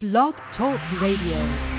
[0.00, 1.77] Blog Talk Radio.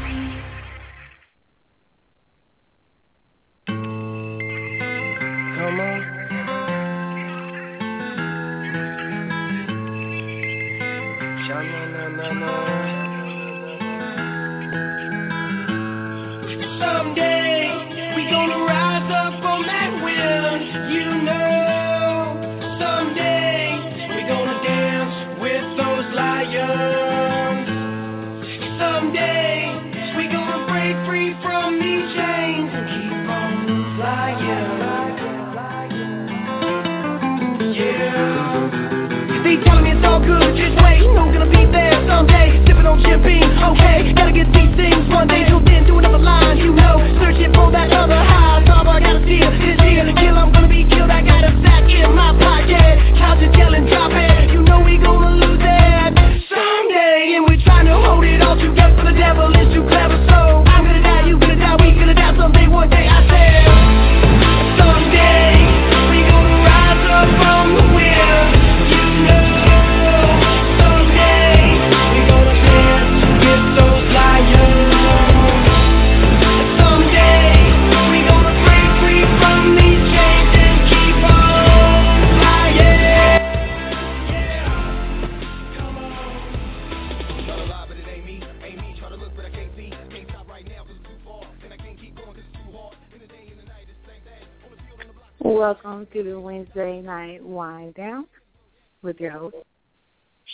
[99.09, 99.55] With your host,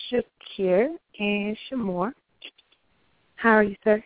[0.10, 2.14] Shakir and Shamor.
[3.36, 4.02] How are you, sir?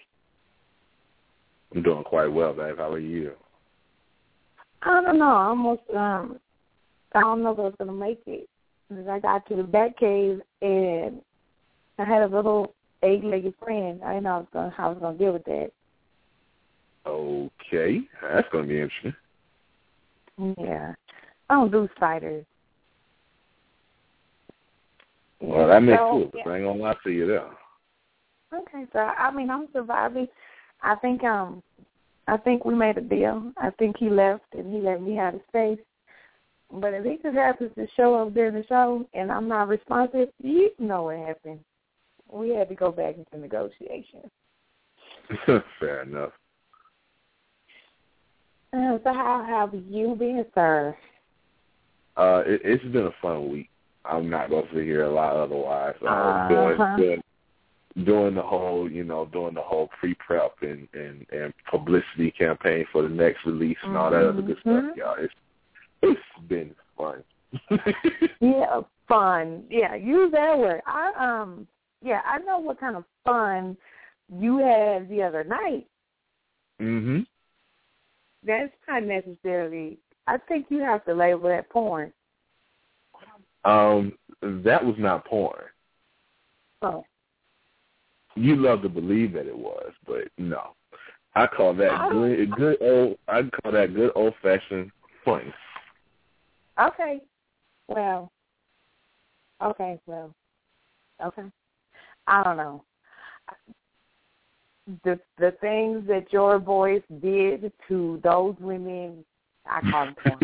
[1.73, 2.77] I'm doing quite well, babe.
[2.77, 3.33] How are you?
[4.81, 5.29] I don't know.
[5.29, 6.39] I almost um
[7.13, 8.49] I don't know if I was gonna make it.
[8.89, 11.21] Because I got to the back cave and
[11.99, 14.01] I had a little eight legged friend.
[14.03, 15.69] I didn't know I was gonna how I was gonna deal with that.
[17.05, 19.13] Okay, that's gonna be interesting.
[20.57, 20.95] Yeah.
[21.49, 22.45] I don't do spiders.
[25.41, 26.43] Well, that makes so, sense.
[26.45, 27.49] I ain't gonna lie to you there.
[28.53, 30.27] Okay, so I mean I'm surviving.
[30.81, 31.61] I think um
[32.27, 33.51] I think we made a deal.
[33.57, 35.79] I think he left and he let me have his space.
[36.71, 40.29] But if he just happens to show up during the show and I'm not responsive,
[40.41, 41.61] you know what happened.
[42.31, 44.29] We had to go back into negotiations.
[45.79, 46.31] Fair enough.
[48.71, 50.95] Uh, so how have you been, sir?
[52.15, 53.69] Uh, it, it's been a fun week.
[54.05, 55.95] I'm not gonna sit here a lot otherwise.
[56.01, 56.47] Uh, Uh-huh.
[56.49, 57.23] doing, doing
[58.05, 62.85] doing the whole, you know, doing the whole pre prep and, and and publicity campaign
[62.91, 64.95] for the next release and all that other good stuff, Mhm.
[64.95, 65.15] y'all.
[65.17, 65.33] It's
[66.01, 67.23] it's been fun.
[68.41, 69.65] Yeah, fun.
[69.69, 70.81] Yeah, use that word.
[70.85, 71.67] I um
[72.01, 73.75] yeah, I know what kind of fun
[74.31, 75.87] you had the other night.
[76.79, 77.25] mhm.
[78.43, 82.13] That's not necessarily I think you have to label that porn.
[83.65, 85.63] Um, that was not porn.
[86.81, 87.05] Oh.
[88.35, 90.75] You love to believe that it was, but no.
[91.35, 94.91] I call that I- good good old I call that good old fashioned
[95.25, 95.53] fun.
[96.79, 97.21] Okay.
[97.87, 98.31] Well.
[99.61, 100.33] Okay, well.
[101.23, 101.43] Okay.
[102.27, 102.83] I don't know.
[105.03, 109.23] The the things that your voice did to those women,
[109.69, 110.39] I call them porn.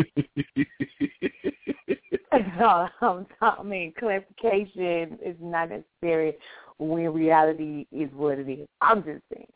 [3.01, 6.35] um, I mean, clarification is not necessary
[6.77, 8.67] when reality is what it is.
[8.81, 9.47] I'm just saying.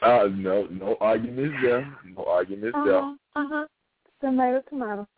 [0.00, 1.92] Uh no no arguments there.
[2.16, 2.98] No arguments there.
[2.98, 3.66] Uh-huh, uh-huh.
[4.20, 5.08] Tomato, tomato.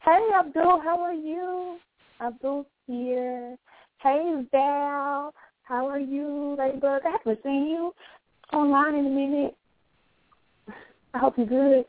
[0.00, 1.78] Hey, Abdul, how are you?
[2.20, 3.56] Abdul's here.
[4.02, 5.34] Hey, Val,
[5.64, 7.02] how are you, Ladybug?
[7.04, 7.92] I haven't seen you
[8.52, 9.56] online in a minute.
[11.12, 11.84] I hope you're good.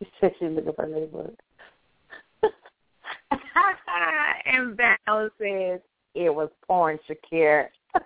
[0.00, 1.34] She said she's looking for Ladybug.
[4.46, 5.80] and Val says
[6.14, 7.68] it was porn, Shakir.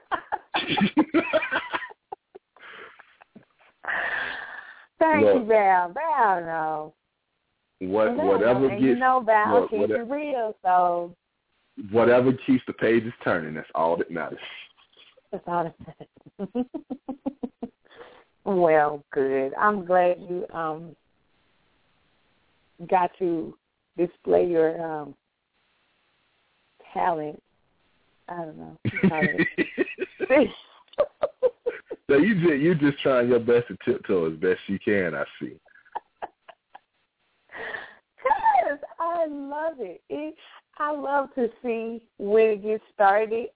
[4.98, 5.48] Thank you, Look.
[5.48, 5.92] Val.
[5.92, 6.94] Val, no.
[7.80, 11.14] what Val, whatever and you know Val look, keeps what- it real, so
[11.90, 14.38] whatever keeps the pages turning, that's all that matters.
[15.32, 16.64] that's all it says.
[18.44, 19.54] well, good.
[19.54, 20.94] I'm glad you um
[22.88, 23.56] got to
[23.96, 25.14] display your um
[26.92, 27.42] talent.
[28.28, 28.78] I don't know.
[32.08, 35.14] so you just you just trying your best to tiptoe as best you can.
[35.14, 35.58] I see.
[38.64, 40.02] Yes, I love it.
[40.08, 40.34] it.
[40.78, 43.46] I love to see when it gets started.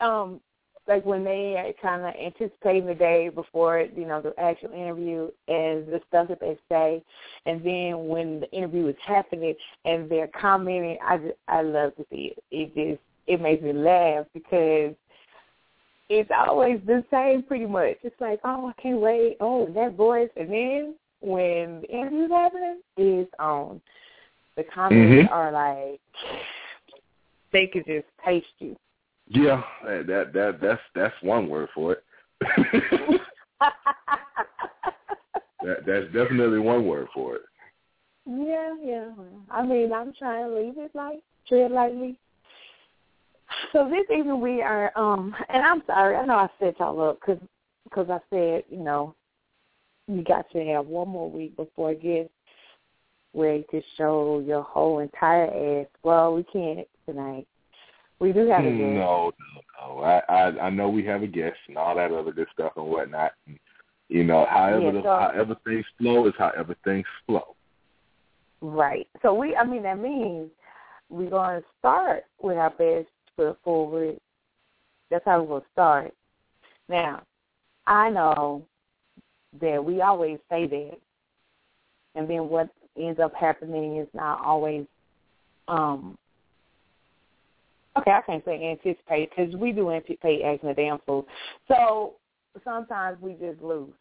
[0.00, 0.40] Um,
[0.88, 5.24] like when they are kind of anticipate the day before you know the actual interview
[5.48, 7.02] and the stuff that they say,
[7.46, 9.54] and then when the interview is happening
[9.84, 12.44] and they're commenting, I just, I love to see it.
[12.50, 14.94] It just it makes me laugh because
[16.08, 17.96] it's always the same pretty much.
[18.02, 19.38] It's like, oh, I can't wait.
[19.40, 23.80] Oh, that voice, and then when the interview's happening, it's on.
[24.56, 25.30] The comments Mhm.
[25.30, 26.00] are like
[27.52, 28.76] they could just taste you.
[29.28, 32.04] Yeah, that that, that that's that's one word for it.
[35.62, 37.42] that that's definitely one word for it.
[38.26, 39.10] Yeah, yeah.
[39.50, 42.18] I mean, I'm trying to leave it light, tread lightly.
[43.72, 47.20] So this evening we are, um, and I'm sorry, I know I set y'all up
[47.20, 47.40] because
[47.92, 49.14] cause I said, you know,
[50.08, 52.30] you got to have one more week before it gets
[53.32, 55.86] where you can show your whole entire ass.
[56.02, 57.46] Well, we can't tonight.
[58.18, 58.80] We do have a guest.
[58.80, 59.60] No, no,
[59.96, 60.02] no.
[60.02, 62.86] I, I I know we have a guest and all that other good stuff and
[62.86, 63.32] whatnot.
[63.46, 63.58] And,
[64.08, 67.54] you know, however Yeah, the, so- however things flow is however things flow.
[68.62, 69.06] Right.
[69.20, 70.48] So we, I mean, that means
[71.10, 74.16] we're going to start with our best foot forward.
[75.10, 76.14] That's how we're going to start.
[76.88, 77.22] Now,
[77.86, 78.64] I know
[79.60, 80.96] that we always say that,
[82.14, 84.86] and then what ends up happening is not always.
[85.68, 86.16] um
[87.98, 91.26] Okay, I can't say anticipate because we do anticipate acting a damn fool.
[91.68, 92.16] So
[92.64, 93.94] sometimes we just lose,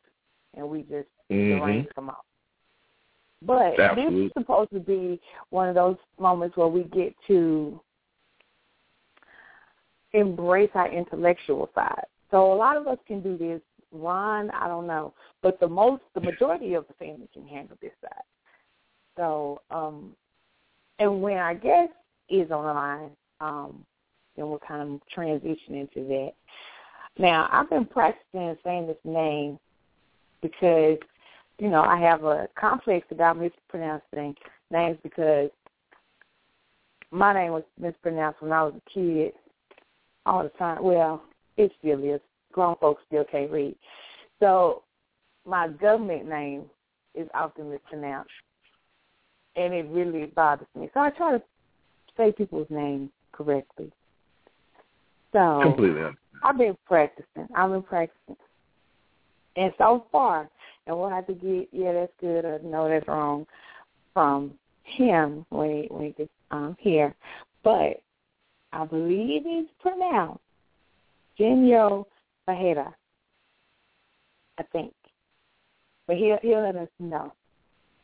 [0.54, 1.66] and we just the Mhm.
[1.66, 2.26] reins come off.
[3.42, 4.22] But Absolutely.
[4.22, 7.80] this is supposed to be one of those moments where we get to
[10.14, 12.06] embrace our intellectual side.
[12.32, 13.62] So a lot of us can do this.
[13.92, 17.94] Ron, I don't know, but the most, the majority of the family can handle this
[18.02, 18.24] side.
[19.16, 20.16] So, um,
[21.00, 21.94] and when our guest
[22.30, 23.86] is on the line, um,
[24.36, 26.32] then we'll kind of transition into that.
[27.18, 29.58] Now, I've been practicing saying this name
[30.42, 30.98] because,
[31.60, 34.36] you know, I have a complex about mispronouncing
[34.72, 35.50] names because
[37.12, 39.34] my name was mispronounced when I was a kid
[40.26, 40.84] all the time.
[40.84, 41.24] Well,
[41.56, 42.20] it still is.
[42.52, 43.76] Grown folks still can't read.
[44.40, 44.84] So
[45.46, 46.64] my government name
[47.14, 48.32] is often mispronounced,
[49.56, 50.90] and it really bothers me.
[50.94, 51.44] So I try to
[52.18, 53.92] say people's names correctly.
[55.34, 56.02] So Completely.
[56.44, 57.48] I've been practicing.
[57.56, 58.38] I've been practicing.
[59.58, 60.50] And so far,
[60.88, 63.46] and we'll have to get, yeah, that's good, or no, that's wrong,
[64.14, 64.54] from
[64.84, 67.16] him when he, when he gets um, here.
[67.64, 68.02] But
[68.72, 70.40] I believe it's pronounced
[71.40, 72.06] Jinho
[72.46, 72.94] Ferreira,
[74.58, 74.94] I think.
[76.08, 77.34] But he'll, he'll let us know.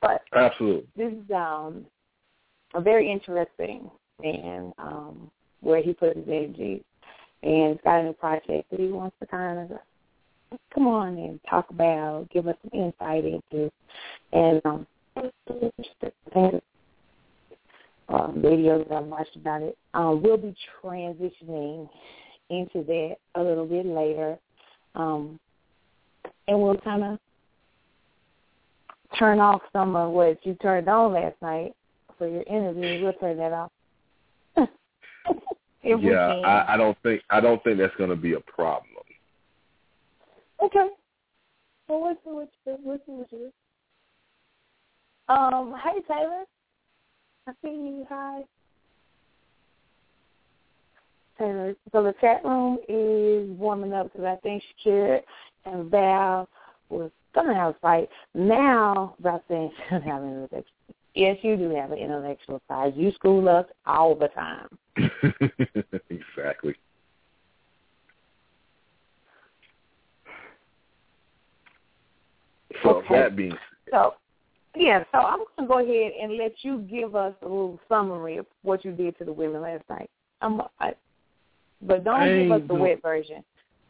[0.01, 0.87] But Absolutely.
[0.97, 1.85] this is um,
[2.73, 3.91] a very interesting
[4.23, 5.31] and um,
[5.61, 6.83] where he put his energy
[7.43, 9.79] and he's got a new project that he wants to kind of
[10.73, 13.71] come on and talk about, give us some insight into,
[14.33, 14.87] and um,
[18.09, 19.77] um, videos that I've watched about it.
[19.93, 21.89] Um, we'll be transitioning
[22.49, 24.37] into that a little bit later,
[24.95, 25.39] um,
[26.47, 27.19] and we'll kind of
[29.17, 31.73] turn off some of what you turned on last night
[32.17, 33.03] for your interview.
[33.03, 33.71] We'll turn that off.
[35.83, 36.45] yeah, can.
[36.45, 38.87] I, I don't think I don't think that's going to be a problem.
[40.63, 40.87] Okay.
[41.87, 46.43] Well, what's the what's the what's the what's the Um, hey Taylor.
[47.47, 48.05] I see you.
[48.09, 48.43] Hi.
[51.37, 51.75] Taylor.
[51.91, 55.21] So the chat room is warming up because I think Shakira
[55.65, 56.47] and Val
[56.89, 58.09] was gonna have a fight.
[58.35, 60.65] Now Val saying she doesn't have an intellectual.
[61.15, 62.93] Yes, you do have an intellectual side.
[62.95, 64.67] You school us all the time.
[66.09, 66.75] exactly.
[72.83, 73.15] So Okay.
[73.15, 73.57] that being
[73.89, 74.13] So,
[74.75, 78.37] yeah, so I'm going to go ahead and let you give us a little summary
[78.37, 80.09] of what you did to the women last night.
[80.41, 80.93] I'm, I,
[81.81, 83.43] but don't I give us the wet version.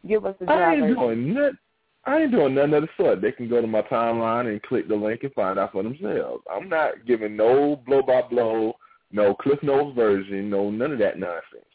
[0.07, 0.95] Give us the dry I ain't version.
[0.95, 1.57] doing nothing.
[2.05, 3.21] I ain't doing nothing of the sort.
[3.21, 6.43] They can go to my timeline and click the link and find out for themselves.
[6.51, 8.73] I'm not giving no blow by blow,
[9.11, 11.65] no Cliff Notes version, no none of that nonsense.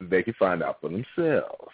[0.00, 1.72] They can find out for themselves.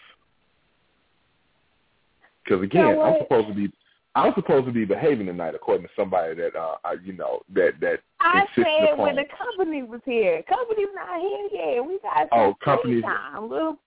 [2.43, 3.71] Because again, I'm supposed to be
[4.15, 7.73] I'm supposed to be behaving tonight according to somebody that uh I, you know that
[7.81, 8.99] that I said upon.
[9.05, 10.43] when the company was here.
[10.49, 11.85] Company's not here yet.
[11.85, 13.77] We got some Oh, free company's- time, little,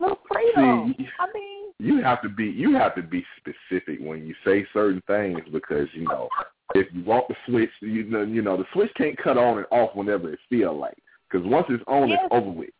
[0.00, 0.94] little freedom.
[0.98, 4.66] See, I mean, you have to be you have to be specific when you say
[4.72, 6.28] certain things because you know
[6.74, 9.66] if you want the switch, you know you know the switch can't cut on and
[9.70, 10.98] off whenever it feel like
[11.30, 12.20] because once it's on, Yes.
[12.22, 12.70] it's over with.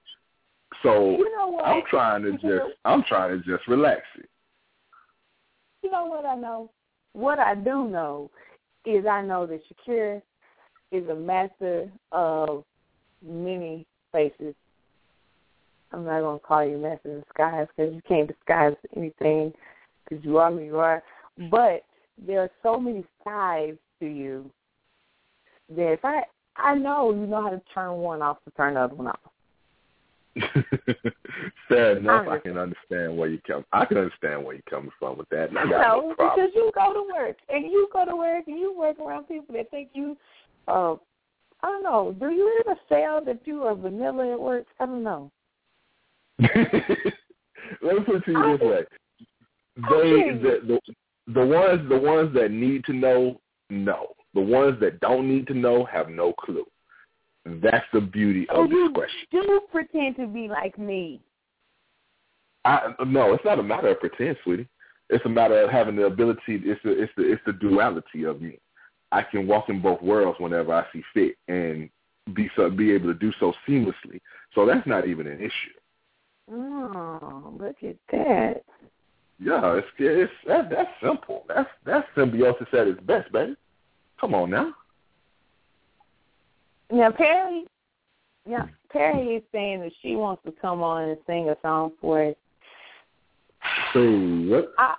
[0.82, 1.64] So You know what?
[1.66, 4.28] I'm trying to just I'm trying to just relax it.
[5.82, 6.70] You know what I know?
[7.12, 8.30] What I do know
[8.84, 10.22] is I know that Shakira
[10.92, 12.64] is a master of
[13.24, 14.54] many faces.
[15.92, 19.52] I'm not going to call you master of disguise because you can't disguise anything
[20.04, 21.02] because you are who you are.
[21.50, 21.84] But
[22.26, 24.50] there are so many sides to you
[25.70, 26.22] that if I
[26.56, 29.20] I know you know how to turn one off to turn the other one off.
[31.68, 32.28] Fair enough.
[32.28, 33.64] I can understand where you come.
[33.72, 35.50] I can understand where you're coming from with that.
[35.50, 38.44] and I I know no because you go to work and you go to work
[38.46, 40.16] and you work around people that think you.
[40.66, 40.94] Uh,
[41.62, 42.14] I don't know.
[42.18, 44.66] Do you ever sell that you are vanilla at work?
[44.78, 45.30] I don't know.
[46.40, 48.84] Let me put it to you this way:
[49.76, 50.80] they the, the
[51.34, 54.08] the ones the ones that need to know know.
[54.34, 56.66] The ones that don't need to know have no clue.
[57.62, 59.16] That's the beauty of you discretion.
[59.30, 61.20] do pretend to be like me.
[62.64, 64.68] I no, it's not a matter of pretend, sweetie.
[65.10, 66.40] It's a matter of having the ability.
[66.48, 68.58] It's the it's the it's the duality of me.
[69.12, 71.88] I can walk in both worlds whenever I see fit and
[72.34, 74.20] be so be able to do so seamlessly.
[74.54, 75.78] So that's not even an issue.
[76.50, 78.62] Oh, look at that.
[79.40, 81.44] Yeah, it's it's that, that's simple.
[81.48, 83.56] That's that's symbiosis at its best, baby.
[84.20, 84.74] Come on now.
[86.90, 87.64] Now Perry,
[88.48, 88.68] yeah, hmm.
[88.90, 92.34] Perry is saying that she wants to come on and sing a song for us.
[93.92, 94.72] So what?
[94.78, 94.94] I,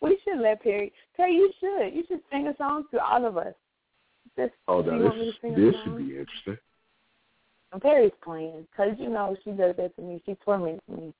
[0.00, 0.92] we should let Perry.
[1.16, 1.94] Perry, you should.
[1.94, 3.54] You should sing a song to all of us.
[4.36, 6.58] Oh, this, Oh, no, this this should be interesting.
[7.72, 10.20] And Perry's playing because you know she does that to me.
[10.26, 11.14] She torments me.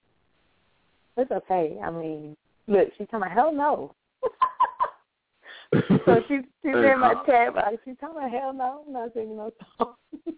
[1.16, 1.78] It's okay.
[1.82, 3.94] I mean, look, she's talking about hell no.
[6.06, 7.76] so she she's in my chat box.
[7.84, 8.84] She's talking about hell no.
[8.86, 9.94] I'm not singing no song.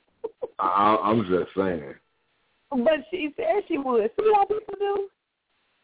[0.58, 1.94] I, I'm just saying.
[2.70, 4.10] but she said she would.
[4.18, 5.08] See how people do?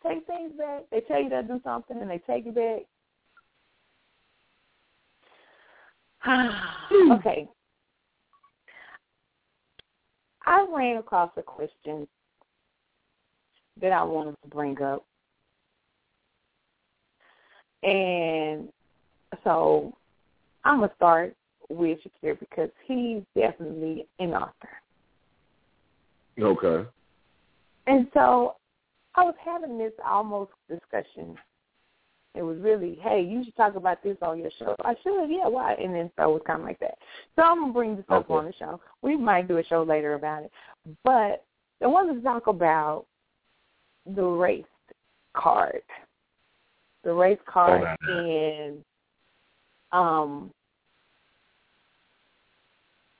[0.06, 0.82] Take things back.
[0.90, 2.82] They tell you to do something and they take it back.
[7.12, 7.48] okay.
[10.44, 12.08] I ran across a question
[13.80, 15.04] that I wanted to bring up.
[17.82, 18.68] And
[19.44, 19.92] so
[20.64, 21.34] I'm going to start
[21.68, 24.68] with Shakir because he's definitely an author.
[26.40, 26.88] Okay.
[27.86, 28.56] And so
[29.14, 31.36] I was having this almost discussion.
[32.34, 34.74] It was really, hey, you should talk about this on your show.
[34.84, 35.74] I should, yeah, why?
[35.74, 36.96] And then so it was kind of like that.
[37.36, 38.80] So I'm gonna bring this up on the show.
[39.02, 40.52] We might do a show later about it,
[41.04, 41.44] but
[41.82, 43.04] I wanted to talk about
[44.06, 44.64] the race
[45.34, 45.82] card,
[47.04, 48.84] the race card in,
[49.92, 50.50] um,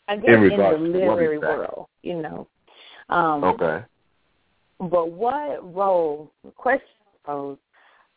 [0.08, 2.48] I guess In in, the literary world, you know.
[3.08, 3.84] Um, Okay.
[4.80, 6.88] but what role, the question
[7.24, 7.60] posed,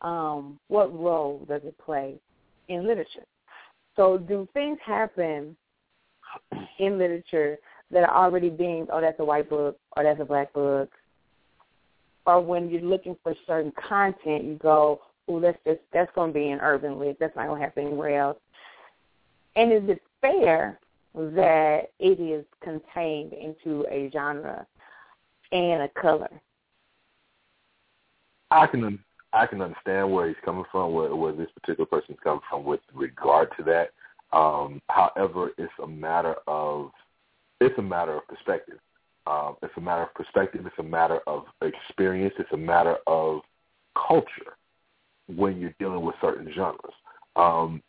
[0.00, 2.20] um, what role does it play
[2.68, 3.24] in literature?
[3.94, 5.56] So do things happen
[6.78, 7.58] in literature
[7.90, 10.90] that are already being, oh, that's a white book, or that's a black book,
[12.26, 16.38] or when you're looking for certain content, you go, oh, that's just, that's going to
[16.38, 18.38] be in urban lit, that's not going to happen anywhere else.
[19.54, 20.78] And is it fair
[21.14, 24.66] that it is contained into a genre
[25.52, 26.30] and a color?
[28.50, 28.98] I can
[29.32, 32.80] I can understand where he's coming from, where where this particular person's coming from with
[32.94, 33.90] regard to that.
[34.36, 36.90] Um, however, it's a matter of
[37.60, 38.78] it's a matter of perspective.
[39.26, 40.64] Um, it's a matter of perspective.
[40.66, 42.34] It's a matter of experience.
[42.38, 43.40] It's a matter of
[44.08, 44.56] culture
[45.34, 46.94] when you're dealing with certain genres.
[47.34, 47.82] Um,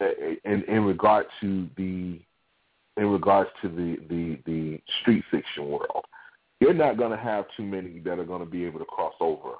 [0.00, 2.18] in in regard to the
[2.96, 6.04] in regards to the the the street fiction world,
[6.60, 9.14] you're not going to have too many that are going to be able to cross
[9.20, 9.54] over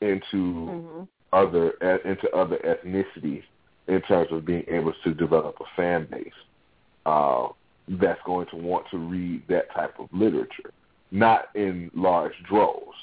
[0.00, 1.02] into Mm-hmm.
[1.32, 3.42] other uh, into other ethnicities
[3.88, 6.32] in terms of being able to develop a fan base
[7.06, 7.48] uh,
[7.88, 10.72] that's going to want to read that type of literature,
[11.10, 12.96] not in large droves.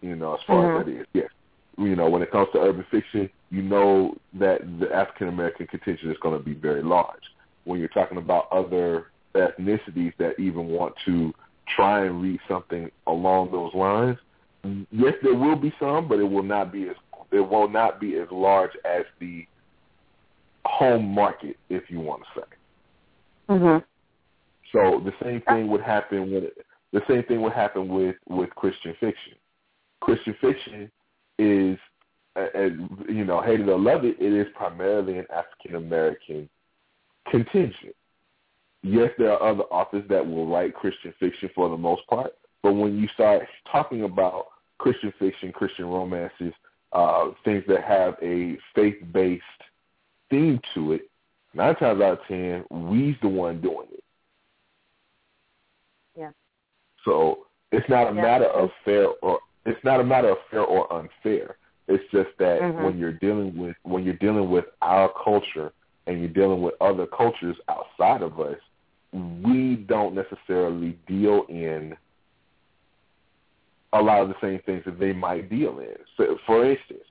[0.00, 0.80] You know, as far Mhm.
[0.80, 1.30] as that is, yes.
[1.78, 6.10] You know, when it comes to urban fiction, you know that the African American contingent
[6.10, 7.32] is going to be very large.
[7.64, 11.34] When you're talking about other ethnicities that even want to
[11.66, 14.18] try and read something along those lines,
[14.90, 16.96] yes, there will be some, but it will not be as
[17.30, 19.46] it will not be as large as the
[20.64, 22.46] home market, if you want to say.
[23.50, 23.84] Mm-hmm.
[24.74, 26.44] So the same thing would happen with
[26.92, 29.34] the same thing would happen with with Christian fiction.
[30.00, 30.90] Christian fiction
[31.38, 31.78] is,
[32.36, 32.42] uh,
[33.08, 36.48] you know, hate it or love it, it is primarily an African American
[37.30, 37.94] contingent.
[38.82, 42.32] Yes, there are other authors that will write Christian fiction for the most part,
[42.64, 44.46] But when you start talking about
[44.78, 46.54] Christian fiction, Christian romances,
[46.92, 49.42] uh, things that have a faith-based
[50.30, 51.10] theme to it,
[51.52, 54.02] nine times out of ten, we's the one doing it.
[56.18, 56.30] Yeah.
[57.04, 58.22] So it's not a Yeah.
[58.22, 61.56] matter of fair or it's not a matter of fair or unfair.
[61.88, 62.82] It's just that Mhm.
[62.84, 65.72] when you're dealing with when you're dealing with our culture
[66.06, 68.58] and you're dealing with other cultures outside of us,
[69.12, 71.96] we don't necessarily deal in
[73.92, 75.96] a lot of the same things that they might deal in.
[76.16, 77.04] So, for instance,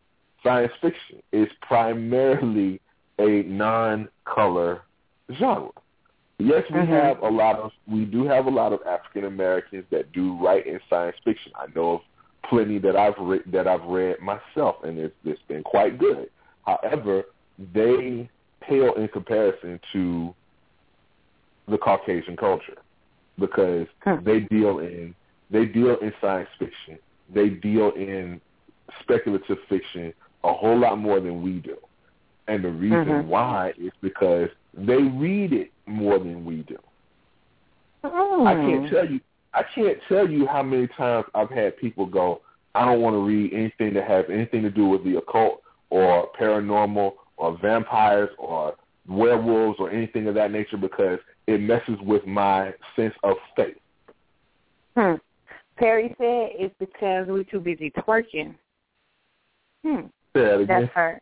[0.44, 2.82] science fiction is primarily
[3.20, 4.82] a non-color
[5.32, 5.72] genre.
[6.40, 6.88] Yes, we Mhm.
[6.88, 10.66] have a lot of we do have a lot of African Americans that do write
[10.66, 11.52] in science fiction.
[11.56, 12.02] I know of
[12.44, 16.30] plenty that I've read that I've read myself, and it's it's been quite good.
[16.66, 17.26] However,
[17.74, 18.30] they
[18.62, 20.34] pale in comparison to
[21.68, 22.78] the Caucasian culture
[23.40, 24.24] because Hmm.
[24.24, 25.14] they deal in
[25.50, 26.98] they deal in science fiction.
[27.30, 28.42] They deal in
[29.02, 30.14] speculative fiction
[30.44, 31.78] a whole lot more than we do.
[32.48, 33.26] And the reason Mhm.
[33.28, 36.78] why is because they read it more than we do.
[38.04, 38.48] Mm.
[38.48, 39.20] I can't tell you
[39.54, 42.42] I can't tell you how many times I've had people go,
[42.74, 46.30] I don't want to read anything that has anything to do with the occult or
[46.40, 48.76] paranormal or vampires or
[49.08, 53.78] werewolves or anything of that nature because it messes with my sense of faith.
[54.98, 55.16] Hmm.
[55.78, 58.56] Perry said it's because we're too busy twerking.
[59.86, 60.08] Hmm.
[60.34, 60.68] That again.
[60.68, 61.22] That's her.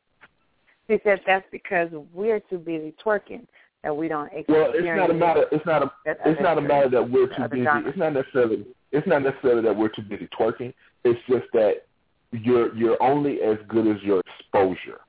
[0.91, 3.47] She said that's because we're too busy twerking
[3.81, 5.45] that we don't Well, it's not a matter.
[5.49, 5.91] It's not a.
[6.05, 7.63] It's not a matter that we're too busy.
[7.63, 7.85] genres.
[7.87, 8.65] It's not necessarily.
[8.91, 10.73] It's not necessarily that we're too busy twerking.
[11.05, 11.85] It's just that
[12.33, 14.99] you're you're only as good as your exposure.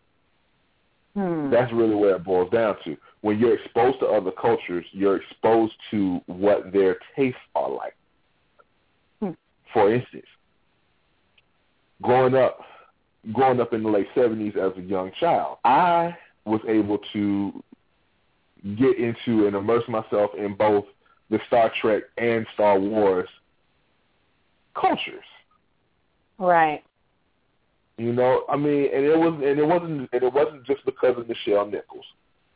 [1.15, 1.51] Hmm.
[1.51, 2.97] That's really where it boils down to.
[3.23, 7.97] When you're exposed to other cultures, you're exposed to what their tastes are like.
[9.21, 9.31] Hmm.
[9.73, 10.27] For instance,
[12.01, 12.61] growing up,
[13.33, 17.63] growing up in the late '70s as a young child, I was able to
[18.77, 20.85] get into and immerse myself in both
[21.31, 23.29] the Star Trek and Star Wars
[24.75, 25.25] cultures.
[26.39, 26.83] Right.
[27.99, 31.17] You know, I mean, and it was, and it wasn't, and it wasn't just because
[31.19, 32.05] of Nichelle Nichols.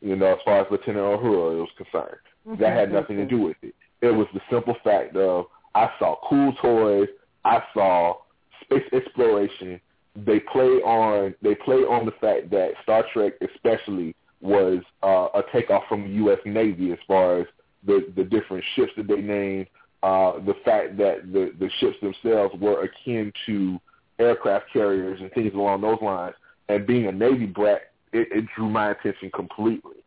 [0.01, 3.57] You know, as far as Lieutenant Uhura was concerned, that had nothing to do with
[3.61, 3.73] it.
[4.01, 7.07] It was the simple fact of I saw cool toys,
[7.45, 8.15] I saw
[8.61, 9.79] space exploration.
[10.25, 15.43] They play on, they play on the fact that Star Trek, especially, was uh, a
[15.51, 16.39] takeoff from the U.S.
[16.45, 17.47] Navy as far as
[17.85, 19.67] the the different ships that they named,
[20.03, 23.79] uh, the fact that the the ships themselves were akin to
[24.19, 26.35] aircraft carriers and things along those lines.
[26.69, 30.03] And being a Navy brat, it, it drew my attention completely.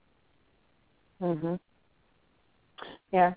[1.22, 1.58] Mhm.
[3.12, 3.34] Yeah.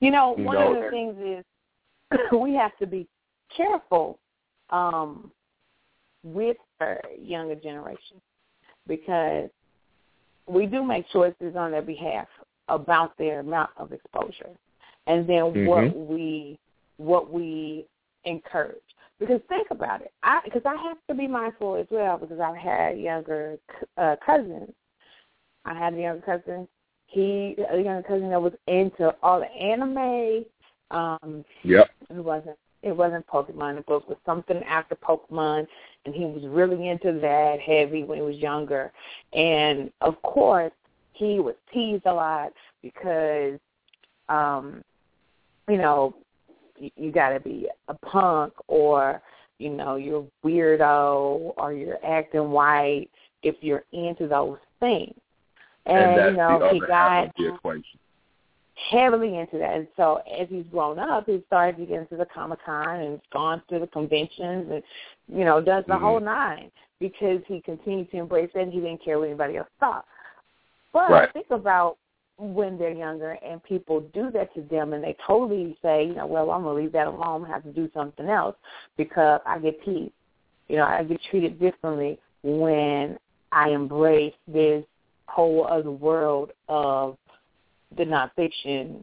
[0.00, 3.06] You know, You one know, of the things is we have to be
[3.54, 4.18] careful
[4.70, 5.30] um,
[6.24, 8.20] with our younger generation
[8.86, 9.48] because
[10.46, 12.26] we do make choices on their behalf
[12.68, 14.50] about their amount of exposure,
[15.06, 16.08] and then what Mhm.
[16.08, 16.58] we
[16.98, 17.86] what we
[18.24, 18.82] encourage.
[19.18, 22.56] Because think about it, I because I have to be mindful as well because I've
[22.56, 23.58] had younger
[23.96, 24.72] uh, cousins.
[25.64, 26.68] I had a younger cousin.
[27.06, 30.44] He a younger cousin that was into all the anime.
[30.90, 31.90] Um, Yep.
[32.10, 33.76] it wasn't it wasn't Pokemon.
[33.76, 35.66] The book was something after Pokemon,
[36.04, 38.92] and he was really into that heavy when he was younger.
[39.32, 40.72] And of course,
[41.12, 43.58] he was teased a lot because,
[44.28, 44.84] um,
[45.68, 46.14] you know,
[46.78, 49.20] you, you got to be a punk or
[49.58, 53.08] you know you're weirdo or you're acting white
[53.42, 55.14] if you're into those things.
[55.86, 57.98] And, And that's you know, the he other got half of the equation.
[58.90, 59.74] Heavily into that.
[59.74, 63.20] And so as he's grown up, he's started to get into the Comic Con and
[63.32, 64.82] gone to the conventions and,
[65.28, 66.00] you know, does the Mhm.
[66.00, 69.68] whole nine because he continued to embrace it and he didn't care what anybody else
[69.80, 70.06] thought.
[70.92, 71.32] But Right.
[71.32, 71.98] think about
[72.38, 76.26] when they're younger and people do that to them and they totally say, you know,
[76.26, 78.56] well, I'm going to leave that alone have to do something else
[78.96, 80.12] because I get teased.
[80.68, 83.18] You know, I get treated differently when
[83.50, 84.84] I embrace this
[85.26, 87.18] whole other world of
[87.96, 89.02] the nonfiction,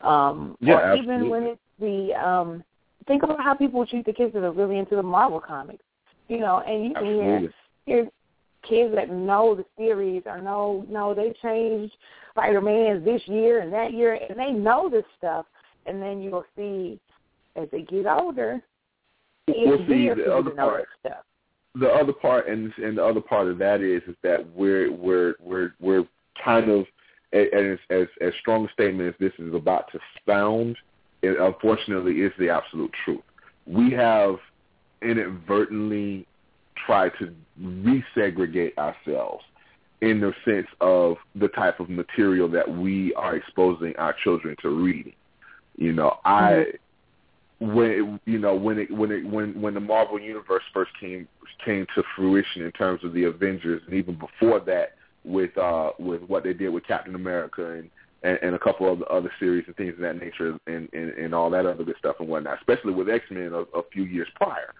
[0.00, 2.64] um, Yeah, or even when it's the um,
[3.06, 5.82] think about how people treat the kids that are really into the Marvel comics,
[6.28, 7.52] you know, and you can hear
[7.86, 8.08] hear
[8.68, 11.94] kids that know the series or know no they changed
[12.32, 15.46] Spider Man this year and that year, and they know this stuff,
[15.86, 16.98] and then you'll see
[17.54, 18.60] as they get older,
[19.48, 21.24] Well, see, the other part- stuff.
[21.76, 25.34] the other part and and the other part of that is is that we're we're
[25.40, 26.04] we're we're
[26.44, 26.86] kind of
[27.32, 30.76] as as as strong a statement as this is about to sound
[31.22, 33.22] it unfortunately is the absolute truth.
[33.66, 34.36] We have
[35.02, 36.26] inadvertently
[36.86, 39.44] tried to resegregate ourselves
[40.02, 44.68] in the sense of the type of material that we are exposing our children to
[44.68, 45.14] reading.
[45.76, 46.66] You know, I
[47.60, 47.74] mm-hmm.
[47.74, 51.26] when it, you know when it when it when when the Marvel universe first came
[51.64, 54.95] came to fruition in terms of the Avengers and even before that
[55.26, 57.90] with uh with what they did with Captain America and
[58.22, 61.10] and, and a couple of the other series and things of that nature and, and
[61.10, 64.04] and all that other good stuff and whatnot, especially with X Men a, a few
[64.04, 64.72] years prior.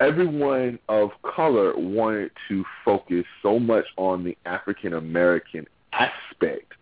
[0.00, 6.72] Everyone of color wanted to focus so much on the African American aspect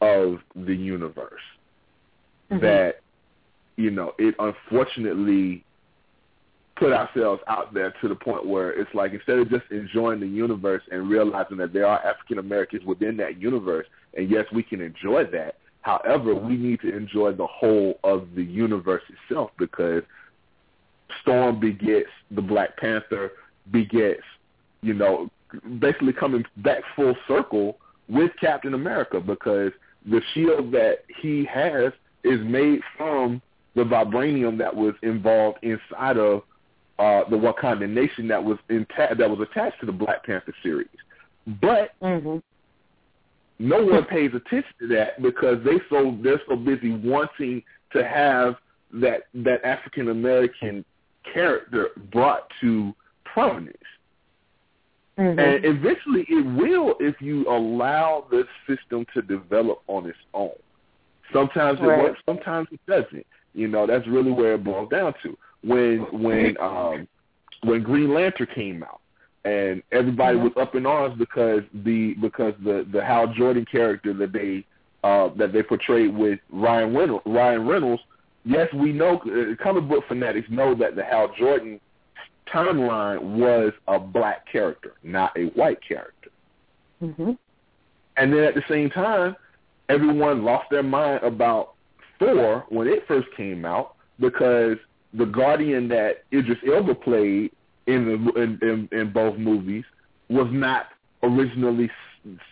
[0.00, 1.40] of the universe
[2.50, 2.64] mm-hmm.
[2.64, 3.00] that
[3.76, 5.64] you know, it unfortunately
[6.84, 10.26] put ourselves out there to the point where it's like instead of just enjoying the
[10.26, 14.82] universe and realizing that there are African Americans within that universe, and yes, we can
[14.82, 15.56] enjoy that.
[15.80, 20.02] However, we need to enjoy the whole of the universe itself because
[21.22, 23.32] Storm begets the Black Panther,
[23.70, 24.22] begets,
[24.82, 25.30] you know,
[25.78, 27.78] basically coming back full circle
[28.10, 29.72] with Captain America because
[30.04, 31.94] the shield that he has
[32.24, 33.40] is made from
[33.74, 36.42] the vibranium that was involved inside of
[36.98, 40.88] uh, the Wakanda nation that was inta- that was attached to the Black Panther series.
[41.60, 42.38] But mm-hmm.
[43.58, 48.56] no one pays attention to that because they so they're so busy wanting to have
[48.92, 50.84] that that African American
[51.32, 53.76] character brought to prominence.
[55.18, 55.38] Mm-hmm.
[55.38, 60.50] And eventually it will if you allow the system to develop on its own.
[61.32, 62.02] Sometimes it right.
[62.02, 63.26] works, sometimes it doesn't.
[63.54, 65.36] You know, that's really where it boils down to.
[65.64, 67.08] When when um
[67.62, 69.00] when Green Lantern came out
[69.44, 74.32] and everybody was up in arms because the because the the Hal Jordan character that
[74.32, 74.64] they
[75.02, 78.02] uh that they portrayed with Ryan Reynolds, Ryan Reynolds
[78.44, 81.80] yes, we know uh, comic book fanatics know that the Hal Jordan
[82.52, 86.30] timeline was a black character, not a white character.
[87.02, 87.32] Mm-hmm.
[88.16, 89.34] And then at the same time,
[89.88, 91.74] everyone lost their mind about
[92.18, 94.76] Thor when it first came out because
[95.14, 97.52] the Guardian that Idris Elba played
[97.86, 99.84] in the in, in, in both movies
[100.28, 100.86] was not
[101.22, 101.90] originally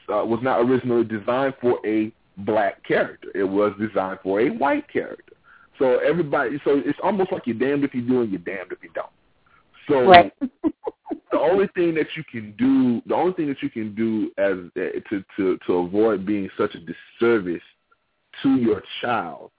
[0.08, 3.28] uh, was not originally designed for a black character.
[3.34, 5.34] It was designed for a white character.
[5.78, 8.78] So everybody, so it's almost like you're damned if you do and you're damned if
[8.82, 9.06] you don't.
[9.88, 10.32] So right.
[11.32, 14.58] the only thing that you can do, the only thing that you can do as
[14.76, 17.62] uh, to to to avoid being such a disservice
[18.42, 19.50] to your child,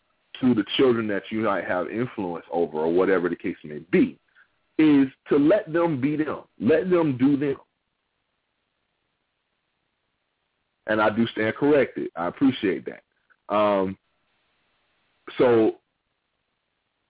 [0.42, 4.20] to the children that you might have influence over, or whatever the case may be,
[4.78, 6.42] is to let them be them.
[6.60, 7.58] Let them do them.
[10.88, 12.10] And I do stand corrected.
[12.16, 13.56] I appreciate that.
[13.56, 13.98] Um,
[15.38, 15.76] so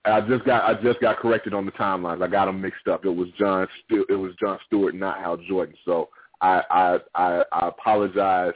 [0.06, 2.22] I just got I just got corrected on the timelines.
[2.22, 3.06] I got them mixed up.
[3.06, 5.76] It was John St- it was John Stewart, not Hal Jordan.
[5.86, 6.10] So
[6.42, 8.54] I I I, I apologize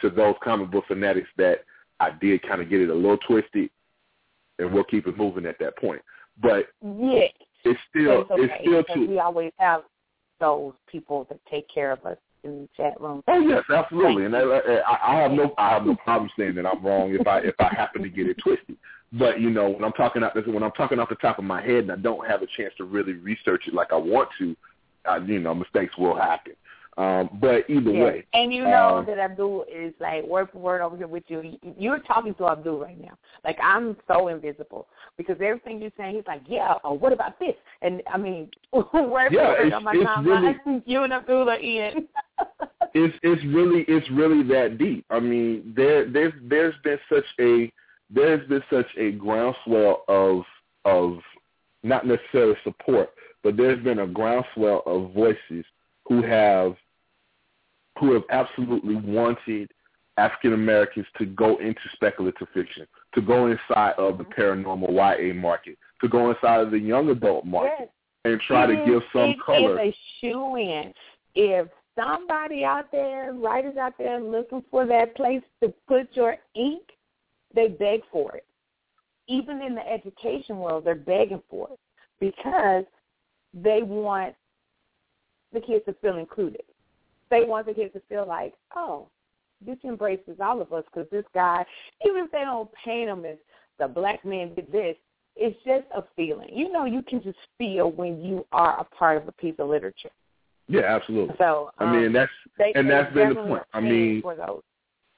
[0.00, 1.64] to those comic book fanatics that
[2.00, 3.70] I did kind of get it a little twisted,
[4.58, 6.02] and we'll keep it moving at that point.
[6.40, 7.28] But yeah,
[7.64, 9.10] it's still it's, okay, it's still too.
[9.10, 9.82] We always have
[10.40, 13.22] those people that take care of us in the chat room.
[13.28, 16.66] Oh yes, absolutely, and I, I, I have no I have no problem saying that
[16.66, 18.76] I'm wrong if I if I happen to get it twisted.
[19.12, 21.62] But you know, when I'm talking out when I'm talking off the top of my
[21.62, 24.56] head and I don't have a chance to really research it like I want to,
[25.08, 26.52] uh, you know, mistakes will happen.
[26.98, 28.04] Um, but either yeah.
[28.04, 31.24] way, and you know um, that Abdul is like word for word over here with
[31.28, 31.58] you.
[31.78, 33.18] You're talking to Abdul right now.
[33.44, 36.74] Like I'm so invisible because everything you're saying, he's like, yeah.
[36.84, 37.54] Or what about this?
[37.82, 41.56] And I mean, word yeah, for word on my timeline, really, you and Abdul are
[41.56, 42.08] in.
[42.94, 45.04] it's it's really it's really that deep.
[45.10, 47.70] I mean, there there's there's been such a
[48.08, 50.44] there's been such a groundswell of
[50.86, 51.18] of
[51.82, 53.10] not necessarily support,
[53.42, 55.66] but there's been a groundswell of voices
[56.08, 56.74] who have
[57.98, 59.70] who have absolutely wanted
[60.18, 64.40] African Americans to go into speculative fiction, to go inside of the mm-hmm.
[64.40, 67.88] paranormal YA market, to go inside of the young adult market, yes.
[68.24, 69.78] and try it to give some it color.
[69.78, 70.92] It is a shoe in.
[71.34, 76.82] If somebody out there, writers out there, looking for that place to put your ink,
[77.54, 78.46] they beg for it.
[79.28, 81.78] Even in the education world, they're begging for it
[82.20, 82.84] because
[83.52, 84.34] they want
[85.52, 86.62] the kids to feel included.
[87.30, 89.08] They want the kids to feel like, oh,
[89.64, 91.64] this embraces all of us because this guy,
[92.06, 93.36] even if they don't paint him as
[93.78, 94.96] the black man did this,
[95.34, 96.48] it's just a feeling.
[96.52, 99.68] You know, you can just feel when you are a part of a piece of
[99.68, 100.10] literature.
[100.68, 101.34] Yeah, absolutely.
[101.38, 103.62] So I mean, um, that's they, and that's been the point.
[103.72, 104.62] I mean, for those.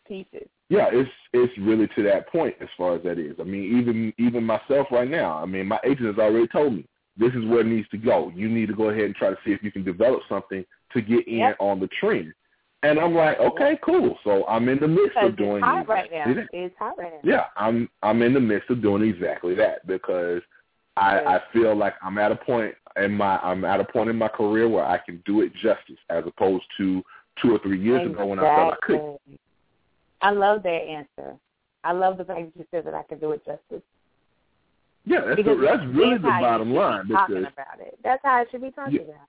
[0.07, 0.49] pieces.
[0.69, 3.37] Yeah, it's it's really to that point as far as that is.
[3.41, 5.39] I mean, even even myself right now.
[5.39, 6.85] I mean, my agent has already told me
[7.17, 8.31] this is where it needs to go.
[8.35, 11.01] You need to go ahead and try to see if you can develop something to
[11.01, 11.57] get in Yep.
[11.61, 12.33] on the trend.
[12.83, 14.17] And I'm like, okay, cool.
[14.23, 16.33] So I'm in the midst of doing it's hot right now.
[16.33, 16.49] that.
[16.53, 17.21] It's hot right now.
[17.25, 20.43] Yeah, I'm I'm in the midst of doing exactly that because
[20.97, 24.17] I, I feel like I'm at a point in my I'm at a point in
[24.17, 27.03] my career where I can do it justice as opposed to
[27.43, 29.21] two or three years ago when I felt I couldn't.
[30.21, 31.37] I love that answer.
[31.83, 33.83] I love the fact that you said that I can do it justice.
[35.05, 37.99] Yeah, that's the, that's really the bottom line talking because about it.
[38.05, 39.03] That's how I should be talking Yeah.
[39.03, 39.29] about.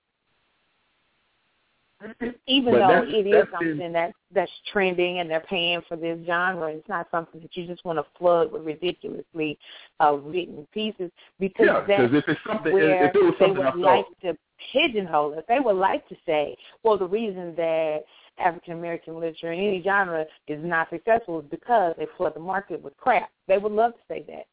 [2.46, 6.68] Even But though it is something that's that's trending and they're paying for this genre,
[6.68, 9.58] it's not something that you just want to flood with ridiculously
[10.02, 13.62] uh, written pieces because yeah, that's if it's something where if it was they something
[13.64, 14.36] I would like to
[14.72, 15.44] pigeonhole us.
[15.48, 18.04] They would like to say, well, the reason that
[18.38, 22.82] African American literature in any genre is not successful is because they flood the market
[22.82, 23.30] with crap.
[23.46, 24.46] They would love to say that.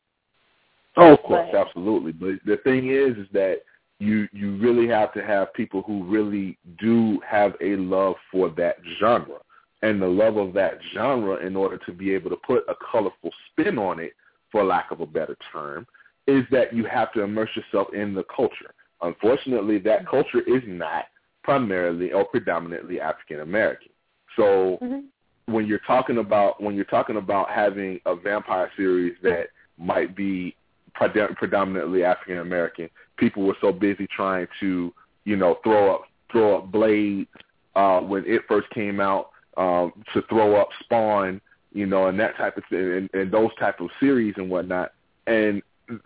[0.98, 2.12] Oh, of course, But- absolutely.
[2.12, 3.62] But the thing is, is that
[4.00, 8.78] you you really have to have people who really do have a love for that
[9.00, 9.40] genre
[9.82, 13.32] and the love of that genre in order to be able to put a colorful
[13.52, 14.14] spin on it,
[14.52, 15.86] for lack of a better term,
[16.26, 18.74] is that you have to immerse yourself in the culture.
[19.02, 21.06] Unfortunately, that culture is not
[21.44, 23.90] primarily or predominantly African American.
[24.36, 25.54] So mm-hmm.
[25.54, 30.56] when you're talking about when you're talking about having a vampire series that might be
[30.98, 34.94] predominantly African American, people were so busy trying to
[35.26, 37.28] you know throw up throw up Blade
[37.76, 41.42] uh, when it first came out um, to throw up Spawn,
[41.74, 44.94] you know, and that type of thing, and, and those type of series and whatnot.
[45.26, 45.62] And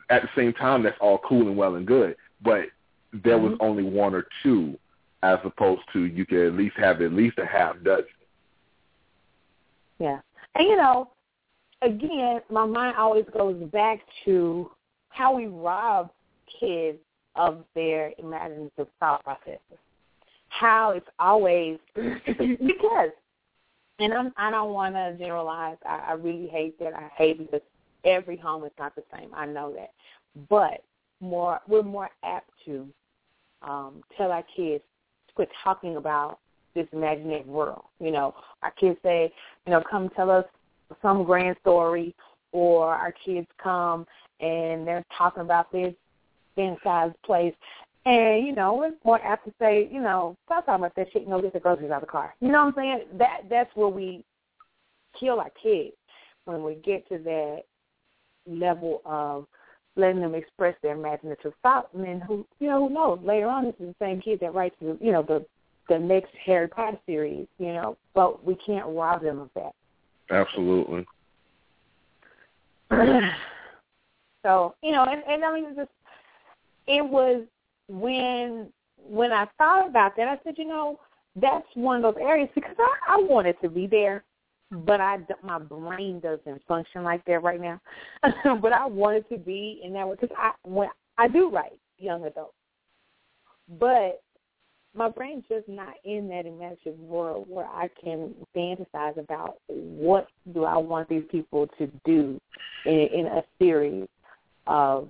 [0.09, 2.65] at the same time, that's all cool and well and good, but
[3.23, 4.77] there was only one or two,
[5.23, 8.05] as opposed to you could at least have at least a half dozen.
[9.99, 10.19] Yeah.
[10.55, 11.09] And you know,
[11.81, 14.71] again, my mind always goes back to
[15.11, 16.11] how we rob
[16.59, 16.97] kids
[17.35, 19.59] of their imaginative thought processes.
[20.49, 23.09] How it's always because
[23.99, 25.77] and I'm I don't wanna generalize.
[25.85, 26.93] I, I really hate that.
[26.93, 27.61] I hate because
[28.03, 29.29] every home is not the same.
[29.33, 29.91] I know that.
[30.49, 30.83] But
[31.19, 32.87] more we're more apt to
[33.61, 34.83] um, tell our kids
[35.27, 36.39] to quit talking about
[36.73, 37.83] this imaginary world.
[37.99, 39.31] You know, our kids say,
[39.65, 40.45] you know, come tell us
[41.01, 42.15] some grand story,
[42.51, 44.05] or our kids come
[44.41, 45.93] and they're talking about this
[46.57, 47.53] fantasized place.
[48.05, 51.21] And, you know, we're more apt to say, you know, stop talking about that shit
[51.21, 52.33] and go get the groceries out of the car.
[52.39, 53.01] You know what I'm saying?
[53.19, 54.23] That that's where we
[55.19, 55.93] kill our kids
[56.45, 57.63] when we get to that
[58.47, 59.45] level of
[59.95, 63.65] letting them express their imaginative thought and then who you know, who knows, later on
[63.65, 65.45] this is the same kid that writes the you know, the
[65.89, 69.73] the next Harry Potter series, you know, but we can't rob them of that.
[70.29, 71.05] Absolutely.
[74.43, 75.91] so, you know, and, and I mean, it just
[76.87, 77.43] it was
[77.87, 80.99] when when I thought about that, I said, you know,
[81.35, 84.23] that's one of those areas because I, I wanted to be there,
[84.71, 84.81] hmm.
[84.81, 87.79] but I my brain doesn't function like that right now.
[88.61, 92.55] but I wanted to be in that because I when I do write young adults,
[93.79, 94.21] but
[94.93, 100.65] my brain's just not in that imaginative world where I can fantasize about what do
[100.65, 102.39] I want these people to do
[102.85, 104.07] in, in a series
[104.67, 105.09] of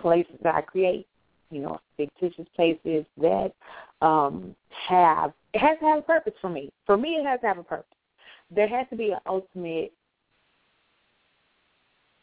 [0.00, 1.06] places that I create,
[1.50, 3.52] you know, fictitious places that
[4.00, 4.54] um,
[4.88, 6.70] have it has to have a purpose for me.
[6.86, 7.86] For me, it has to have a purpose.
[8.50, 9.92] There has to be an ultimate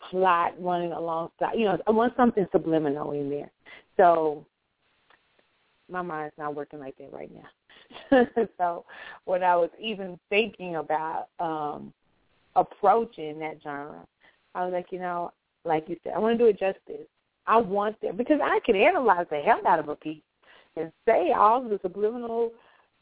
[0.09, 1.55] plot running alongside.
[1.55, 3.51] You know, I want something subliminal in there.
[3.97, 4.45] So
[5.89, 8.25] my mind's not working like that right now.
[8.57, 8.85] so
[9.25, 11.93] when I was even thinking about um
[12.55, 14.05] approaching that genre,
[14.53, 15.31] I was like, you know,
[15.65, 17.07] like you said, I want to do it justice.
[17.47, 20.21] I want that because I can analyze the hell out of a piece
[20.75, 22.51] and say all the subliminal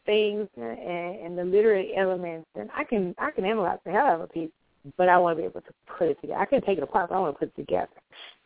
[0.06, 4.16] things and, and the literary elements, and I can I can analyze the hell out
[4.16, 4.50] of a piece.
[4.98, 6.42] But I want to be able to put it together.
[6.42, 7.88] I can take it apart, but I want to put it together,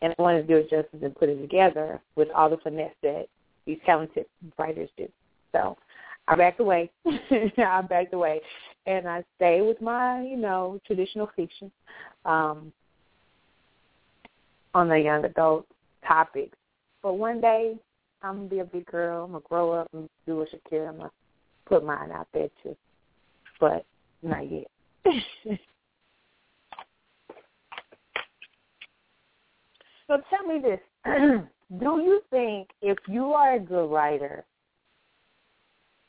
[0.03, 2.93] and I want to do it justice and put it together with all the finesse
[3.01, 3.25] that
[3.65, 4.27] these talented
[4.59, 5.07] writers do.
[5.51, 5.77] So
[6.27, 6.91] I backed away.
[7.07, 8.41] I backed away,
[8.85, 11.71] and I stay with my you know traditional fiction.
[12.25, 12.71] Um,
[14.77, 15.65] on the young adult
[16.07, 16.55] topics.
[17.01, 17.75] But one day
[18.21, 19.25] I'm gonna be a big girl.
[19.25, 20.89] I'm gonna grow up and do what Shakira.
[20.89, 21.11] I'm gonna
[21.65, 22.77] put mine out there too,
[23.59, 23.83] but
[24.21, 24.67] not yet.
[30.07, 30.79] so tell me this:
[31.79, 34.45] Do you think if you are a good writer,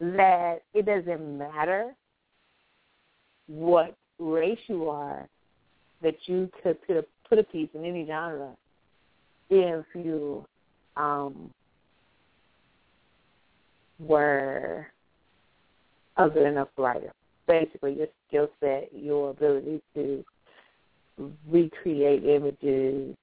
[0.00, 1.94] that it doesn't matter
[3.46, 5.26] what race you are
[6.02, 8.50] that you could put a put a piece in any genre
[9.50, 10.44] if you
[10.96, 11.50] um
[13.98, 14.86] were
[16.16, 17.12] a good enough writer.
[17.46, 20.24] Basically your skill set, your ability to
[21.48, 23.16] recreate images.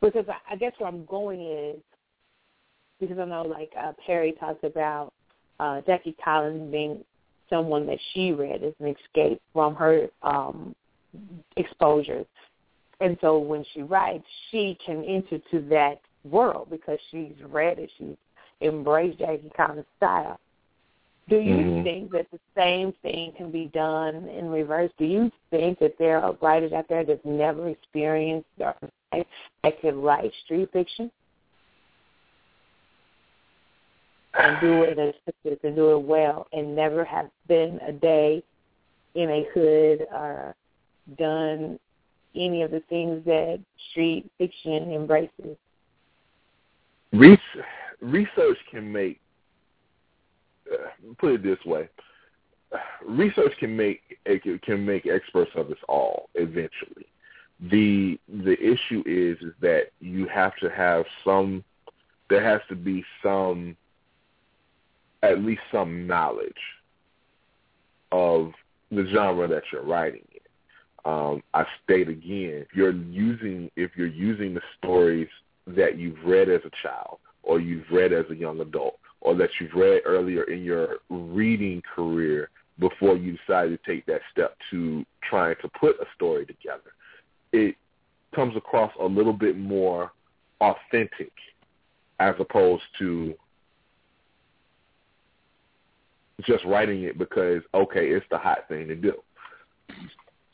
[0.00, 1.76] Because I, guess where I'm going is
[3.00, 5.12] because I know like uh, Perry talks about
[5.60, 7.04] uh, Jackie Collins being
[7.48, 10.74] someone that she read as an escape from her um,
[11.56, 12.26] exposures.
[13.02, 17.90] And so when she writes, she can enter to that world because she's read it.
[17.98, 18.16] She's
[18.60, 20.38] embraced Jackie Collins' style.
[21.28, 21.82] Do you Mhm.
[21.82, 24.92] think that the same thing can be done in reverse?
[24.98, 28.76] Do you think that there are writers out there that's never experienced or
[29.10, 31.10] that could write street fiction
[34.34, 38.44] and do it as and do it well and never have been a day
[39.14, 40.54] in a hood or
[41.16, 41.78] done
[42.34, 45.56] any of the things that street fiction embraces?
[47.12, 49.20] Research can make
[50.72, 50.76] uh,
[51.18, 51.88] put it this way.
[53.06, 54.00] Research can make
[54.62, 57.06] can make experts of us all eventually.
[57.70, 61.62] The the issue is is that you have to have some
[62.30, 63.76] there has to be some
[65.22, 66.52] at least some knowledge
[68.10, 68.52] of
[68.90, 70.24] the genre that you're writing.
[70.31, 70.31] in
[71.04, 75.28] um, I state again, if you're using if you're using the stories
[75.66, 79.50] that you've read as a child or you've read as a young adult or that
[79.60, 85.04] you've read earlier in your reading career before you decided to take that step to
[85.28, 86.92] trying to put a story together,
[87.52, 87.76] it
[88.34, 90.12] comes across a little bit more
[90.60, 91.32] authentic
[92.20, 93.34] as opposed to
[96.46, 99.14] just writing it because okay, it's the hot thing to do.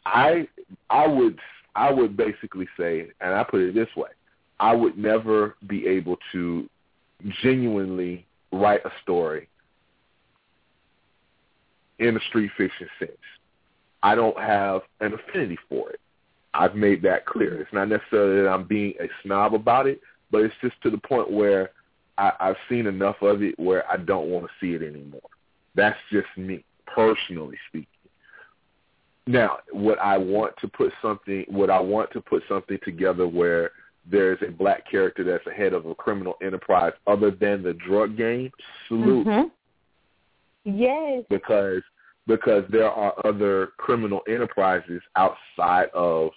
[0.08, 0.48] I
[0.90, 1.38] I would
[1.74, 4.10] I would basically say, and I put it this way,
[4.58, 6.68] I would never be able to
[7.42, 9.48] genuinely write a story
[11.98, 13.12] in a street fiction sense.
[14.02, 16.00] I don't have an affinity for it.
[16.54, 17.52] I've made that clear.
[17.52, 17.62] Mm-hmm.
[17.62, 20.98] It's not necessarily that I'm being a snob about it, but it's just to the
[20.98, 21.70] point where
[22.16, 25.20] I, I've seen enough of it where I don't want to see it anymore.
[25.74, 27.86] That's just me, personally speaking.
[29.28, 31.44] Now, what I want to put something?
[31.50, 33.72] Would I want to put something together where
[34.10, 38.50] there's a black character that's ahead of a criminal enterprise other than the drug game?
[38.84, 39.50] Absolutely, Mhm.
[40.64, 41.24] Yes.
[41.28, 41.82] because
[42.26, 46.30] because there are other criminal enterprises outside of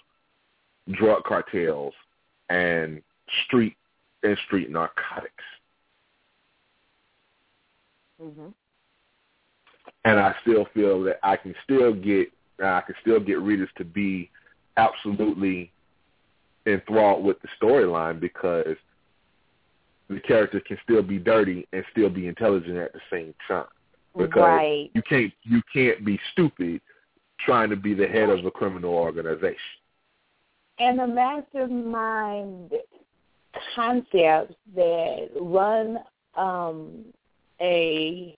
[0.90, 1.94] drug cartels
[2.50, 3.02] and
[3.44, 3.76] street
[4.22, 5.44] and street narcotics.
[8.20, 8.52] Mhm.
[10.04, 13.84] and I still feel that I can still get I can still get readers to
[13.84, 14.30] be
[14.76, 15.72] absolutely
[16.66, 18.76] enthralled with the storyline because
[20.08, 23.66] the character can still be dirty and still be intelligent at the same time.
[24.16, 24.90] Because Right.
[24.94, 26.80] you can't you can't be stupid
[27.40, 29.56] trying to be the head of a criminal organization.
[30.78, 32.72] And the mastermind
[33.74, 35.98] concepts that run
[36.34, 37.04] um,
[37.60, 38.36] a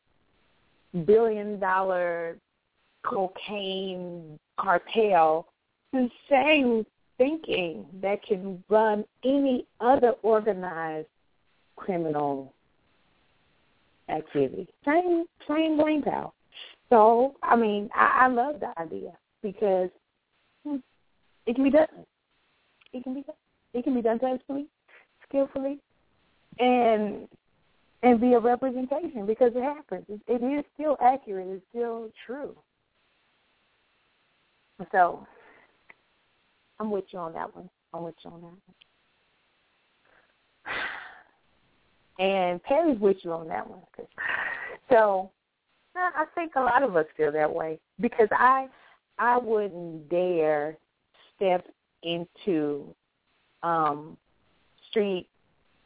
[1.05, 2.37] billion dollar
[3.04, 5.46] cocaine cartel,
[6.28, 6.84] same
[7.18, 11.08] thinking that can run any other organized
[11.76, 12.52] criminal
[14.08, 14.68] activity.
[14.84, 16.30] Same same brain power.
[16.90, 19.12] So I mean, I, I love the idea
[19.42, 19.90] because
[20.64, 20.76] hmm,
[21.46, 21.86] it can be done.
[22.92, 23.36] It can be done.
[23.72, 24.66] It can be done tastefully,
[25.28, 25.78] skillfully,
[26.58, 27.28] and
[28.02, 30.04] and be a representation because it happens.
[30.08, 31.48] It, it is still accurate.
[31.48, 32.54] It's still true.
[34.92, 35.26] So
[36.80, 37.68] I'm with you on that one.
[37.92, 38.74] I'm with you on that one.
[42.18, 43.80] And Perry's with you on that one.
[44.90, 45.30] So
[45.96, 48.68] I think a lot of us feel that way because I
[49.18, 50.76] I wouldn't dare
[51.37, 51.66] step
[52.02, 52.94] into
[53.62, 54.16] um
[54.90, 55.28] street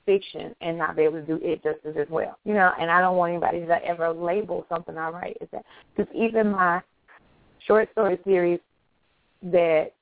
[0.07, 2.39] fiction and not be able to do it justice as well.
[2.45, 5.65] You know, and I don't want anybody to ever label something I write as that.
[5.95, 6.81] Because even my
[7.67, 8.61] short story series
[9.43, 9.93] that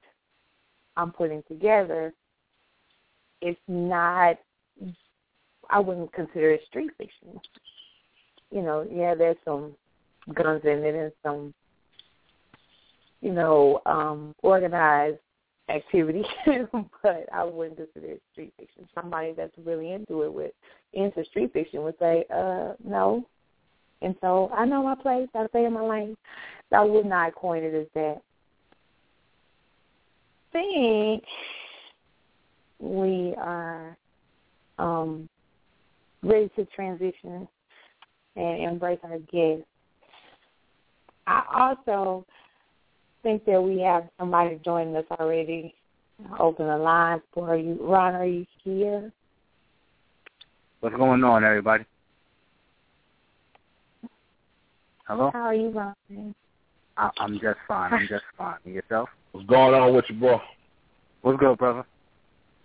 [0.97, 2.12] I'm putting together,
[3.43, 4.39] it's not.
[5.68, 7.41] I wouldn't consider it street fiction.
[8.51, 9.74] You know, yeah, there's some
[10.34, 11.53] guns in it and some,
[13.20, 15.18] you know, um, organized
[15.68, 16.24] activity,
[17.03, 18.89] but I wouldn't consider it street fiction.
[18.95, 20.53] Somebody that's really into it with
[20.93, 23.26] into street fiction would say, uh, no.
[24.03, 25.28] And so I know my place.
[25.34, 26.16] I stay in my lane.
[26.70, 28.22] So I would not coin it as that.
[30.57, 31.24] Think
[32.78, 33.96] we are
[34.78, 35.28] um,
[36.22, 37.46] ready to transition
[38.36, 39.66] and embrace our guests.
[41.26, 42.24] I also
[43.22, 45.74] think that we have somebody joining us already.
[46.38, 47.76] Open the line for you.
[47.80, 49.12] Ron, are you here?
[50.80, 51.84] What's going on, everybody?
[55.07, 55.30] Hello?
[55.32, 56.34] How are you, Ron?
[56.96, 57.92] I, I'm just fine.
[57.92, 58.57] I'm just fine.
[58.64, 59.11] And yourself?
[59.37, 60.41] What's going on with you, bro?
[61.20, 61.84] What's good, brother?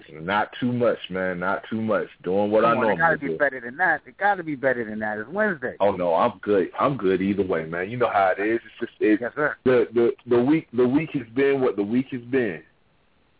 [0.09, 1.39] Not too much, man.
[1.39, 2.07] Not too much.
[2.23, 3.37] Doing what Come I normally it gotta be do.
[3.37, 4.01] better than that.
[4.05, 5.17] It gotta be better than that.
[5.17, 5.75] It's Wednesday.
[5.81, 6.69] Oh no, I'm good.
[6.79, 7.89] I'm good either way, man.
[7.89, 8.61] You know how it is.
[8.65, 9.57] It's just it, Yes, sir.
[9.65, 12.63] the the the week the week has been what the week has been,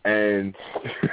[0.04, 0.54] and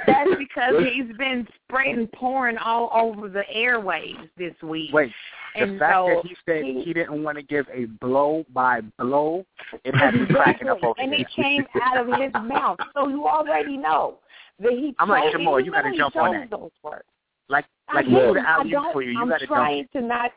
[0.06, 4.90] That's because he's been spraying porn all over the airwaves this week.
[4.92, 5.12] Wait,
[5.54, 8.80] the and fact so that he said he didn't want to give a blow by
[8.98, 9.44] blow,
[9.84, 13.26] it had me cracking up over and it came out of his mouth, so you
[13.26, 14.18] already know
[14.60, 14.94] that he.
[14.98, 16.50] I'm like, Jamal, you gotta jump on that.
[16.50, 17.04] Those words.
[17.48, 17.64] Like
[17.94, 18.42] like get you do it.
[18.64, 19.12] the don't- for you.
[19.12, 19.92] You I'm gotta trying jump.
[19.92, 20.30] to not.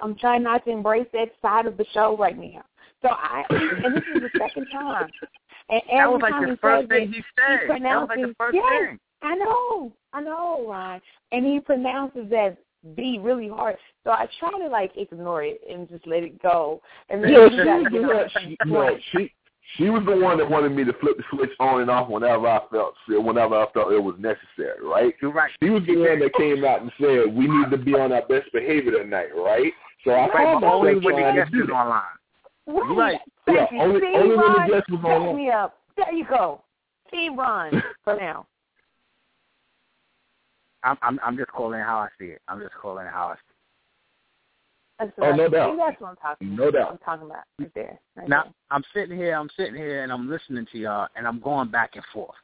[0.00, 2.64] I'm trying not to embrace that side of the show right now.
[3.00, 5.10] So I, and this is the second time.
[5.70, 7.68] And That was like the first says thing it, he said.
[7.82, 8.64] That was like the pronounces- first yes.
[8.88, 8.98] thing.
[9.22, 11.00] I know, I know, Ron.
[11.32, 12.58] And he pronounces that
[12.94, 13.76] B really hard.
[14.04, 16.82] So I try to like ignore it and just let it go.
[17.08, 19.32] And then yeah, you she, gotta was the get one- on she, no, she
[19.78, 22.46] she was the one that wanted me to flip the switch on and off whenever
[22.46, 25.14] I felt whenever I felt it was necessary, right?
[25.22, 25.50] You're right.
[25.62, 28.26] She was the one that came out and said we need to be on our
[28.26, 29.72] best behavior tonight, right?
[30.04, 31.72] So I Right, found but only myself when the trying to guest do that.
[31.72, 32.02] online.
[32.66, 32.96] Right.
[32.96, 33.20] Right.
[33.46, 33.80] Thank Yeah, you.
[33.82, 35.36] only- See, only when the Ron, guest was on.
[35.36, 35.78] me up.
[35.96, 36.62] There you go.
[37.10, 38.46] Team Ron for now.
[40.82, 42.42] I'm I'm I'm just calling it how I see it.
[42.48, 43.40] I'm just calling it how I see
[44.98, 45.72] That's Oh, no doubt.
[45.72, 46.78] see, That's what I'm talking No about.
[46.78, 46.90] doubt.
[46.92, 48.00] I'm talking about right there.
[48.16, 48.28] Right.
[48.28, 48.52] Now there.
[48.70, 51.92] I'm sitting here, I'm sitting here and I'm listening to y'all and I'm going back
[51.96, 52.34] and forth.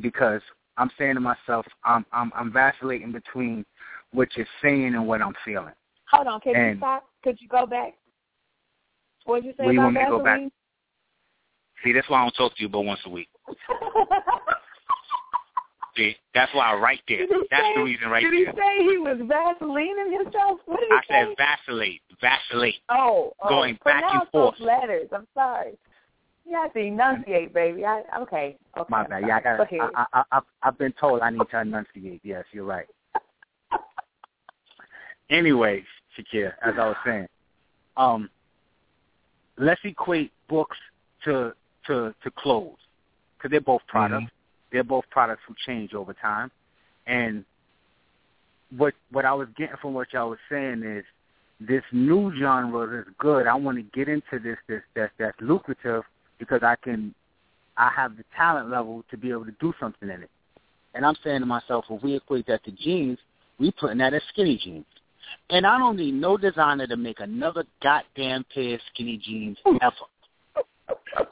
[0.00, 0.42] Because
[0.76, 3.64] I'm saying to myself, I'm I'm I'm vacillating between
[4.12, 5.74] what you're saying and what I'm feeling.
[6.10, 6.40] Hold on.
[6.40, 7.08] Can you stop?
[7.24, 7.94] Could you go back?
[9.24, 10.40] What did you say What do you about want me to go back?
[11.82, 13.28] See, that's why I don't talk to you but once a week.
[15.96, 17.18] See, that's why I right there.
[17.18, 18.30] Did he That's say- the reason right there.
[18.32, 20.58] Did he say he was Vaselining himself?
[20.66, 21.26] What did he I say?
[21.28, 22.74] said vacillate, vacillate.
[22.88, 24.58] oh, oh, going back and forth.
[24.58, 25.08] Letters.
[25.12, 25.78] I'm sorry.
[26.46, 27.84] You have to enunciate, baby.
[27.84, 28.56] I, okay.
[28.76, 28.86] Okay.
[28.90, 29.22] My I'm bad.
[29.26, 29.56] Yeah, I got.
[29.58, 29.90] Go ahead.
[29.94, 32.20] I, I I I've been told I need to enunciate.
[32.24, 32.86] Yes, you're right.
[35.30, 35.84] Anyways,
[36.18, 37.26] Shakira, as I was saying,
[37.96, 38.28] um,
[39.58, 40.76] let's equate books
[41.24, 41.54] to
[41.86, 42.76] to to clothes
[43.36, 43.90] because they're both mm-hmm.
[43.90, 44.32] products.
[44.72, 46.50] They're both products who change over time,
[47.06, 47.44] and
[48.76, 51.04] what what I was getting from what y'all was saying is
[51.60, 53.46] this new genre is good.
[53.46, 56.02] I want to get into this this that that's lucrative
[56.38, 57.14] because I can
[57.76, 60.30] I have the talent level to be able to do something in it.
[60.94, 63.18] And I'm saying to myself, if we equate that to jeans,
[63.58, 64.86] we putting that as skinny jeans.
[65.50, 69.94] And I don't need no designer to make another goddamn pair of skinny jeans ever.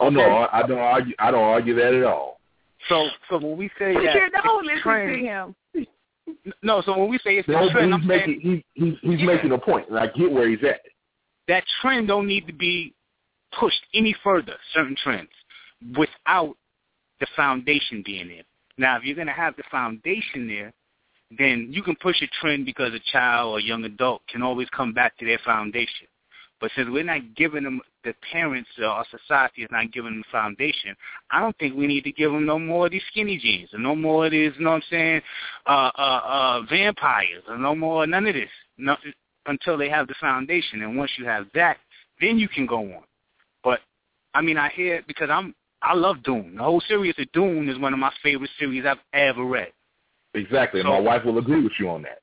[0.01, 1.15] Oh no, I I don't argue.
[1.19, 2.41] I don't argue that at all.
[2.89, 5.55] So so when we say You that don't listen trend, to him.
[6.63, 8.99] no, so when we say it's No, the trend, he's I'm making saying he, he,
[9.03, 9.27] he's Yeah.
[9.27, 10.81] making a point, and I get where he's at.
[11.49, 12.95] That trend don't need to be
[13.59, 15.29] pushed any further, certain trends,
[15.97, 16.57] without
[17.21, 18.43] the foundation being there.
[18.79, 20.73] Now, if you're going to have the foundation there,
[21.39, 24.93] then you can push a trend because a child or young adult can always come
[24.93, 26.07] back to their foundation.
[26.61, 30.25] But since we're not giving them, the parents or our society is not giving them
[30.31, 30.95] foundation,
[31.33, 33.81] I don't think we need to give them no more of these skinny jeans or
[33.81, 35.23] no more of these, you know what I'm saying,
[35.67, 38.97] uh, uh, uh, vampires or no more, none of this no,
[39.47, 40.83] until they have the foundation.
[40.83, 41.79] And once you have that,
[42.21, 43.03] then you can go on.
[43.65, 43.81] But,
[44.33, 46.55] I mean, I hear because I'm, I love Dune.
[46.57, 49.73] The whole series of Dune is one of my favorite series I've ever read.
[50.35, 50.83] Exactly.
[50.83, 52.21] So- My wife will agree with you on that.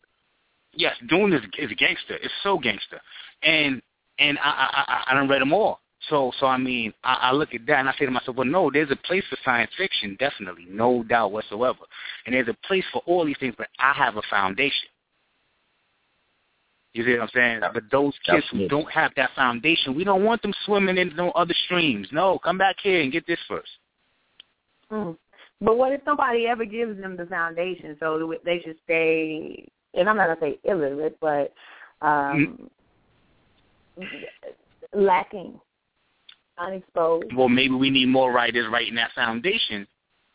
[0.74, 2.16] Yes, Dune is is gangster.
[2.22, 3.02] It's so gangster,
[3.44, 3.82] and
[4.20, 5.82] and I I I, I done read them all.
[6.10, 8.48] So so I mean I, I look at that and I say to myself, well,
[8.48, 11.80] no, there's a place for science fiction, definitely, no doubt whatsoever,
[12.26, 14.88] and there's a place for all these things, but I have a foundation.
[16.94, 17.60] You see what I'm saying?
[17.74, 21.32] But those kids who don't have that foundation, we don't want them swimming in no
[21.32, 22.08] other streams.
[22.12, 23.70] No, come back here and get this first.
[24.92, 25.16] Mm.
[25.62, 27.98] But what if somebody ever gives them the foundation?
[28.00, 29.68] So they should stay.
[29.94, 31.54] And I'm not gonna say illiterate, but
[32.02, 32.70] um,
[34.00, 34.06] Mm-hmm.
[34.94, 35.60] lacking,
[36.58, 37.34] unexposed.
[37.36, 39.86] Well, maybe we need more writers writing that foundation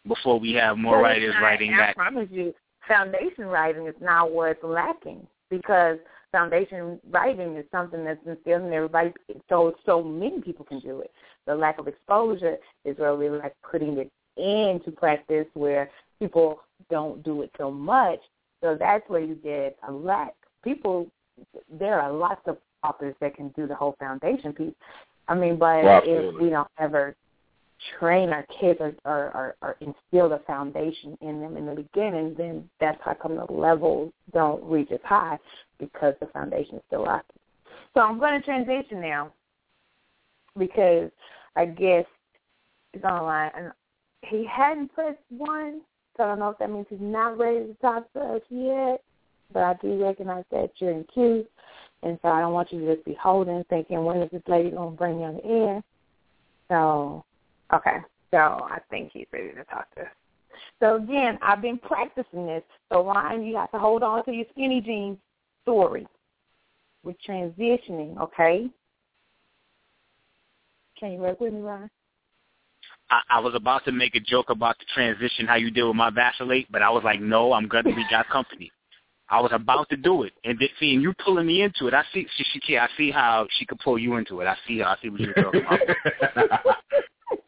[0.06, 1.96] before we have more But writers not- writing I that.
[1.96, 2.54] promise you,
[2.86, 5.98] foundation writing is not what's lacking because
[6.32, 9.12] foundation writing is something that's instilled in everybody,
[9.48, 11.10] so so many people can do it.
[11.46, 16.60] The lack of exposure is where we like putting it into practice where people
[16.90, 18.18] don't do it so much.
[18.62, 20.34] So that's where you get a lack.
[20.62, 21.06] People,
[21.70, 24.74] there are lots of authors that can do the whole foundation piece.
[25.28, 27.16] I mean, but if we don't ever
[27.98, 32.34] train our kids or, or, or, or instill the foundation in them in the beginning,
[32.36, 35.38] then that's how come the levels don't reach as high
[35.78, 37.40] because the foundation is still lacking.
[37.94, 39.32] So I'm going to transition now
[40.58, 41.10] because
[41.56, 42.04] I guess
[42.92, 43.50] it's online.
[43.56, 43.72] And
[44.28, 45.80] he hadn't pressed one,
[46.16, 49.02] so I don't know if that means he's not ready to talk to us yet.
[49.52, 51.46] But I do recognize that you're in queue,
[52.02, 54.70] and so I don't want you to just be holding, thinking, when is this lady
[54.70, 55.82] going to bring me on the air?
[56.68, 57.24] So,
[57.72, 57.98] okay.
[58.30, 60.08] So I think he's ready to talk to us.
[60.80, 62.62] So again, I've been practicing this.
[62.90, 65.18] So Ryan, you have to hold on to your skinny jeans
[65.62, 66.06] story.
[67.04, 68.68] We're transitioning, okay?
[70.98, 71.90] Can you work with me, Ryan?
[73.10, 75.96] I, I was about to make a joke about the transition, how you deal with
[75.96, 78.70] my vacillate, but I was like, no, I'm glad we got company.
[79.28, 82.04] I was about to do it, and then, seeing you pulling me into it, I
[82.12, 84.46] see she, she I see how she could pull you into it.
[84.46, 85.80] I see I see what you're talking about.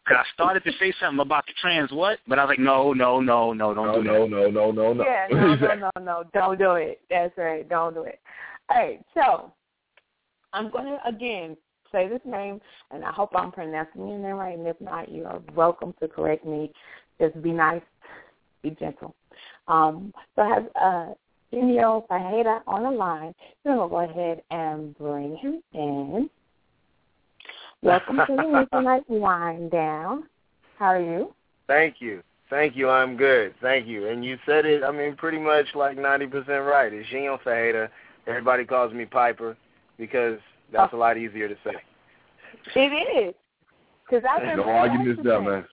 [0.08, 2.92] Cause I started to say something about the trans what, but I was like, no,
[2.92, 4.30] no, no, no, don't no, do no, that.
[4.30, 5.04] no, no, no, no.
[5.04, 7.00] Yeah, no, no, no, no, don't do it.
[7.10, 8.20] That's right, don't do it.
[8.70, 9.52] All right, so
[10.52, 11.56] I'm going to again
[11.92, 12.60] say this name,
[12.90, 14.56] and I hope I'm pronouncing your name right.
[14.56, 16.72] And if not, you are welcome to correct me.
[17.20, 17.82] Just be nice,
[18.62, 19.14] be gentle.
[19.68, 21.14] Um, so I have uh,
[21.52, 23.34] Genio Fajeda on the line.
[23.64, 26.30] I'm going to go ahead and bring him in.
[27.82, 30.24] Welcome to the Midnight Wine Down.
[30.78, 31.34] How are you?
[31.66, 32.22] Thank you.
[32.48, 32.88] Thank you.
[32.88, 33.54] I'm good.
[33.60, 34.08] Thank you.
[34.08, 36.92] And you said it, I mean, pretty much like 90% right.
[36.92, 37.90] It's Jinho Ferreira.
[38.26, 39.56] Everybody calls me Piper
[39.98, 40.38] because
[40.72, 41.74] that's a lot easier to say.
[42.74, 43.34] It is.
[44.08, 45.64] Because I've been no arguments there, man.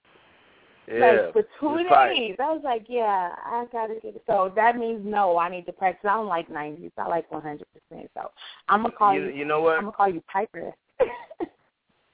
[0.88, 1.22] Yeah.
[1.24, 2.16] Like for two it's Pipe.
[2.16, 4.24] days, I was like, yeah, I gotta get it.
[4.28, 6.10] So that means no, I need to practice.
[6.10, 6.92] I don't like nineties.
[6.98, 8.10] I like one hundred percent.
[8.14, 8.32] So
[8.68, 9.34] I'm gonna call You, you.
[9.34, 9.78] you know what?
[9.78, 10.74] I'm gonna call you Piper.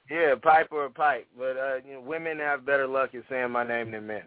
[0.09, 1.27] Yeah, Piper or Pike.
[1.37, 4.23] But uh, you know, women have better luck at saying my name than men.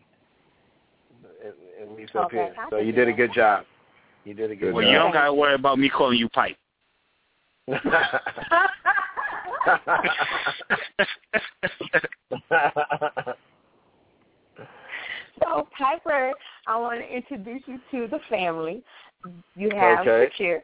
[1.45, 2.55] At, at least up Okay, here.
[2.71, 3.65] So you did a good job.
[4.25, 6.57] You did a good Well, you don't gotta worry about me calling you pipe.
[7.69, 7.77] So
[15.79, 16.33] Piper,
[16.67, 18.83] I want to introduce you to the family.
[19.55, 20.29] You have Okay.
[20.39, 20.63] Shakir.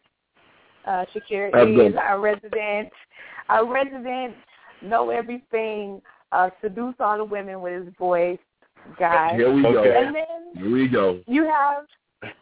[0.86, 1.48] Uh, Shakir
[1.88, 2.90] is our resident.
[3.48, 4.34] Our resident
[4.82, 6.02] know everything.
[6.32, 8.38] Uh, seduce all the women with his voice,
[8.98, 9.34] guy.
[9.36, 9.82] Here we go.
[9.82, 10.24] And then
[10.54, 11.20] Here we go.
[11.26, 11.86] You have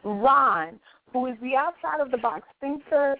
[0.02, 0.80] Ron,
[1.12, 3.16] who is the outside of the box thinker.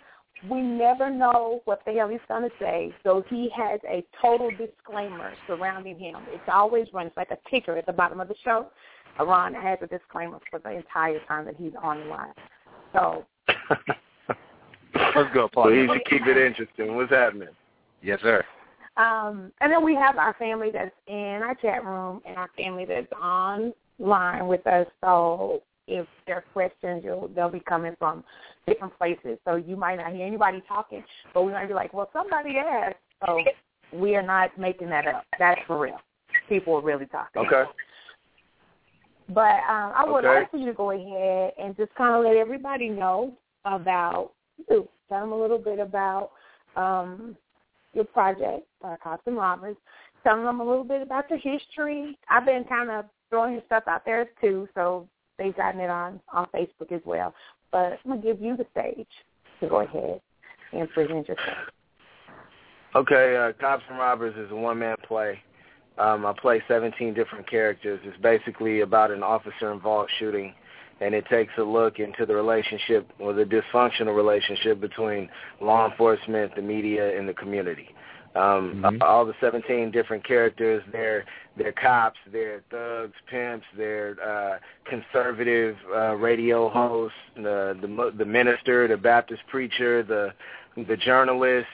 [0.51, 4.51] We never know what the hell he's going to say, so he has a total
[4.51, 6.17] disclaimer surrounding him.
[6.29, 8.67] It's always runs like a ticker at the bottom of the show.
[9.19, 12.35] Ron has a disclaimer for the entire time that he's on the line.
[12.93, 13.25] So
[15.15, 15.83] Let's go, so partner.
[15.83, 16.95] he should keep it interesting.
[16.95, 17.49] What's happening?
[18.03, 18.45] Yes, sir.
[18.97, 22.85] Um, and then we have our family that's in our chat room and our family
[22.85, 24.87] that's online with us.
[25.03, 28.25] So if there are questions, you'll, they'll be coming from
[28.67, 29.39] different places.
[29.45, 32.97] So you might not hear anybody talking, but we might be like, well, somebody asked.
[33.25, 33.43] So
[33.93, 35.25] we are not making that up.
[35.39, 36.01] That's for real.
[36.49, 37.43] People are really talking.
[37.47, 37.71] Okay.
[39.29, 40.41] But um, I would Okay.
[40.41, 44.33] like for you to go ahead and just kind of let everybody know about
[44.69, 44.89] you.
[45.09, 46.31] Tell them a little bit about
[46.77, 47.37] um,
[47.93, 49.77] your project, uh, Robbers.
[50.23, 52.19] Tell them a little bit about the history.
[52.29, 55.09] I've been kind of throwing stuff out there too, so
[55.39, 57.35] they've gotten it on on Facebook as well.
[57.73, 59.07] But I'm gonna give you the stage
[59.61, 60.21] to go ahead
[60.73, 61.59] and present yourself.
[62.95, 65.39] Okay, uh, Cops and Robbers is a one-man play.
[65.99, 68.01] Um, I play 17 different characters.
[68.05, 70.55] It's basically about an officer-involved shooting,
[71.01, 75.29] and it takes a look into the relationship or the dysfunctional relationship between
[75.61, 77.89] law enforcement, the media, and the community.
[78.37, 79.03] Um, Mhm.
[79.03, 81.25] All the 17 different characters, they're
[81.57, 88.27] they're cops, they're thugs, pimps, they're uh, conservative uh, radio hosts, the, the mo- the
[88.27, 90.35] minister, the Baptist preacher, the
[90.87, 91.67] the journalist.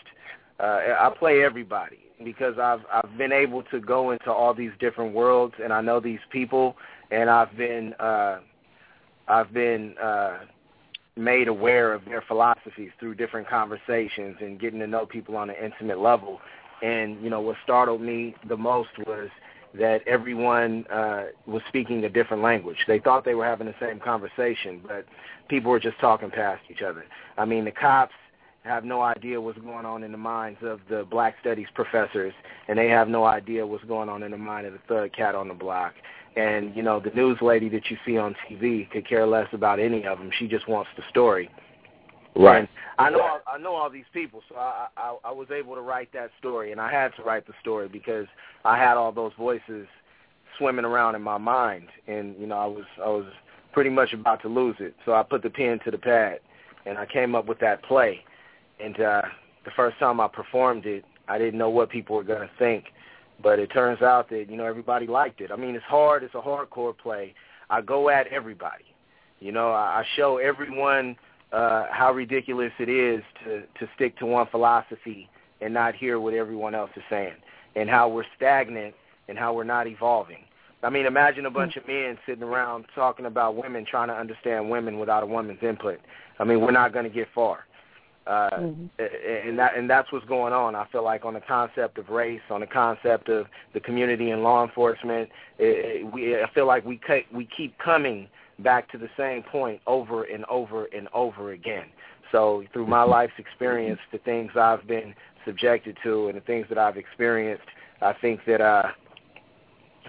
[0.61, 5.13] Uh, I play everybody because I've I've been able to go into all these different
[5.15, 6.77] worlds and I know these people
[7.11, 8.39] and I've been uh,
[9.27, 10.39] I've been uh,
[11.17, 15.57] made aware of their philosophies through different conversations and getting to know people on an
[15.63, 16.41] intimate level.
[16.83, 19.29] And you know what startled me the most was
[19.75, 22.77] that everyone uh, was speaking a different language.
[22.87, 25.07] They thought they were having the same conversation, but
[25.49, 27.05] people were just talking past each other.
[27.39, 28.13] I mean, the cops
[28.65, 32.33] have no idea what's going on in the minds of the black studies professors,
[32.69, 35.35] and they have no idea what's going on in the mind of the third cat
[35.35, 35.95] on the block.
[36.37, 39.79] And you know, the news lady that you see on TV could care less about
[39.79, 40.31] any of them.
[40.39, 41.51] She just wants the story.
[42.35, 42.61] Right.
[42.61, 42.69] And
[42.99, 45.83] I know all, I know all these people, so I, I I was able to
[45.83, 48.27] write that story, and I had to write the story because
[48.65, 49.87] I had all those voices
[50.59, 53.27] swimming around in my mind, and you know I was I was
[53.73, 54.95] pretty much about to lose it.
[55.05, 56.41] So I put the pen to the pad,
[56.87, 58.25] and I came up with that play.
[58.81, 59.23] And uh,
[59.65, 62.87] the first time I performed it, I didn't know what people were going to think,
[63.43, 65.51] but it turns out that you know everybody liked it.
[65.51, 66.23] I mean, it's hard.
[66.23, 67.35] It's a hardcore play.
[67.71, 68.85] I go at everybody.
[69.41, 71.17] You know, I, I show everyone
[71.53, 75.29] uh, how ridiculous it is to to stick to one philosophy
[75.61, 77.35] and not hear what everyone else is saying,
[77.77, 78.95] and how we're stagnant
[79.29, 80.45] and how we're not evolving.
[80.83, 84.69] I mean, imagine a bunch of men sitting around talking about women, trying to understand
[84.69, 86.01] women without a woman's input.
[86.41, 87.67] I mean, we're not going to get far.
[88.27, 89.49] Uh, Mm-hmm.
[89.49, 90.77] and that and that's what's going on.
[90.77, 94.45] I feel like on the concept of race, on the concept of the community and
[94.45, 98.29] law enforcement, it, it, we I feel like we ke- we keep coming
[98.61, 101.87] back to the same point over and over and over again.
[102.31, 105.15] So through my life's experience, the things I've been
[105.45, 107.67] subjected to and the things that I've experienced,
[108.01, 108.93] I think that uh,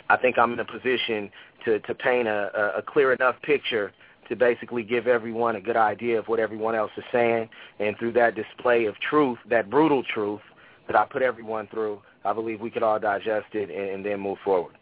[0.10, 1.32] I think I'm in a position
[1.66, 3.92] to to paint a, a, a clear enough picture
[4.34, 7.48] to basically give everyone a good idea of what everyone else is saying,
[7.80, 10.42] and through that display of truth, that brutal truth
[10.88, 14.20] that I put everyone through, I believe we could all digest it and, and then
[14.20, 14.76] move forward.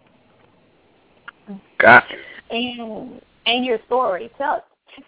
[1.79, 2.15] Gotcha.
[2.49, 4.31] And and your story.
[4.37, 4.63] Tell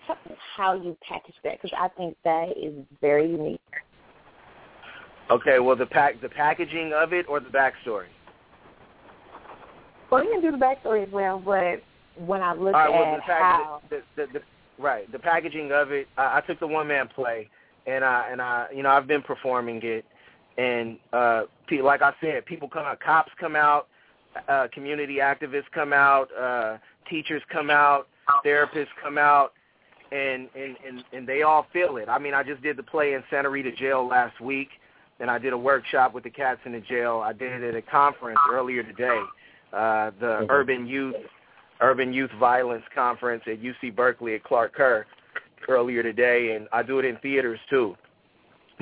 [0.05, 3.61] tell us how you package that because I think that is very unique.
[5.31, 8.07] Okay, well the pack the packaging of it or the backstory.
[10.11, 11.81] Well, you can do the backstory as well, but
[12.15, 14.41] when I look All right, well, at the, pack, how the, the, the,
[14.81, 17.49] right, the packaging of it, I, I took the one man play,
[17.87, 20.05] and I and I, you know, I've been performing it,
[20.57, 23.87] and uh, pe- like I said, people come out, cops come out,
[24.47, 26.77] uh, community activists come out, uh,
[27.09, 28.07] teachers come out,
[28.45, 29.53] therapists come out,
[30.11, 32.09] and and and and they all feel it.
[32.09, 34.69] I mean, I just did the play in Santa Rita Jail last week,
[35.19, 37.21] and I did a workshop with the cats in the jail.
[37.23, 39.19] I did it at a conference earlier today,
[39.71, 41.15] uh, the Urban Youth
[41.83, 45.05] Urban Youth Violence Conference at UC Berkeley at Clark Kerr
[45.67, 47.95] earlier today, and I do it in theaters too.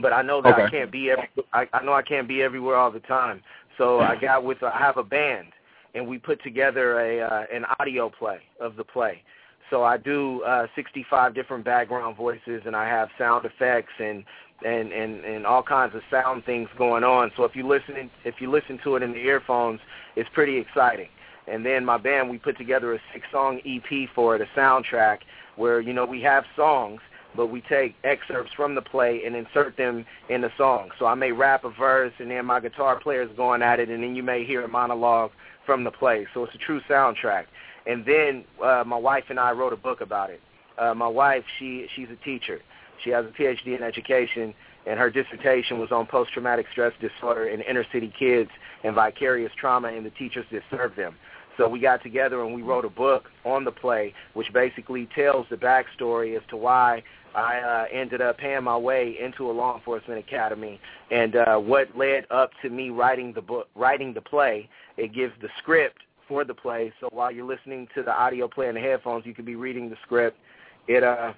[0.01, 2.75] But I know that I can't be every, I, I know I can't be everywhere
[2.75, 3.41] all the time.
[3.77, 5.47] So I got with I have a band,
[5.95, 9.23] and we put together a uh, an audio play of the play.
[9.69, 14.23] So I do uh, 65 different background voices, and I have sound effects and
[14.65, 17.31] and and and all kinds of sound things going on.
[17.35, 19.79] So if you listen if you listen to it in the earphones,
[20.15, 21.09] it's pretty exciting.
[21.47, 25.19] And then my band, we put together a six-song EP for it, a soundtrack,
[25.55, 27.01] where you know we have songs,
[27.35, 30.89] but we take excerpts from the play and insert them in the song.
[30.99, 33.89] So I may rap a verse, and then my guitar player is going at it,
[33.89, 35.31] and then you may hear a monologue
[35.65, 36.27] from the play.
[36.33, 37.45] So it's a true soundtrack.
[37.87, 40.41] And then uh, my wife and I wrote a book about it.
[40.77, 42.61] Uh, my wife, she she's a teacher.
[43.03, 44.53] She has a PhD in education,
[44.85, 48.51] and her dissertation was on post-traumatic stress disorder in inner-city kids
[48.83, 51.15] and vicarious trauma in the teachers that serve them.
[51.61, 55.45] So we got together and we wrote a book on the play, which basically tells
[55.51, 57.03] the backstory as to why
[57.35, 60.79] I uh, ended up paying my way into a law enforcement academy,
[61.11, 64.67] and uh, what led up to me writing the book, writing the play.
[64.97, 68.67] It gives the script for the play, so while you're listening to the audio play
[68.67, 70.39] in the headphones, you could be reading the script.
[70.87, 71.33] It uh,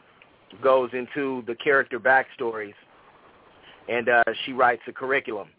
[0.63, 2.75] goes into the character backstories,
[3.89, 5.49] and uh, she writes a curriculum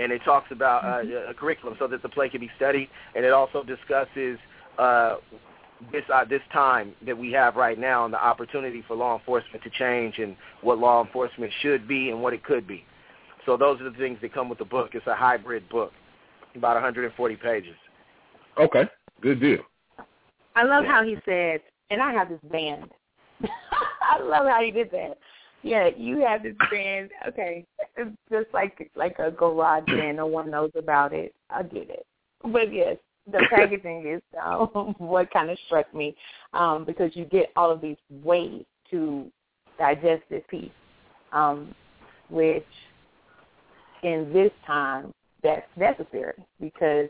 [0.00, 3.24] and it talks about uh, a curriculum so that the play can be studied, and
[3.24, 4.38] it also discusses
[4.78, 5.16] uh,
[5.92, 9.62] this uh, this time that we have right now and the opportunity for law enforcement
[9.62, 12.84] to change and what law enforcement should be and what it could be.
[13.46, 14.90] So those are the things that come with the book.
[14.92, 15.92] It's a hybrid book,
[16.54, 17.74] about 140 pages.
[18.58, 18.84] Okay.
[19.20, 19.60] Good deal.
[20.56, 22.90] I love how he said, and I have this band.
[23.42, 25.18] I love how he did that.
[25.62, 27.10] Yeah, you have this band.
[27.28, 30.16] Okay, it's just like like a garage band.
[30.16, 31.34] No one knows about it.
[31.50, 32.06] I get it.
[32.42, 32.96] But yes,
[33.30, 36.16] the packaging is um, what kind of struck me
[36.54, 39.30] um, because you get all of these ways to
[39.78, 40.70] digest this piece,
[41.32, 41.74] um,
[42.30, 42.64] which
[44.02, 47.08] in this time that's necessary because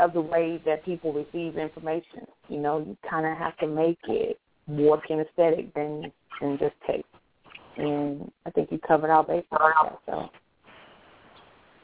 [0.00, 2.26] of the way that people receive information.
[2.48, 7.06] You know, you kind of have to make it more kinesthetic than than just tape.
[7.76, 9.98] And I think you covered all bases that.
[10.06, 10.30] So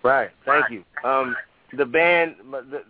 [0.03, 0.31] Right.
[0.47, 0.85] Thank you.
[1.05, 1.37] Um,
[1.77, 2.83] the band, the,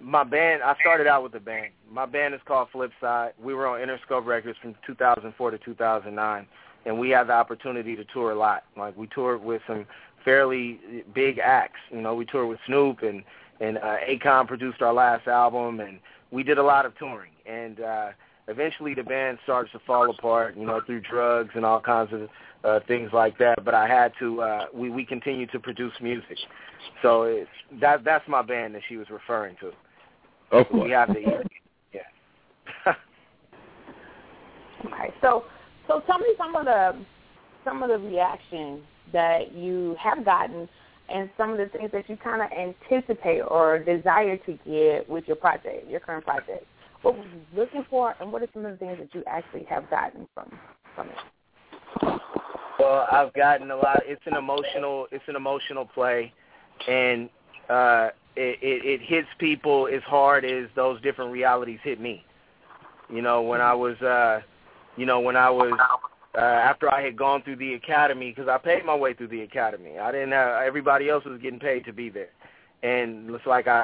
[0.00, 0.62] my band.
[0.62, 1.72] I started out with the band.
[1.90, 3.32] My band is called Flipsyde.
[3.42, 6.46] We were on Interscope Records from 2004 to 2009,
[6.86, 8.64] and we had the opportunity to tour a lot.
[8.76, 9.86] Like we toured with some
[10.24, 10.80] fairly
[11.14, 11.80] big acts.
[11.90, 13.22] You know, we toured with Snoop and
[13.60, 15.98] and uh, Akon produced our last album, and
[16.30, 17.32] we did a lot of touring.
[17.44, 18.08] And uh,
[18.48, 22.28] eventually, the band starts to fall apart, you know, through drugs and all kinds of
[22.64, 23.64] uh, things like that.
[23.64, 24.42] But I had to.
[24.42, 26.38] Uh, we we continued to produce music,
[27.02, 29.68] so it's, that that's my band that she was referring to.
[30.50, 30.84] Of course.
[30.84, 31.44] We have the
[31.92, 32.00] yeah.
[34.86, 35.44] Okay, so
[35.86, 36.96] so tell me some of the
[37.64, 38.80] some of the reaction
[39.12, 40.68] that you have gotten
[41.08, 45.26] and some of the things that you kind of anticipate or desire to get with
[45.26, 46.66] your project, your current project.
[47.02, 49.64] What were you looking for, and what are some of the things that you actually
[49.64, 50.52] have gotten from
[50.94, 52.20] from it?
[52.78, 54.02] Well, I've gotten a lot.
[54.04, 55.06] It's an emotional.
[55.12, 56.32] It's an emotional play,
[56.88, 57.28] and
[57.68, 62.24] uh, it, it, it hits people as hard as those different realities hit me.
[63.10, 64.40] You know, when I was, uh,
[64.96, 65.72] you know, when I was
[66.36, 69.42] uh, after I had gone through the academy because I paid my way through the
[69.42, 69.98] academy.
[69.98, 72.30] I didn't have everybody else was getting paid to be there,
[72.82, 73.80] and it's like I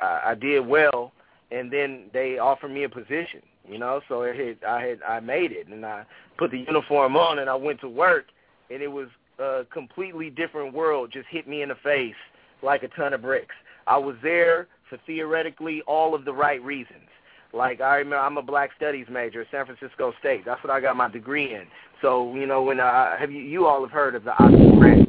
[0.00, 1.12] I I, I did well,
[1.52, 3.42] and then they offered me a position.
[3.68, 6.04] You know, so it had, I had I made it, and I
[6.36, 8.26] put the uniform on, and I went to work,
[8.70, 12.14] and it was a completely different world just hit me in the face
[12.62, 13.54] like a ton of bricks.
[13.86, 17.08] I was there for theoretically all of the right reasons.
[17.52, 20.44] Like I remember, I'm a Black Studies major at San Francisco State.
[20.44, 21.64] That's what I got my degree in.
[22.00, 25.08] So you know, when uh, have you you all have heard of the Oscar Grant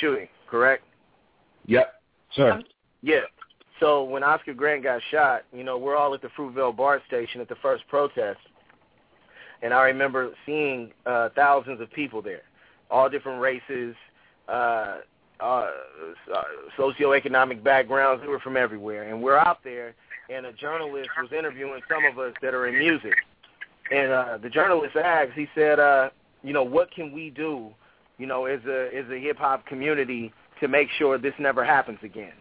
[0.00, 0.84] shooting, correct?
[1.66, 1.94] Yep.
[2.32, 2.60] Sure.
[3.02, 3.20] Yeah.
[3.80, 7.40] So when Oscar Grant got shot, you know, we're all at the Fruitvale BART station
[7.40, 8.40] at the first protest,
[9.62, 12.42] and I remember seeing uh, thousands of people there,
[12.90, 13.94] all different races,
[14.48, 14.98] uh,
[15.40, 15.70] uh,
[16.76, 18.22] socioeconomic backgrounds.
[18.22, 19.94] They were from everywhere, and we're out there
[20.30, 23.14] and a journalist was interviewing some of us that are in music.
[23.90, 26.10] And uh, the journalist asked, he said, uh,
[26.42, 27.70] you know, what can we do,
[28.18, 31.98] you know, as a as a hip hop community to make sure this never happens
[32.02, 32.32] again?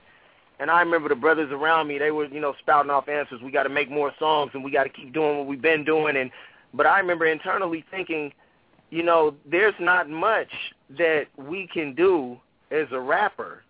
[0.60, 3.42] And I remember the brothers around me, they were, you know, spouting off answers.
[3.44, 5.84] We got to make more songs and we got to keep doing what we've been
[5.84, 6.18] doing.
[6.18, 6.32] And
[6.74, 8.34] but I remember internally thinking,
[8.90, 10.52] you know, there's not much
[10.98, 12.38] that we can do
[12.72, 13.64] as a rapper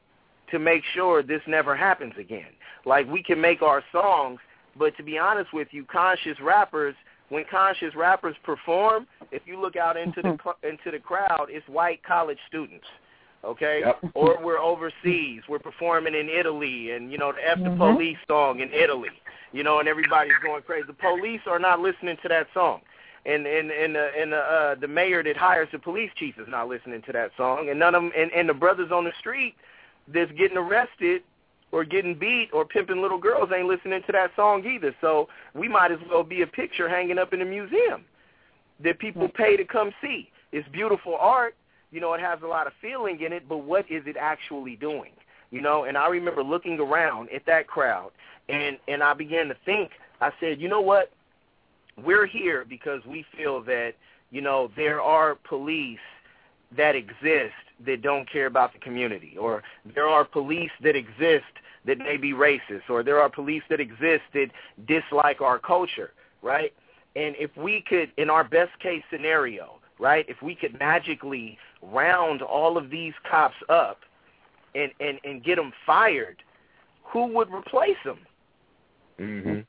[0.51, 2.47] to make sure this never happens again.
[2.85, 4.39] Like we can make our songs,
[4.77, 6.95] but to be honest with you, conscious rappers,
[7.29, 10.67] when conscious rappers perform, if you look out into the mm-hmm.
[10.67, 12.85] into the crowd, it's white college students.
[13.47, 13.99] Okay, Yep.
[14.13, 15.41] or we're overseas.
[15.47, 17.77] We're performing in Italy, and you know the F the Mhm.
[17.77, 19.09] Police song in Italy.
[19.53, 20.85] You know, and everybody's going crazy.
[20.87, 22.81] The police are not listening to that song,
[23.25, 26.47] and and and the and the uh, the mayor that hires the police chief is
[26.49, 28.11] not listening to that song, and none of them.
[28.17, 29.55] And, and the brothers on the street
[30.09, 31.23] that's getting arrested
[31.71, 34.93] or getting beat or pimping little girls ain't listening to that song either.
[35.01, 38.05] So we might as well be a picture hanging up in a museum
[38.83, 40.29] that people pay to come see.
[40.51, 41.55] It's beautiful art.
[41.91, 44.75] You know, it has a lot of feeling in it, but what is it actually
[44.75, 45.11] doing?
[45.51, 48.11] You know, and I remember looking around at that crowd
[48.49, 51.11] and and I began to think, I said, you know what?
[52.03, 53.93] We're here because we feel that,
[54.31, 55.99] you know, there are police
[56.75, 57.53] that exist
[57.85, 59.63] that don't care about the community, or
[59.95, 61.45] there are police that exist
[61.85, 64.49] that may be racist, or there are police that exist that
[64.87, 66.11] dislike our culture,
[66.41, 66.73] right?
[67.15, 72.41] And if we could, in our best case scenario, right, if we could magically round
[72.41, 73.99] all of these cops up
[74.75, 76.37] and, and, and get them fired,
[77.03, 78.19] who would replace them?
[79.19, 79.65] Mhm.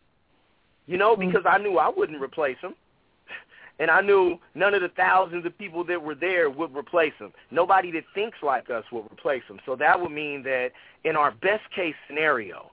[0.87, 2.75] You know, because I knew I wouldn't replace them.
[3.81, 7.33] And I knew none of the thousands of people that were there would replace them.
[7.53, 9.61] Nobody that thinks like us would replace them.
[9.65, 10.71] So that would mean that
[11.05, 12.73] in our best case scenario,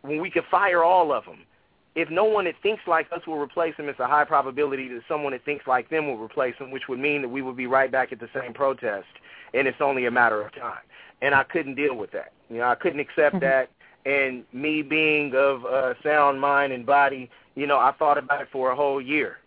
[0.00, 1.46] when we could fire all of them,
[1.94, 5.02] if no one that thinks like us will replace them, it's a high probability that
[5.06, 7.66] someone that thinks like them will replace them, which would mean that we would be
[7.66, 9.08] right back at the same protest,
[9.52, 10.80] and it's only a matter of time.
[11.20, 12.32] And I couldn't deal with that.
[12.48, 13.70] You know, I couldn't accept that.
[14.04, 18.48] And me being of uh, sound mind and body, you know, I thought about it
[18.50, 19.38] for a whole year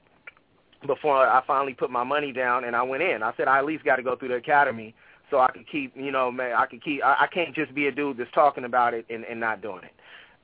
[0.88, 3.24] before I finally put my money down and I went in.
[3.24, 4.96] I said I at least got to go through the academy
[5.30, 7.04] so I could keep, you know, man, I could keep.
[7.04, 9.84] I, I can't just be a dude that's talking about it and, and not doing
[9.84, 9.91] it.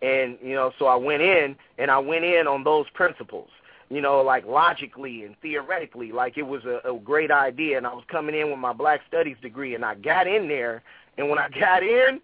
[0.02, 3.50] And you know, so I went in and I went in on those principles.
[3.90, 7.78] You know, like logically and theoretically, like it was a, a great idea.
[7.78, 10.82] And I was coming in with my Black Studies degree, and I got in there.
[11.18, 12.22] And when I got in,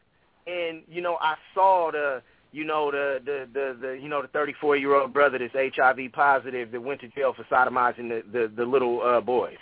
[0.48, 2.22] and you know, I saw the
[2.54, 6.12] you know the the the, the you know the 34 year old brother that's HIV
[6.14, 9.58] positive that went to jail for sodomizing the the, the little uh, boys.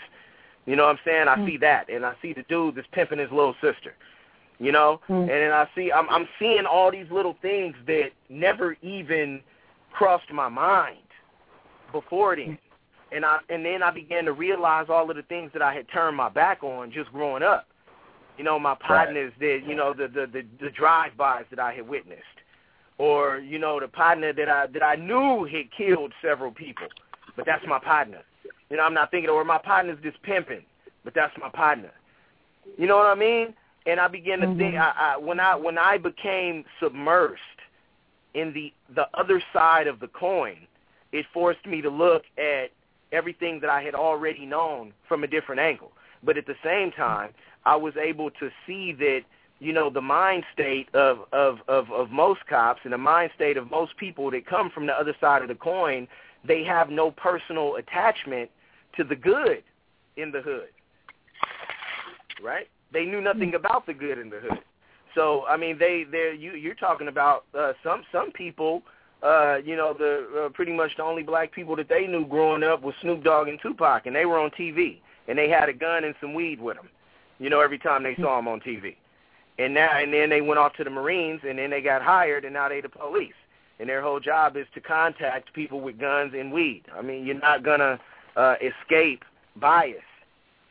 [0.66, 1.28] You know what I'm saying?
[1.28, 3.94] I see that, and I see the dude that's pimping his little sister.
[4.58, 5.14] You know, hmm.
[5.14, 9.42] and then I see I'm I'm seeing all these little things that never even
[9.92, 10.98] crossed my mind
[11.92, 12.46] before then.
[12.46, 12.54] Hmm.
[13.12, 15.88] And I and then I began to realize all of the things that I had
[15.90, 17.68] turned my back on just growing up.
[18.38, 21.88] You know, my partners that you know the the the, the drive-bys that I had
[21.88, 22.22] witnessed,
[22.98, 26.88] or you know the partner that I that I knew had killed several people,
[27.36, 28.22] but that's my partner.
[28.70, 30.64] You know, I'm not thinking, or my partner's just pimping,
[31.04, 31.92] but that's my partner.
[32.78, 33.54] You know what I mean?
[33.86, 34.78] And I began to think mm-hmm.
[34.78, 37.38] I, I, when I when I became submersed
[38.34, 40.58] in the the other side of the coin,
[41.12, 42.72] it forced me to look at
[43.12, 45.92] everything that I had already known from a different angle.
[46.24, 47.32] But at the same time,
[47.66, 49.22] I was able to see that
[49.60, 53.58] you know the mind state of of of, of most cops and the mind state
[53.58, 56.08] of most people that come from the other side of the coin.
[56.44, 58.52] They have no personal attachment
[58.98, 59.64] to the good
[60.18, 60.70] in the hood,
[62.44, 62.68] right?
[62.96, 64.64] They knew nothing about the good in the hood.
[65.16, 68.82] So I mean, they they you you're talking about uh, some some people.
[69.22, 72.64] Uh, you know, the uh, pretty much the only black people that they knew growing
[72.64, 75.74] up was Snoop Dogg and Tupac, and they were on TV, and they had a
[75.74, 76.88] gun and some weed with them.
[77.40, 78.96] You know, every time they saw them on TV,
[79.60, 82.46] and now and then they went off to the Marines, and then they got hired,
[82.46, 83.34] and now they the police,
[83.80, 86.84] and their whole job is to contact people with guns and weed.
[86.96, 88.00] I mean, you're not gonna
[88.38, 89.24] uh, escape
[89.58, 89.96] bias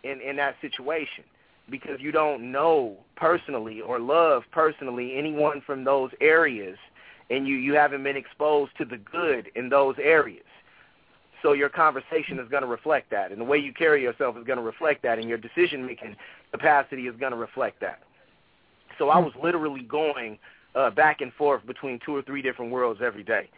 [0.05, 1.25] in in that situation
[1.71, 6.77] because you don't know personally or love personally anyone from those areas
[7.31, 10.45] and you, you haven't been exposed to the good in those areas.
[11.43, 14.45] So your conversation is going to reflect that, and the way you carry yourself is
[14.45, 16.17] going to reflect that, and your decision-making
[16.53, 18.03] capacity is going to reflect that.
[18.99, 20.39] So I was literally going
[20.75, 23.51] uh, back and forth between two or three different worlds every day,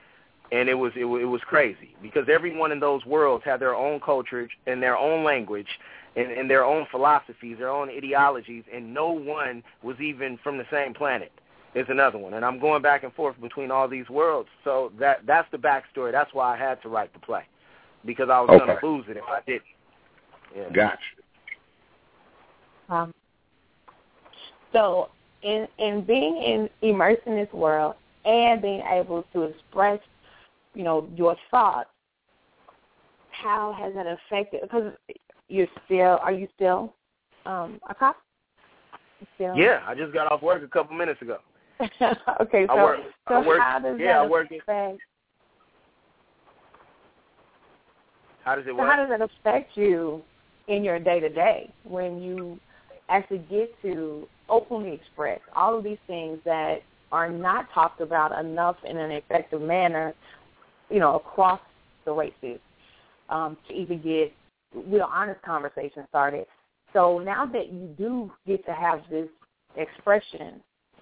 [0.53, 4.01] and it was it, it was crazy because everyone in those worlds had their own
[4.01, 5.69] culture and their own language
[6.17, 10.65] and, and their own philosophies, their own ideologies, and no one was even from the
[10.71, 11.33] same planet
[11.75, 12.35] is another one.
[12.35, 14.49] And I'm going back and forth between all these worlds.
[14.65, 16.13] So that that's the backstory.
[16.13, 17.43] That's why I had to write the play
[18.05, 18.65] because I was Okay.
[18.65, 19.63] going to lose it if I didn't.
[20.57, 20.71] Yeah.
[20.73, 20.99] Gotcha.
[22.89, 23.13] Um,
[24.73, 25.09] so,
[25.43, 30.01] in in being in immersed in this world and being able to express,
[30.77, 31.89] you know, your thoughts,
[33.31, 34.61] how has that affected?
[34.63, 34.93] Because
[35.49, 36.95] you're still, are you still
[37.47, 38.17] um, a cop?
[39.35, 39.57] Still?
[39.57, 41.39] Yeah, I just got off work a couple minutes ago.
[41.81, 43.01] okay, so I work.
[43.29, 43.61] so I work.
[43.61, 44.51] how does yeah, that I work.
[44.51, 45.01] affect?
[48.45, 48.91] How does it So work?
[48.91, 50.23] how does that affect you
[50.69, 52.59] in your day to day when you
[53.09, 58.77] actually get to openly express all of these things that are not talked about enough
[58.85, 60.15] in an effective manner,
[60.91, 61.61] you know, across
[62.05, 62.61] the races,
[63.29, 64.33] um, to even get
[64.89, 66.47] real honest conversation started.
[66.93, 69.29] So now that you do get to have this
[69.77, 70.61] expression,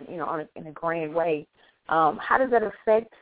[0.09, 1.47] you know, a, in a grand way,
[1.89, 3.13] um, how does that affect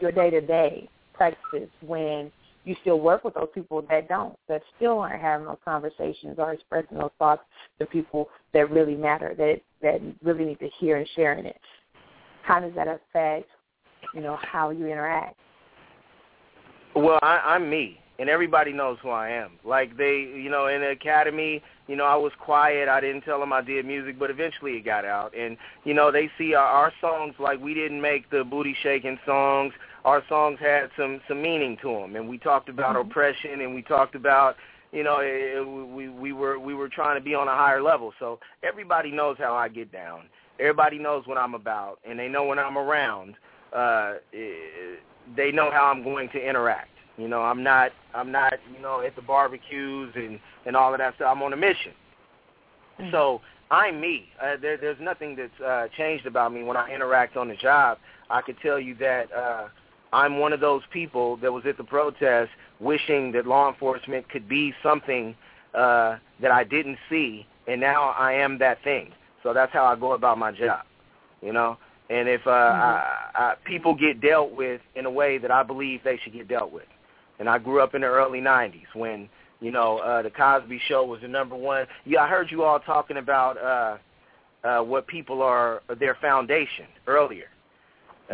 [0.00, 2.30] your day to day practices when
[2.64, 6.52] you still work with those people that don't, that still aren't having those conversations or
[6.52, 7.42] expressing those thoughts
[7.78, 11.60] to people that really matter, that that really need to hear and share in it.
[12.42, 13.48] How does that affect,
[14.14, 15.36] you know, how you interact?
[16.94, 19.52] Well, I, I'm me, and everybody knows who I am.
[19.64, 22.88] Like they, you know, in the academy, you know, I was quiet.
[22.88, 25.34] I didn't tell them I did music, but eventually it got out.
[25.34, 29.18] And you know, they see our, our songs like we didn't make the booty shaking
[29.24, 29.72] songs.
[30.04, 33.80] Our songs had some some meaning to them, and we talked about oppression, and we
[33.80, 34.56] talked about,
[34.92, 38.12] you know, eh, we we were we were trying to be on a higher level.
[38.18, 40.24] So everybody knows how I get down.
[40.60, 43.36] Everybody knows what I'm about, and they know when I'm around.
[43.74, 44.98] Uh, eh,
[45.36, 46.88] they know how I'm going to interact.
[47.16, 50.98] You know, I'm not I'm not, you know, at the barbecues and and all of
[50.98, 51.28] that stuff.
[51.30, 51.92] I'm on a mission.
[53.10, 54.28] So I'm me.
[54.40, 57.98] Uh, there, there's nothing that's uh, changed about me when I interact on the job.
[58.30, 59.68] I could tell you that uh,
[60.12, 64.48] I'm one of those people that was at the protest wishing that law enforcement could
[64.48, 65.34] be something
[65.74, 69.12] uh, that I didn't see, and now I am that thing.
[69.42, 70.84] So that's how I go about my job,
[71.40, 71.78] you know.
[72.12, 76.00] And if uh, I, I, people get dealt with in a way that I believe
[76.04, 76.84] they should get dealt with,
[77.38, 81.06] and I grew up in the early '90s when you know uh, the Cosby Show
[81.06, 81.86] was the number one.
[82.04, 83.96] Yeah, I heard you all talking about uh,
[84.68, 87.46] uh, what people are their foundation earlier.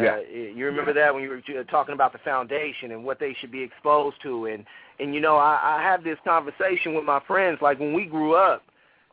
[0.00, 0.16] Yeah.
[0.16, 3.52] Uh, you remember that when you were talking about the foundation and what they should
[3.52, 4.64] be exposed to, and
[4.98, 7.58] and you know I, I have this conversation with my friends.
[7.62, 8.64] Like when we grew up,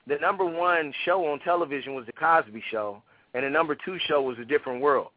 [0.08, 3.04] the number one show on television was the Cosby Show,
[3.36, 5.10] and the number two show was A Different World.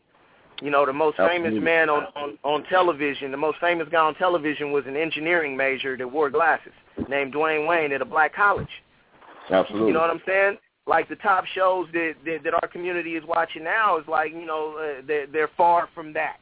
[0.60, 4.16] You know, the most famous man on, on on television, the most famous guy on
[4.16, 6.72] television was an engineering major that wore glasses,
[7.08, 8.68] named Dwayne Wayne at a black college.
[9.50, 9.88] Absolutely.
[9.88, 10.58] You know what I'm saying?
[10.88, 14.46] Like the top shows that that, that our community is watching now is like you
[14.46, 16.38] know uh, they're they're far from that.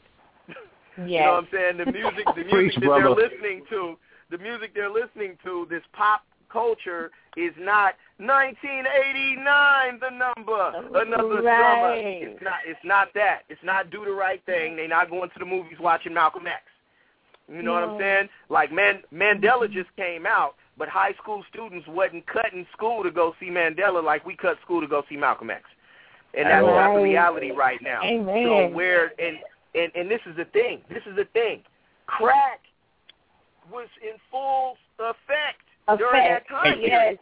[0.99, 1.77] You know what I'm saying?
[1.77, 3.99] The music, the music Preach, that they're listening to,
[4.31, 11.75] the music they're listening to, this pop culture is not 1989, the number, another Right.
[11.75, 11.95] summer.
[11.97, 12.61] It's not.
[12.67, 13.45] It's not that.
[13.49, 14.77] It's not do the right thing.
[14.77, 16.63] They're not going to the movies watching Malcolm X.
[17.49, 18.29] You know what I'm saying?
[18.49, 23.35] Like Man, Mandela just came out, but high school students wasn't cutting school to go
[23.39, 25.65] see Mandela like we cut school to go see Malcolm X.
[26.35, 28.03] And that's not the reality right now.
[28.03, 28.45] Amen.
[28.47, 29.39] So where and
[29.75, 30.83] and and this is the thing.
[30.89, 31.63] This is the thing.
[32.07, 32.61] Crack
[33.71, 35.63] was in full effect,
[35.99, 36.81] during that time.
[36.81, 37.17] Yes.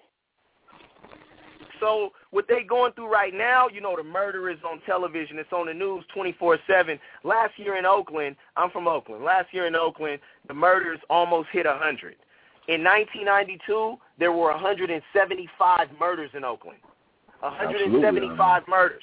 [1.84, 5.38] So what they going through right now, you know, the murder is on television.
[5.38, 6.98] It's on the news 24/7.
[7.24, 9.22] Last year in Oakland, I'm from Oakland.
[9.22, 10.18] Last year in Oakland,
[10.48, 12.16] the murders almost hit 100.
[12.68, 16.78] In 1992, there were 175 murders in Oakland.
[17.40, 19.02] 175 murders.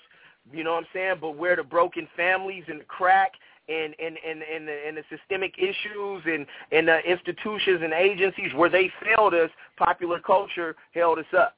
[0.52, 1.16] You know what I'm saying?
[1.22, 3.34] But where the broken families and the crack
[3.70, 8.52] and and and and the, and the systemic issues and and the institutions and agencies
[8.56, 11.56] where they failed us, popular culture held us up.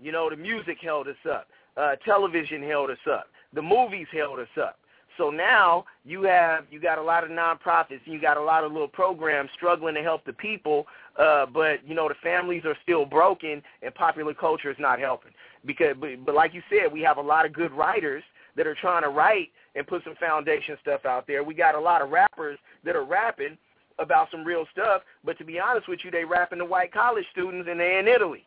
[0.00, 1.48] You know, the music held us up.
[1.76, 3.26] Uh, television held us up.
[3.52, 4.78] The movies held us up.
[5.16, 8.64] So now you have you got a lot of nonprofits and you got a lot
[8.64, 10.86] of little programs struggling to help the people,
[11.18, 15.30] uh, but you know the families are still broken and popular culture is not helping.
[15.64, 18.24] Because, but, but like you said, we have a lot of good writers
[18.56, 21.42] that are trying to write and put some foundation stuff out there.
[21.42, 23.56] We got a lot of rappers that are rapping
[23.98, 27.24] about some real stuff, but to be honest with you, they rapping to white college
[27.30, 28.44] students and they in Italy.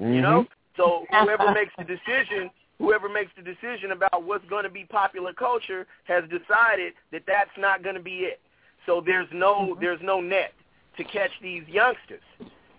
[0.00, 0.46] You know?
[0.76, 5.32] So whoever makes the decision, whoever makes the decision about what's going to be popular
[5.32, 8.40] culture has decided that that's not going to be it.
[8.86, 10.52] So there's no there's no net
[10.96, 12.22] to catch these youngsters.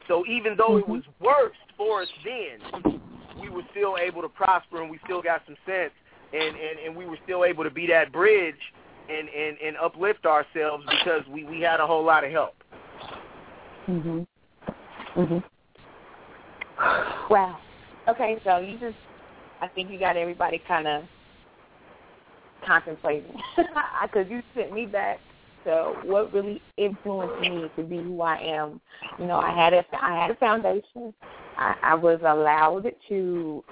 [0.08, 3.00] So even though it was worst for us then,
[3.40, 5.92] we were still able to prosper and we still got some sense
[6.34, 8.56] and, and, and we were still able to be that bridge
[9.10, 12.56] and, and, and uplift ourselves because we, we had a whole lot of help.
[13.88, 14.26] Mhm.
[15.16, 15.44] Mhm.
[17.30, 17.58] Wow.
[18.08, 18.98] Okay, so you just,
[19.62, 21.04] I think you got everybody kind of
[22.66, 23.36] contemplating,
[24.02, 25.20] because you sent me back
[25.64, 28.82] to what really influenced me to be who I am.
[29.20, 31.14] You know, I had a, I had a foundation.
[31.58, 33.64] I, I was allowed to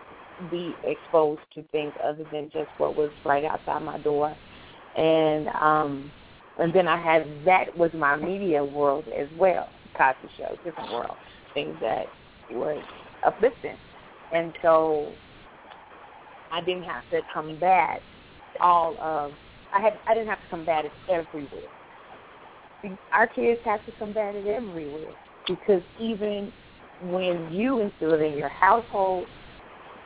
[0.52, 4.36] be exposed to things other than just what was right outside my door,
[4.96, 6.12] and um,
[6.60, 11.18] and then I had that was my media world as well, Cosby Show, different world,
[11.54, 12.06] things that
[12.58, 12.82] were
[13.26, 13.78] uplifting,
[14.32, 15.14] and so
[16.52, 18.02] I didn't have to combat
[18.60, 19.34] all of.
[19.74, 21.70] I had I didn't have to combat it everywhere.
[23.12, 25.14] Our kids have to combat it everywhere
[25.48, 26.52] because even
[27.02, 29.28] when you instill it in your household,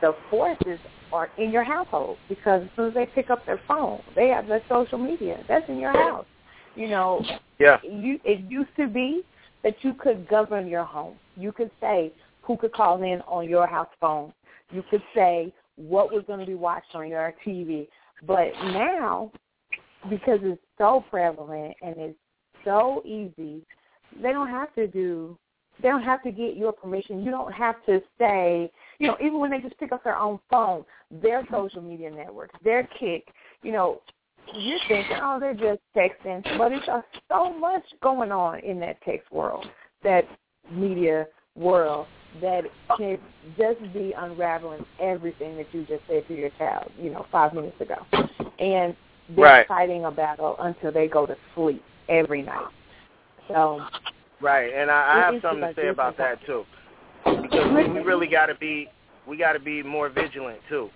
[0.00, 0.78] the forces
[1.12, 4.48] are in your household because as soon as they pick up their phone, they have
[4.48, 5.44] their social media.
[5.48, 6.26] That's in your house.
[6.74, 7.24] You know,
[7.58, 7.78] Yeah.
[7.82, 9.22] you it used to be
[9.62, 11.18] that you could govern your home.
[11.36, 12.12] You could say
[12.44, 14.32] who could call in on your house phone.
[14.70, 17.88] You could say what was going to be watched on your TV.
[18.26, 19.32] But now,
[20.08, 22.18] because it's so prevalent and it's
[22.64, 23.64] so easy,
[24.22, 25.38] they don't have to do.
[25.82, 27.24] They don't have to get your permission.
[27.24, 28.70] You don't have to say,
[29.00, 32.54] you know, even when they just pick up their own phone, their social media networks,
[32.62, 33.26] their Kik,
[33.62, 34.00] you know,
[34.54, 39.02] you're thinking, oh, they're just texting, but it's uh, so much going on in that
[39.02, 39.66] text world,
[40.04, 40.24] that
[40.70, 41.26] media
[41.56, 42.06] world,
[42.40, 42.64] that
[42.96, 43.18] can
[43.56, 47.80] just be unraveling everything that you just said to your child, you know, five minutes
[47.80, 47.96] ago.
[48.58, 48.94] And
[49.30, 49.68] they're Right.
[49.68, 52.66] fighting a battle until they go to sleep every night.
[53.48, 53.80] So,
[54.40, 56.64] Right, and I, I have something to say about that too,
[57.24, 58.88] because we, really got to be
[59.26, 60.90] we got to be more vigilant too.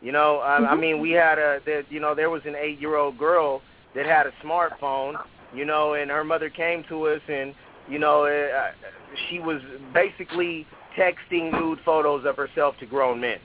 [0.00, 2.80] You know, I, I mean, we had a there, you know there was an eight
[2.80, 3.60] year old girl
[3.94, 5.14] that had a smartphone,
[5.54, 7.54] you know, and her mother came to us and
[7.88, 8.70] you know uh,
[9.28, 9.60] she was
[9.92, 10.66] basically
[10.98, 13.38] texting nude photos of herself to grown men.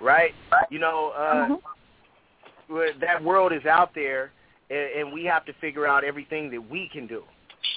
[0.00, 0.32] Right?
[0.70, 1.56] You know, uh,
[2.68, 4.32] well, that world is out there,
[4.70, 7.22] and, and we have to figure out everything that we can do.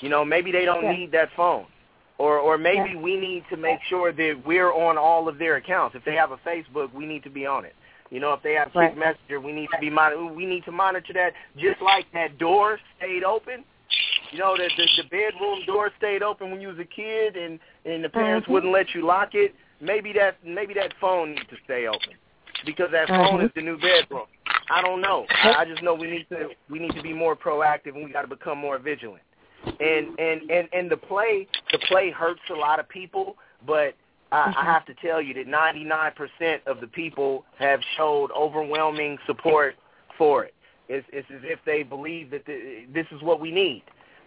[0.02, 0.92] You know, maybe they don't Yeah.
[0.92, 1.66] need that phone,
[2.18, 3.02] or or maybe Yeah.
[3.02, 5.96] we need to make sure that we're on all of their accounts.
[5.96, 7.76] If they have a Facebook, we need to be on it.
[8.10, 8.96] You know, if they have Right.
[8.98, 11.34] Messenger, we need to be mon- we need to monitor that.
[11.58, 13.64] Just like that door stayed open.
[14.32, 17.60] You know, the the, the bedroom door stayed open when you was a kid, and
[17.86, 18.52] and the parents Mhm.
[18.52, 19.56] wouldn't let you lock it.
[19.82, 22.14] Maybe that maybe that phone needs to stay open
[22.66, 23.46] because that phone Mhm.
[23.46, 24.28] is the new bedroom.
[24.70, 25.26] I don't know.
[25.30, 28.12] I, I just know we need to we need to be more proactive and we
[28.12, 29.24] got to become more vigilant.
[29.80, 33.96] And and and and the play the play hurts a lot of people, but
[34.32, 39.76] I, I have to tell you that 99% of the people have showed overwhelming support
[40.18, 40.54] for it.
[40.88, 43.84] It's, it's as if they believe that the, this is what we need,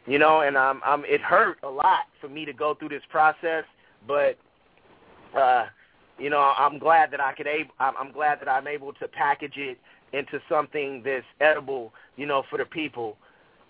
[0.07, 0.41] you know.
[0.41, 3.65] And I'm, I'm, it hurt a lot for me to go through this process,
[4.07, 4.39] but
[5.37, 5.67] uh,
[6.19, 7.73] you know, I'm glad that I could able.
[7.81, 9.79] I'm glad that I'm able to package it
[10.13, 13.17] into something that's edible, you know, for the people,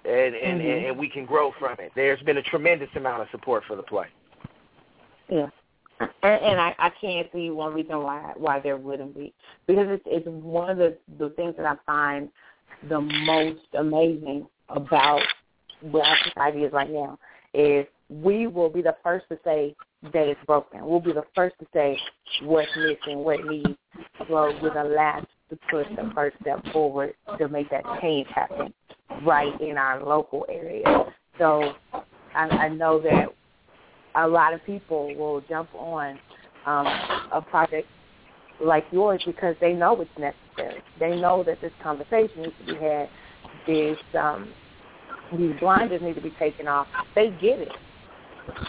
[0.04, 0.90] and and, Mhm.
[0.90, 1.92] and we can grow from it.
[1.94, 4.08] There's been a tremendous amount of support for the play.
[5.28, 5.48] Yeah.
[6.00, 9.32] And, and I, I can't see one reason why why there wouldn't be
[9.66, 12.28] because it's it's one of the the things that I find
[12.88, 15.22] the most amazing about
[15.90, 17.18] where our society is right now
[17.54, 19.74] is we will be the first to say
[20.12, 20.84] that it's broken.
[20.84, 21.98] We'll be the first to say
[22.42, 23.78] what's missing, what needs.
[24.28, 28.72] Well, we're the last to put the first step forward to make that change happen
[29.24, 31.04] right in our local area.
[31.38, 31.74] So
[32.34, 33.26] I, I know that
[34.14, 36.18] a lot of people will jump on
[36.66, 36.86] um,
[37.32, 37.88] a project
[38.62, 40.82] like yours because they know it's necessary.
[40.98, 43.08] They know that this conversation needs to be had.
[43.66, 44.52] This um,
[45.38, 46.86] these blinders need to be taken off.
[47.14, 47.72] They get it.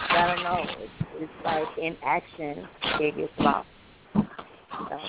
[0.09, 0.65] I don't know.
[0.79, 2.67] It's, it's like in action,
[2.99, 3.67] it gets lost.
[4.13, 4.99] So,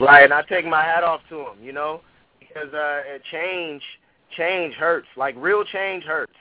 [0.00, 2.00] Right, and I take my hat off to them, you know,
[2.40, 3.82] because uh, change,
[4.36, 5.06] change hurts.
[5.16, 6.32] Like real change hurts.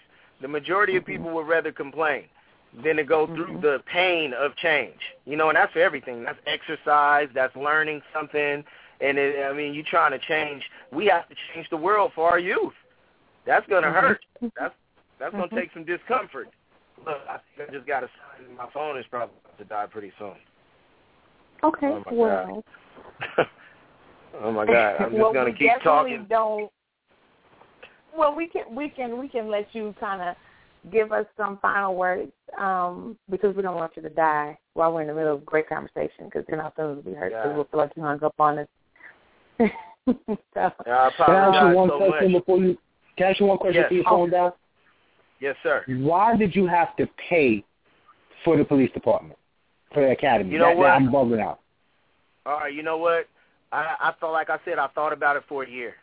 [0.42, 2.24] The majority of people would rather complain
[2.84, 5.00] than to go through the pain of change.
[5.26, 6.24] You know, and that's for everything.
[6.24, 7.28] That's exercise.
[7.36, 8.64] That's learning something.
[9.02, 10.64] And it, I mean, you're trying to change.
[10.92, 12.74] We have to change the world for our youth.
[13.46, 14.20] That's gonna hurt.
[14.42, 14.74] That's
[15.20, 16.50] that's gonna take some discomfort.
[17.06, 18.56] Look, I think I just got a sign.
[18.56, 20.34] My phone is probably about to die pretty soon.
[21.64, 22.64] okay, Oh, my well,
[24.44, 24.96] oh my God!
[25.00, 26.26] I'm just well, gonna we keep definitely talking.
[26.30, 26.72] Don't.
[28.16, 30.36] Well, we can we can we can let you kind of
[30.92, 35.02] give us some final words um, because we don't want you to die while we're
[35.02, 37.46] in the middle of a great conversation because then our feelings will be hurt because
[37.50, 37.54] Yeah.
[37.54, 38.68] we'll feel like you hung up on us.
[39.60, 39.70] so,
[40.56, 42.32] I Can I apologize so much.
[42.32, 42.78] before you?
[43.22, 43.90] Can I ask you one question Yes.
[43.90, 44.50] before you phone oh.
[44.50, 44.54] down?
[45.40, 45.84] Yes, sir.
[45.88, 47.64] Why did you have to pay
[48.44, 49.38] for the police department
[49.94, 50.50] for the academy?
[50.50, 50.88] You know that, what?
[50.88, 51.60] That I'm bugging out.
[52.48, 53.28] All right, you know what?
[53.72, 55.94] I I thought, like I said, I thought about it for a year.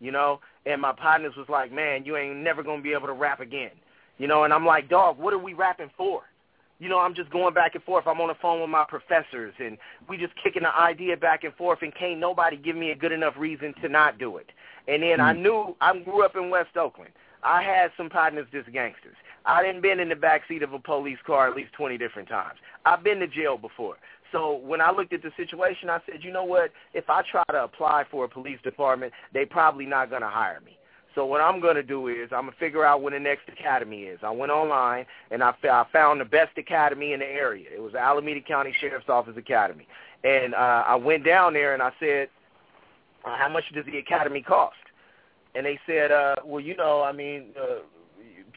[0.00, 3.14] You know, and my partners was like, "Man, you ain't never gonna be able to
[3.14, 3.70] rap again."
[4.18, 6.24] You know, and I'm like, "Dog, what are we rapping for?"
[6.78, 8.06] You know, I'm just going back and forth.
[8.06, 11.54] I'm on the phone with my professors, and we just kicking the idea back and
[11.54, 14.50] forth, and can't nobody give me a good enough reason to not do it.
[14.86, 15.42] And then I hmm.
[15.42, 17.12] knew I grew up in West Oakland.
[17.42, 19.16] I had some partners just gangsters.
[19.46, 22.28] I didn't been in the back seat of a police car at least 20 different
[22.28, 22.58] times.
[22.84, 23.96] I've been to jail before.
[24.32, 26.72] So when I looked at the situation, I said, you know what?
[26.94, 30.60] If I try to apply for a police department, they probably not going to hire
[30.64, 30.75] me.
[31.16, 33.48] So what I'm going to do is I'm going to figure out when the next
[33.48, 34.20] academy is.
[34.22, 37.68] I went online and I, I found the best academy in the area.
[37.74, 39.88] It was Alameda County Sheriff's Office Academy.
[40.22, 42.28] And uh, I went down there and I said,
[43.24, 44.76] uh, how much does the academy cost?
[45.54, 47.78] And they said, uh, well, you know, I mean, uh,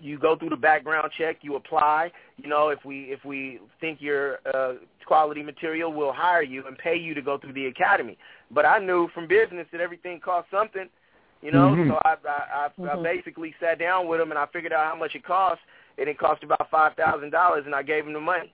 [0.01, 2.11] you go through the background check, you apply.
[2.37, 4.73] You know, if we if we think you're uh,
[5.05, 8.17] quality material, we'll hire you and pay you to go through the academy.
[8.51, 10.89] But I knew from business that everything cost something.
[11.41, 11.87] You know, Mhm.
[11.87, 13.03] so I I, I, I Mhm.
[13.03, 15.61] basically sat down with him and I figured out how much it cost,
[15.97, 18.53] and it cost about five thousand dollars, and I gave him the money.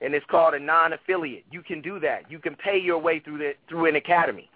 [0.00, 1.44] And it's called a non-affiliate.
[1.50, 2.30] You can do that.
[2.30, 4.50] You can pay your way through the through an academy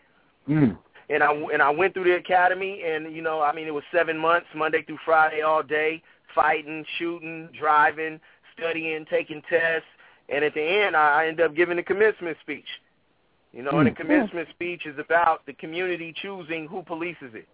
[0.48, 0.76] Mm.
[1.08, 3.84] and I and I went through the academy, and you know, I mean, it was
[3.92, 6.02] seven months, Monday through Friday, all day,
[6.34, 8.20] fighting, shooting, driving,
[8.56, 9.88] studying, taking tests,
[10.28, 12.68] and at the end, I I ended up giving the commencement speech.
[13.52, 13.96] You know, and the Mm.
[13.96, 17.48] commencement speech is about the community choosing who polices it.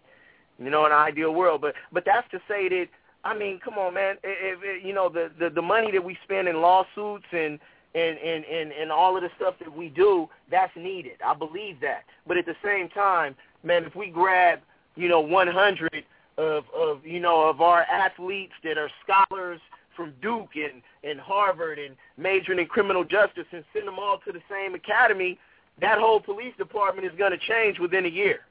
[0.59, 2.87] You know, in an ideal world, but but that's to say that
[3.23, 4.15] I mean, come on, man.
[4.23, 7.59] If, if, you know the, the the money that we spend in lawsuits and
[7.95, 11.13] and, and, and, and all of the stuff that we do, that's needed.
[11.25, 12.03] I believe that.
[12.27, 14.59] But at the same time, man, if we grab,
[14.95, 16.03] you know, 100
[16.37, 19.59] of, of you know, of our athletes that are scholars
[19.95, 24.31] from Duke and, and Harvard and majoring in criminal justice and send them all to
[24.31, 25.39] the same academy,
[25.81, 28.41] that whole police department is going to change within a year,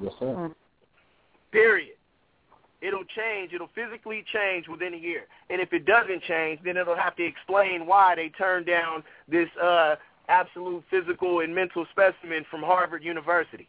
[0.00, 0.26] Yes, sir.
[0.26, 0.52] Mm-hmm.
[1.50, 1.96] Period.
[2.80, 3.52] It'll change.
[3.52, 5.24] It'll physically change within a year.
[5.50, 9.48] And if it doesn't change, then it'll have to explain why they turned down this
[9.62, 9.96] uh,
[10.28, 13.68] absolute physical and mental specimen from Harvard University,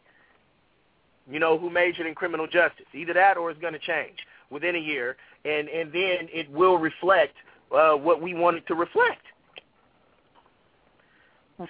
[1.30, 2.86] you know, who majored in criminal justice.
[2.94, 4.18] Either that or it's going to change
[4.50, 7.34] within a year, and, and then it will reflect
[7.74, 9.22] uh, what we want it to reflect.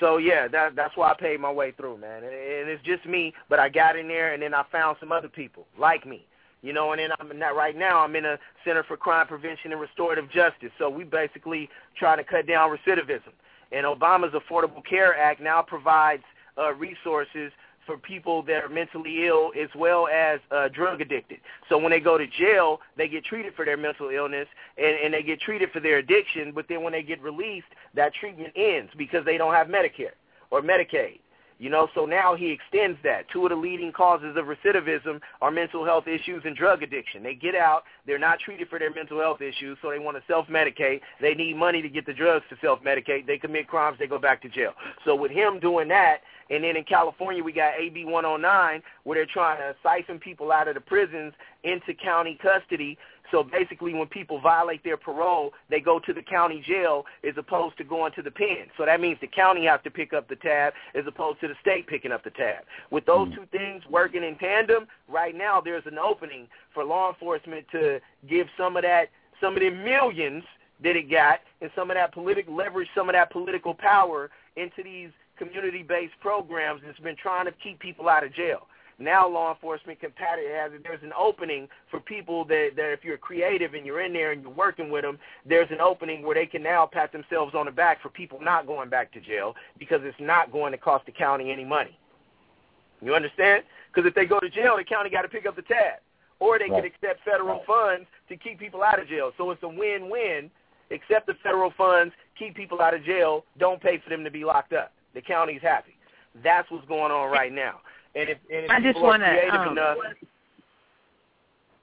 [0.00, 2.24] So yeah, that that's why I paid my way through, man.
[2.24, 5.12] And, and it's just me, but I got in there, and then I found some
[5.12, 6.26] other people like me,
[6.62, 6.92] you know.
[6.92, 8.00] And then I'm in that right now.
[8.00, 10.70] I'm in a Center for Crime Prevention and Restorative Justice.
[10.78, 13.32] So we basically trying to cut down recidivism.
[13.72, 16.24] And Obama's Affordable Care Act now provides
[16.58, 17.52] uh, resources
[17.86, 21.38] for people that are mentally ill as well as uh, drug addicted.
[21.68, 24.46] So when they go to jail, they get treated for their mental illness
[24.78, 26.52] and, and they get treated for their addiction.
[26.54, 30.14] But then when they get released, that treatment ends because they don't have Medicare
[30.50, 31.20] or Medicaid.
[31.62, 33.30] You know, so now he extends that.
[33.32, 37.22] Two of the leading causes of recidivism are mental health issues and drug addiction.
[37.22, 40.24] They get out, they're not treated for their mental health issues, so they want to
[40.26, 41.02] self-medicate.
[41.20, 43.28] They need money to get the drugs to self-medicate.
[43.28, 44.72] They commit crimes, they go back to jail.
[45.04, 46.22] So with him doing that,
[46.52, 50.68] and then in California we got AB 109 where they're trying to siphon people out
[50.68, 51.32] of the prisons
[51.64, 52.96] into county custody
[53.32, 57.78] so basically, when people violate their parole, they go to the county jail as opposed
[57.78, 58.66] to going to the pen.
[58.76, 61.54] So that means the county has to pick up the tab as opposed to the
[61.60, 62.64] state picking up the tab.
[62.90, 63.34] With those hmm.
[63.34, 68.46] two things working in tandem, right now there's an opening for law enforcement to give
[68.56, 69.08] some of that,
[69.40, 70.44] some of the millions
[70.84, 74.82] that it got, and some of that political leverage, some of that political power into
[74.82, 78.66] these community-based programs that's been trying to keep people out of jail.
[78.98, 83.02] Now law enforcement can pat it as there's an opening for people that, that if
[83.02, 85.18] you're creative and you're in there and you're working with them,
[85.48, 88.66] there's an opening where they can now pat themselves on the back for people not
[88.66, 91.98] going back to jail because it's not going to cost the county any money.
[93.00, 93.64] You understand?
[93.92, 95.98] Because if they go to jail, the county got to pick up the tab.
[96.38, 96.82] Or they Right.
[96.82, 99.32] can accept federal funds to keep people out of jail.
[99.36, 100.50] So it's a win-win.
[100.90, 104.44] Accept the federal funds, keep people out of jail, don't pay for them to be
[104.44, 104.92] locked up.
[105.14, 105.94] The county's happy.
[106.42, 107.80] That's what's going on right now.
[108.14, 109.96] And if, and if I just wanna, um, enough,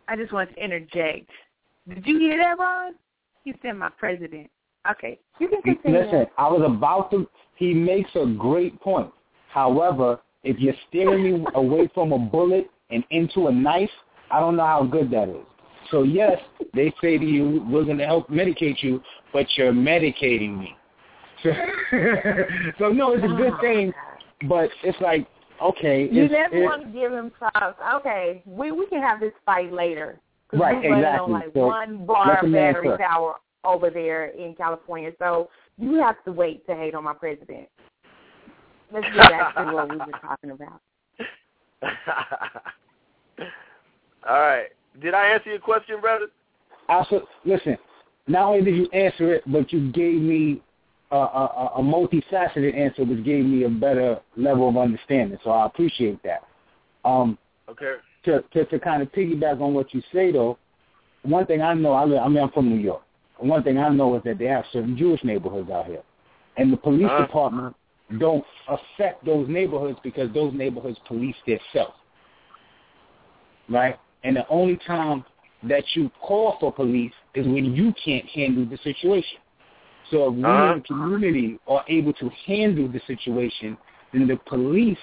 [0.07, 1.29] I just want to interject.
[1.87, 2.93] Did you hear that, Ron?
[3.43, 4.49] He said my president.
[4.89, 5.99] Okay, you can continue.
[5.99, 7.27] Listen, I was about to.
[7.55, 9.11] He makes a great point.
[9.49, 13.89] However, if you're steering me away from a bullet and into a knife,
[14.31, 15.45] I don't know how good that is.
[15.91, 16.39] So yes,
[16.73, 19.01] they say to you, "We're going to help medicate you,"
[19.33, 20.75] but you're medicating me.
[21.43, 21.49] So,
[22.79, 23.93] so no, it's a good thing,
[24.47, 25.27] but it's like,
[25.61, 27.79] okay, You it's, never it- want to give him props.
[27.95, 30.19] Okay, we we can have this fight later.
[30.49, 31.23] 'Cause Right, we're running exactly.
[31.25, 32.99] On like So, one bar the battery cook.
[32.99, 35.11] power over there in California.
[35.19, 37.67] So you have to wait to hate on my president.
[38.91, 40.81] Let's get back to what we were talking about.
[44.27, 44.67] all right.
[45.01, 46.27] Did I answer your question, brother?
[46.87, 47.77] Also, listen,
[48.27, 50.61] not only did you answer it, but you gave me
[51.11, 55.37] a, a, a multifaceted answer, which gave me a better level of understanding.
[55.43, 56.43] So I appreciate that.
[57.05, 57.37] Um,
[57.69, 57.95] Okay.
[58.25, 60.57] to, to to kind of piggyback on what you say, though,
[61.23, 63.01] one thing I know, I, I mean, I'm from New York.
[63.37, 66.01] One thing I know is that they have certain Jewish neighborhoods out here,
[66.57, 67.25] and the police Uh-huh.
[67.25, 67.75] department
[68.17, 71.93] don't affect those neighborhoods because those neighborhoods police themselves,
[73.69, 73.97] right?
[74.23, 75.23] And the only time
[75.63, 79.37] that you call for police is when you can't handle the situation.
[80.11, 80.73] So if we Uh-huh.
[80.73, 83.77] in the community are able to handle the situation,
[84.11, 84.97] then the police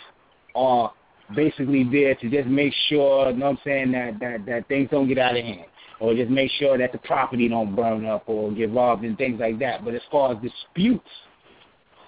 [0.55, 0.93] are
[1.35, 4.89] basically there to just make sure, you know what I'm saying, that, that, that things
[4.91, 5.67] don't get out of hand.
[5.99, 9.41] Or just make sure that the property don't burn up or get robbed and things
[9.41, 9.85] like that.
[9.85, 11.09] But as far as disputes,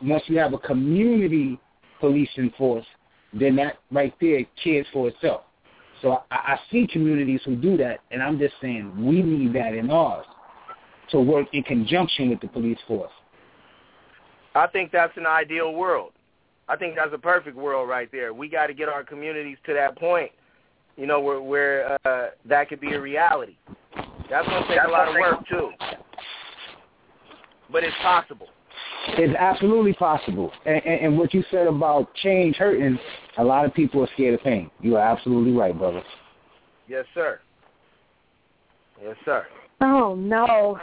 [0.03, 1.59] once you have a community
[1.99, 2.85] policing force,
[3.33, 5.43] then that right there cares for itself.
[6.03, 9.75] So I, I see communities who do that, and I'm just saying we need that
[9.75, 10.27] in ours
[11.11, 13.13] to work in conjunction with the police force.
[14.55, 16.13] I think that's an ideal world.
[16.69, 18.35] I think that's a perfect world right there.
[18.35, 20.31] We got to get our communities to that point,
[20.97, 23.57] you know, where where uh, that could be a reality.
[24.29, 25.71] That's going to take a lot of work too,
[27.71, 28.49] but it's possible.
[29.13, 30.53] It's absolutely possible.
[30.67, 32.99] And, and, and what you said about change hurting,
[33.39, 34.71] a lot of people are scared of pain.
[34.83, 36.03] You are absolutely right, brother.
[36.89, 37.41] Yes, sir.
[39.03, 39.47] Yes, sir.
[39.81, 40.79] Oh no,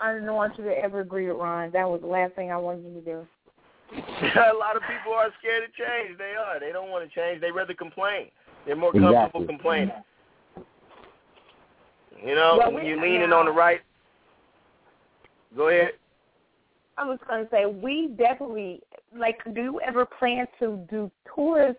[0.00, 1.70] I didn't want you to ever agree with Ron.
[1.72, 3.26] That was the last thing I wanted you to do.
[3.96, 6.16] a lot of people are scared to change.
[6.18, 6.58] They are.
[6.58, 7.40] They don't want to change.
[7.40, 8.28] They rather complain.
[8.66, 9.14] They're more Exactly.
[9.16, 9.92] comfortable complaining.
[12.24, 13.80] You know, Well, when you're leaning now- on the right.
[15.56, 15.92] Go ahead.
[16.98, 18.80] I was going to say we definitely
[19.16, 19.38] like.
[19.54, 21.74] Do you ever plan to do tours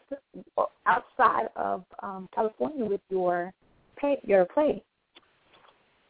[0.88, 3.54] outside of um, California with your
[3.96, 4.84] pay, your play?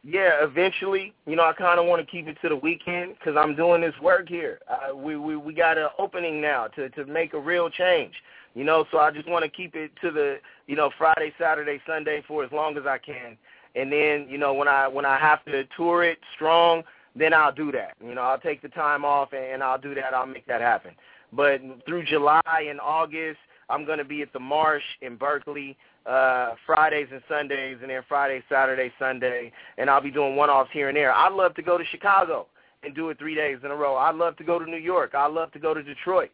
[0.04, 1.14] Yeah, eventually.
[1.26, 3.80] You know, I kind of want to keep it to the weekend because I'm doing
[3.80, 4.60] this work here.
[4.68, 8.12] Uh, we we we got an opening now to to make a real change.
[8.54, 10.36] You know, so I just want to keep it to the
[10.66, 13.38] you know Friday, Saturday, Sunday for as long as I can,
[13.74, 16.82] and then you know when I when I have to tour it strong,
[17.16, 17.94] then I'll do that.
[18.04, 20.12] You know, I'll take the time off and, and I'll do that.
[20.12, 20.92] I'll make that happen.
[21.32, 23.38] But through July and August,
[23.70, 25.76] I'm going to be at the Marsh in Berkeley
[26.06, 30.88] uh Fridays and Sundays and then Friday, Saturday, Sunday, and I'll be doing one-offs here
[30.88, 31.12] and there.
[31.12, 32.46] I'd love to go to Chicago
[32.82, 33.96] and do it 3 days in a row.
[33.96, 35.14] I'd love to go to New York.
[35.14, 36.30] I'd love to go to Detroit,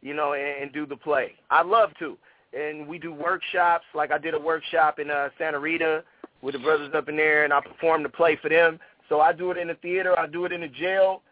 [0.00, 1.32] you know, and, and do the play.
[1.50, 2.16] I'd love to.
[2.52, 3.84] and we do workshops.
[3.94, 6.04] Like I did a workshop in uh, Santa Rita
[6.42, 8.78] with the brothers up in there, and I performed the play for them.
[9.08, 10.18] So I do it in the theater.
[10.18, 11.22] I do it in the jail.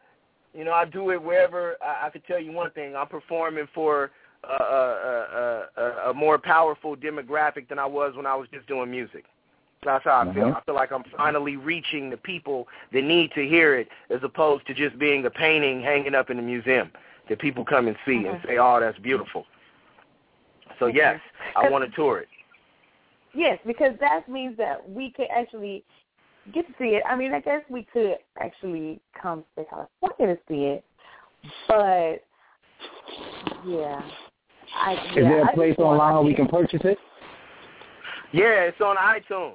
[0.55, 1.77] You know, I do it wherever.
[1.83, 4.11] I, I could tell you one thing: I'm performing for
[4.45, 8.91] a, a, a, a more powerful demographic than I was when I was just doing
[8.91, 9.25] music.
[9.85, 10.45] That's how I feel.
[10.45, 10.57] Mhm.
[10.57, 14.67] I feel like I'm finally reaching the people that need to hear it, as opposed
[14.67, 16.91] to just being a painting hanging up in the museum
[17.29, 19.47] that people come and see and say, "Oh, that's beautiful."
[20.79, 21.21] So yes,
[21.57, 22.29] I want to tour it.
[23.33, 25.85] Yes, because that means that we could actually
[26.53, 27.03] get to see it.
[27.09, 30.85] I mean, I guess we could actually come to California to see it,
[31.69, 32.25] but
[33.67, 34.03] yeah,
[34.77, 34.93] I.
[35.17, 36.99] Is there a place online where we can purchase it?
[38.33, 39.55] Yeah, it's on iTunes.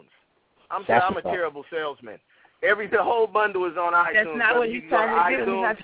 [0.71, 2.17] I'm sorry, That's I'm a what's terrible salesman.
[2.63, 4.13] Every the whole bundle is on iTunes.
[4.13, 5.51] That's not what you he's can trying to do.
[5.51, 5.77] iTunes,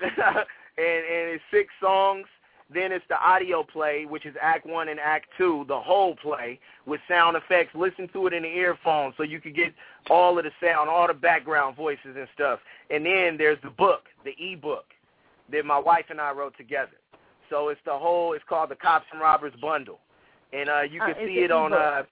[0.00, 0.36] He's not-
[0.78, 2.26] and and it's six songs.
[2.74, 6.58] Then it's the audio play, which is Act One and Act Two, the whole play
[6.84, 7.70] with sound effects.
[7.76, 9.72] Listen to it in the earphones so you can get
[10.10, 12.58] all of the sound, all the background voices and stuff.
[12.90, 14.86] And then there's the book, the e-book
[15.52, 16.90] that my wife and I wrote together.
[17.50, 18.32] So it's the whole.
[18.32, 20.00] It's called the Cops and Robbers bundle,
[20.52, 21.72] and uh, you Uh, can it's see it on.
[21.72, 21.80] e-book.
[21.80, 22.02] Uh,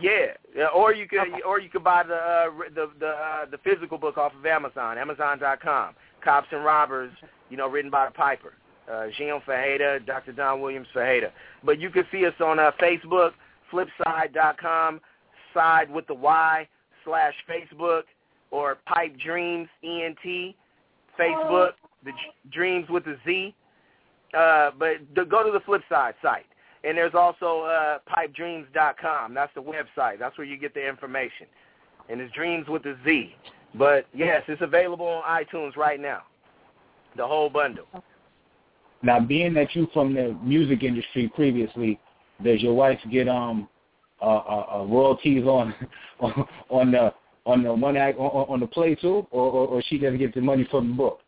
[0.00, 1.40] yeah, yeah, or you could, Okay.
[1.46, 4.98] or you could buy the uh, the the uh, the physical book off of Amazon,
[4.98, 5.94] Amazon.com.
[6.22, 7.12] Cops and Robbers,
[7.48, 8.54] you know, written by the Piper,
[8.90, 10.32] uh, Jinho Ferreira, Dr.
[10.32, 11.30] Don Williams Ferreira.
[11.62, 13.32] But you can see us on uh, Facebook,
[13.72, 15.00] Flipsyde.com,
[15.54, 16.68] side with the Y
[17.04, 18.02] slash Facebook,
[18.50, 20.54] or Pipe Dreamz ENT,
[21.18, 21.70] Facebook,
[22.04, 22.10] the
[22.52, 23.54] Dreams with the Z.
[24.34, 26.46] Uh, but the, go to the Flipsyde site.
[26.84, 29.34] And there's also uh, pipedreamz.com.
[29.34, 30.18] That's the website.
[30.18, 31.46] That's where you get the information.
[32.08, 33.34] And it's Dreams with a Z.
[33.74, 36.22] But yes, it's available on iTunes right now.
[37.16, 37.86] The whole bundle.
[39.02, 42.00] Now, being that you're from the music industry previously,
[42.42, 43.68] does your wife get um
[44.20, 45.74] uh, uh, uh royalties on
[46.70, 47.12] on the
[47.46, 50.34] on the one act on, on the play too, or, or or she doesn't get
[50.34, 51.20] the money from the book?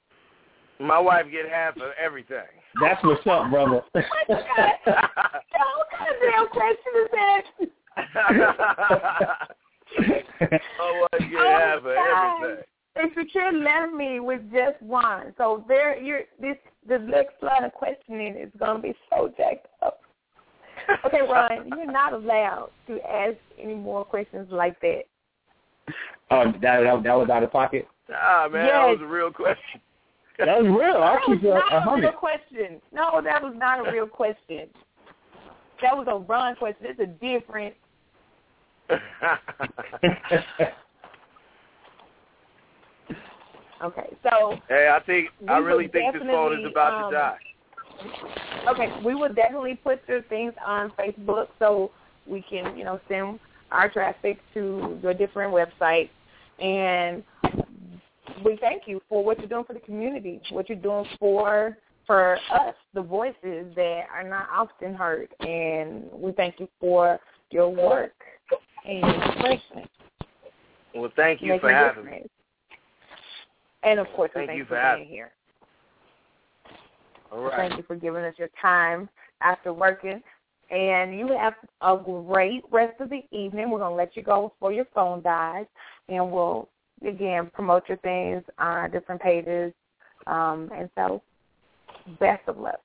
[0.80, 2.38] My wife get half of everything.
[2.80, 3.82] That's what's up, brother.
[3.94, 4.96] Oh my God.
[5.76, 7.42] what kind of damn question is that?
[10.78, 12.64] My wife get Oh, half of everything.
[12.96, 16.56] If you can let me with just one, so there, you're this
[16.88, 20.00] the next line of questioning is going to be so jacked up.
[21.04, 25.02] Okay, Ron, you're not allowed to ask any more questions like that.
[26.30, 27.86] Um, that, that that was out of pocket.
[28.12, 29.80] Ah, man, that was a real question.
[30.46, 31.02] That was real.
[31.02, 32.16] I That was keep it a not a real hundred.
[32.16, 32.80] question.
[32.92, 34.68] No, that was not a real question.
[35.82, 36.86] That was a Ron question.
[36.86, 37.74] It's a different.
[43.82, 47.38] Okay, so hey, I think I really think this phone is about um, to die.
[48.68, 51.90] Okay, we will definitely put your things on Facebook so
[52.26, 53.40] we can, you know, send
[53.70, 56.10] our traffic to your different websites.
[56.58, 57.22] And
[58.44, 61.76] we thank you for what you're doing for the community, what you're doing for
[62.06, 65.28] for us, the voices that are not often heard.
[65.40, 68.14] And we thank you for your work
[68.84, 69.88] and your expression.
[70.94, 72.26] Well, thank you for having me.
[73.82, 75.30] And of course, Thank thank you you for for being here.
[77.32, 77.56] All right.
[77.56, 79.08] Thank you for giving us your time
[79.40, 80.20] after working.
[80.70, 83.70] And you have a great rest of the evening.
[83.70, 85.66] We're going to let you go before your phone dies.
[86.08, 86.68] And we'll,
[87.06, 89.72] again, promote your things on our different pages.
[90.26, 91.22] Um, and so,
[92.18, 92.80] best of luck.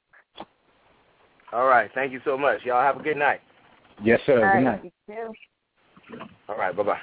[1.54, 1.90] All right.
[1.94, 2.60] Thank you so much.
[2.64, 3.42] Y'all have a good night.
[4.04, 4.46] Yes, sir.
[4.46, 4.94] All Good right, night.
[5.08, 6.18] you too.
[6.50, 6.76] All right.
[6.76, 7.00] Bye-bye.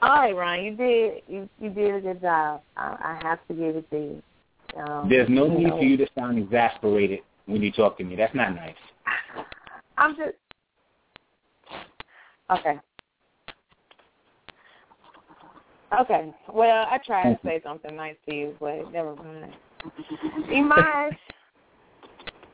[0.00, 2.62] All right, Ron, you did you, you did a good job.
[2.76, 4.22] I, I have to give it to you.
[4.80, 8.14] Um, There's no need know, for you to sound exasperated when you talk to me.
[8.14, 8.76] That's not nice.
[9.96, 10.36] I'm just
[12.50, 12.78] okay.
[16.00, 16.34] Okay.
[16.52, 19.54] Well, I tried to say something nice to you, but never mind.
[20.50, 21.16] Imaj,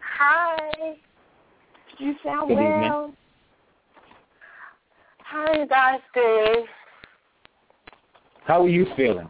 [0.01, 0.95] hi.
[1.99, 2.81] You sound Good evening.
[2.81, 3.15] well.
[5.19, 6.66] How are you guys doing?
[8.45, 9.29] How are you feeling?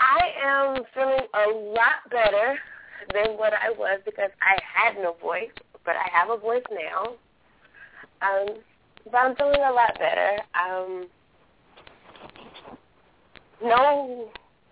[0.00, 2.58] I am feeling a lot better
[3.12, 5.50] than what I was because I had no voice,
[5.84, 7.14] but I have a voice now.
[8.22, 8.56] Um,
[9.10, 10.38] but I'm feeling a lot better.
[10.54, 11.06] Um,
[13.62, 14.28] no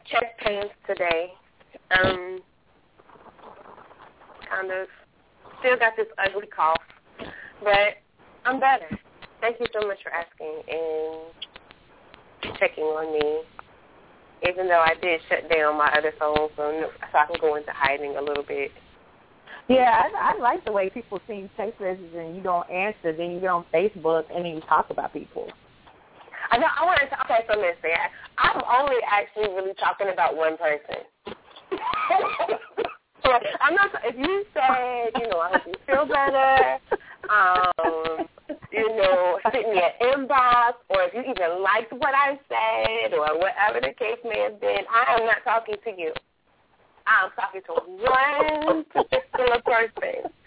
[0.07, 1.33] chest pains today.
[1.91, 2.41] Um,
[4.51, 4.89] kind of
[5.61, 6.83] still got this ugly cough,
[7.63, 7.97] but
[8.45, 8.99] I'm better.
[9.41, 13.43] Thank you so much for asking and checking on me.
[14.49, 17.71] even though I did shut down my other phone so, so I can go into
[17.73, 18.71] hiding a little bit.
[19.69, 23.17] Yeah, I, I like the way people send text messages and you don't answer.
[23.17, 25.49] Then you get on Facebook and then you talk about people.
[26.51, 26.67] I know.
[26.67, 27.21] I want to.
[27.25, 27.91] Okay, so listen.
[28.39, 31.03] I'm only actually really talking about one person.
[33.61, 33.91] I'm not.
[34.05, 36.79] If you said, you know, I hope you feel better.
[37.25, 38.29] Um,
[38.71, 43.39] you know, send me an inbox, or if you even liked what I said, or
[43.39, 46.13] whatever the case may have been, I am not talking to you.
[47.07, 50.31] I'm talking to one particular person.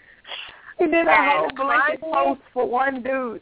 [0.78, 3.40] He did a And whole blanket honey- post for one dude.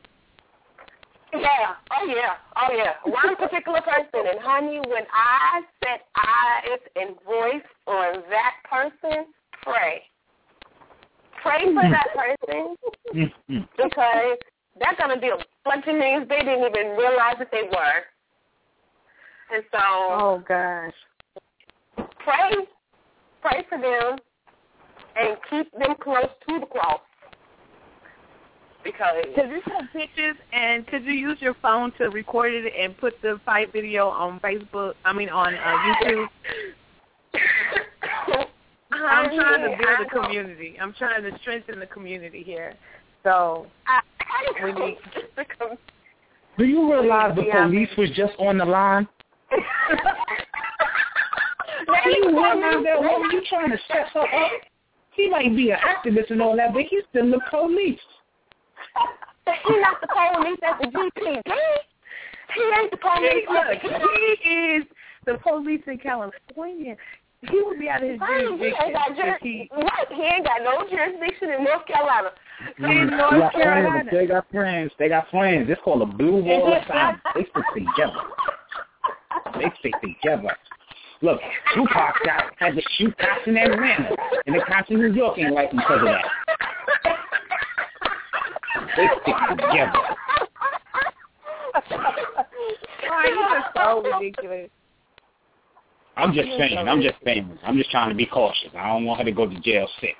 [1.34, 1.74] Yeah.
[1.92, 2.34] Oh yeah.
[2.56, 2.94] Oh yeah.
[3.04, 9.26] One particular person, and honey, when I set eyes and voice on that person,
[9.62, 10.02] pray.
[11.42, 11.90] Pray for mm.
[11.90, 12.76] that person
[13.14, 13.58] mm-hmm.
[13.76, 14.38] because
[14.78, 18.00] they're gonna do a bunch of things they didn't even realize that they were.
[19.52, 20.92] And so, Oh gosh.
[22.24, 22.66] pray,
[23.42, 24.18] pray for them,
[25.16, 27.00] and keep them close to the cross.
[28.84, 32.96] Because Could you take pictures and could you use your phone to record it and
[32.96, 34.92] put the fight video on Facebook?
[35.04, 36.26] I mean on uh, YouTube.
[38.92, 40.76] I'm trying to build a community.
[40.80, 42.74] I'm trying to strengthen the community here.
[43.24, 43.66] So
[44.62, 44.98] we need.
[46.58, 49.08] Do you realize the police was just on the line?
[51.86, 54.50] Do you realize that woman you trying to set her up?
[55.12, 57.98] He might be an activist and all that, but he's still the police.
[59.46, 61.52] He's not the police at the GPD.
[62.54, 63.46] He ain't the police.
[63.48, 64.84] Look, he is
[65.24, 66.96] the police in California.
[67.42, 70.22] He would be out of his Right, he jurisdiction ain't got if he right, he
[70.22, 72.30] ain't got no jurisdiction in North Carolina.
[72.78, 73.64] in North got friends.
[73.64, 74.10] Carolina.
[74.10, 74.92] They got friends.
[74.98, 75.70] They got friends.
[75.70, 77.20] It's called a blue wall of silence.
[77.34, 78.22] They stick together.
[79.58, 80.56] They stick together.
[81.22, 81.40] Look,
[81.74, 84.14] Tupac got had to shoot cops in Atlanta,
[84.46, 86.24] and the cops in New York ain't like him because of that.
[88.96, 89.92] They stick together.
[93.24, 94.70] He's so ridiculous.
[96.16, 96.78] I'm just saying.
[96.78, 97.58] I'm just saying.
[97.62, 98.70] I'm just trying to be cautious.
[98.76, 100.16] I don't want her to go to jail sick.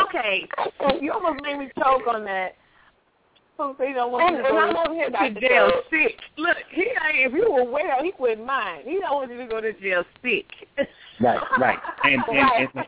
[0.00, 0.48] okay,
[1.00, 2.56] you almost made me choke on that.
[3.56, 5.70] So don't want And- you to and I'm go over here to about to jail
[5.90, 6.20] sick.
[6.36, 8.82] Look, he ain't, if you were well, he wouldn't mind.
[8.84, 10.46] He don't want you to go to jail sick.
[11.20, 11.78] Right, right.
[12.04, 12.86] And, and, and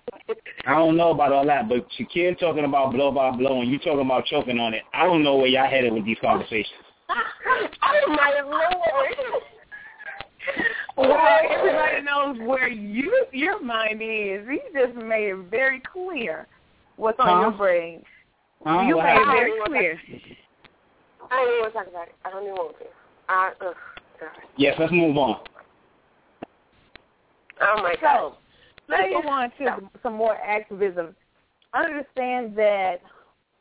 [0.66, 3.78] I don't know about all that, but Shakir talking about blow by blow and you
[3.78, 4.82] talking about choking on it.
[4.92, 6.84] I don't know where y'all headed with these conversations.
[7.08, 9.42] Oh my lord.
[10.96, 14.46] well, everybody knows where you your mind is.
[14.48, 16.46] He just made it very clear
[16.96, 17.40] what's on Huh?
[17.40, 18.02] your brain.
[18.64, 18.82] Huh?
[18.86, 20.00] You What made it very clear.
[21.30, 22.14] I don't even want to talk about it.
[22.24, 22.84] I don't even want to.
[23.28, 23.74] I, ugh,
[24.20, 24.28] God.
[24.56, 25.40] Yes, let's move on.
[27.60, 28.30] Oh my God.
[28.30, 28.36] So
[28.88, 31.14] let's go on to some more activism.
[31.72, 33.00] I Understand that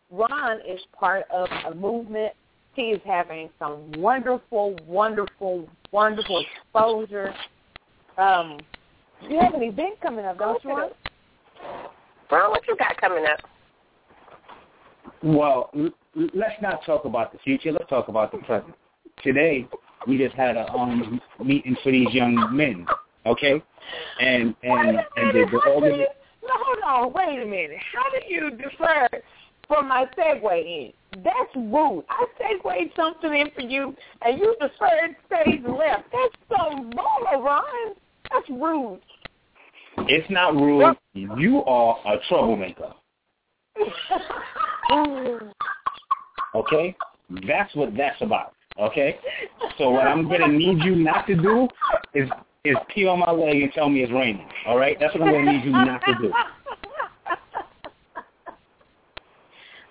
[0.09, 2.33] Ron is part of a movement.
[2.73, 7.33] He is having some wonderful, wonderful, wonderful exposure.
[8.17, 8.59] Um,
[9.27, 10.91] you have an event coming up, don't you, Ron?
[12.31, 13.39] Ron, what you got coming up?
[15.23, 15.71] Well,
[16.15, 17.71] let's not talk about the future.
[17.71, 18.73] Let's talk about the present.
[19.23, 19.67] Today,
[20.07, 22.85] we just had a um meeting for these young men,
[23.25, 23.61] okay?
[24.21, 26.07] And and and the, the How do organ- you,
[26.43, 27.77] no, hold on, wait a minute.
[27.93, 29.07] How do you defer
[29.67, 30.93] from my segue in?
[31.23, 32.05] That's rude.
[32.09, 36.05] I segued something in for you, and you deferred stage left.
[36.11, 37.95] That's so wrong, Ron.
[38.31, 39.01] That's rude.
[40.09, 40.95] it's not rude.
[41.13, 42.93] You are a troublemaker,
[46.55, 46.95] okay?
[47.47, 49.19] That's what that's about, okay?
[49.77, 51.67] So what I'm gonna need you not to do
[52.13, 52.29] is
[52.63, 54.47] is pee on my leg and tell me it's raining.
[54.65, 54.97] All right?
[54.99, 56.33] That's what I'm gonna need you not to do.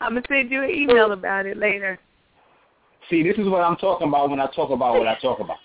[0.00, 1.98] I'm gonna send you an email about it later.
[3.08, 5.58] See, this is what I'm talking about when I talk about what I talk about.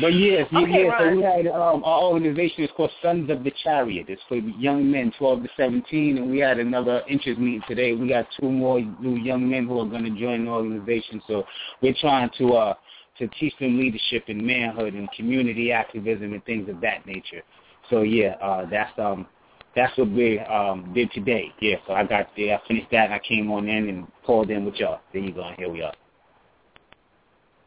[0.00, 0.98] But yes, yeah, Okay, yeah.
[0.98, 4.06] So we had um, our organization is called Sons of the Chariot.
[4.08, 7.94] It's for young men, 12 to 17, and we had another interest meeting today.
[7.94, 11.20] We got two more new young men who are going to join the organization.
[11.26, 11.44] So
[11.82, 12.74] we're trying to uh,
[13.18, 17.42] to teach them leadership and manhood and community activism and things of that nature.
[17.90, 19.26] So yeah, uh, that's um
[19.74, 21.52] that's what we um did today.
[21.60, 24.50] Yeah, so I got there, I finished that, and I came on in and called
[24.50, 25.00] in with y'all.
[25.12, 25.94] There you go, and here we are.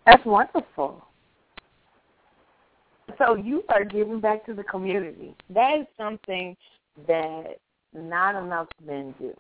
[0.05, 1.05] That's wonderful.
[3.21, 5.35] So you are giving back to the community.
[5.53, 6.57] That is something
[7.07, 7.57] that
[7.93, 9.31] not enough men do.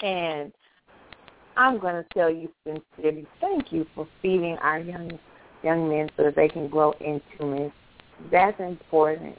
[0.00, 0.52] And
[1.56, 5.18] I'm going to tell you sincerely, thank you for feeding our young
[5.64, 7.72] young men so that they can grow into men.
[8.30, 9.36] That's important.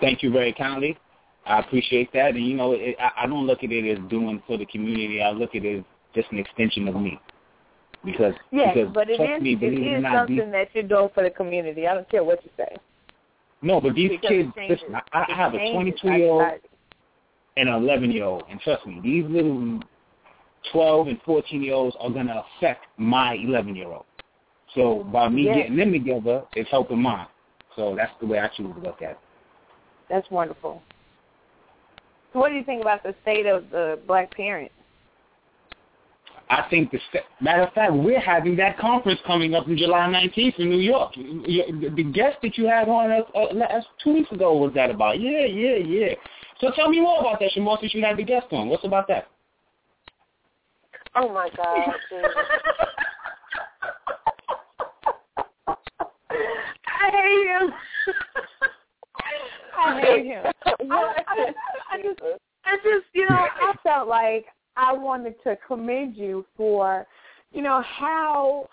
[0.00, 0.96] Thank you very kindly.
[1.44, 4.40] I appreciate that, and you know, it, I, I don't look at it as doing
[4.46, 5.20] for the community.
[5.20, 5.84] I look at it as
[6.14, 7.18] just an extension of me.
[8.12, 11.10] Because yes, because but it trust me, it it not, these- something that you're doing
[11.14, 11.86] for the community.
[11.86, 12.76] I don't care what you say.
[13.60, 14.52] no, but these Because kids.
[14.68, 16.52] Listen, I, I have a 22 year old
[17.56, 19.80] and an 11 year old, and trust me, these little
[20.72, 24.04] 12 and 14 year olds are gonna affect my 11 year old.
[24.74, 25.56] So by me Yes.
[25.56, 27.26] getting them together, it's helping mine.
[27.76, 29.18] So that's the way I choose to look at it.
[30.08, 30.82] That's wonderful.
[32.32, 34.70] So what do you think about the state of the black parent?
[36.50, 40.06] I think the st- matter of fact, we're having that conference coming up in July
[40.08, 41.12] 19th in New York.
[41.16, 44.90] You- The guest that you had on us uh, last two weeks ago was that
[44.90, 45.20] about?
[45.20, 46.14] Yeah, yeah, yeah.
[46.60, 48.68] So tell me more about that, Sh' Moore, since you had the guest on.
[48.68, 49.28] What's about that?
[51.14, 51.94] Oh my God.
[56.86, 57.72] I hate him.
[59.78, 60.44] I hate him.
[60.88, 61.52] Well, I,
[61.92, 62.18] I just,
[62.64, 64.46] I just, you know, I felt like
[64.78, 67.06] I wanted to commend you for,
[67.52, 68.68] you know, how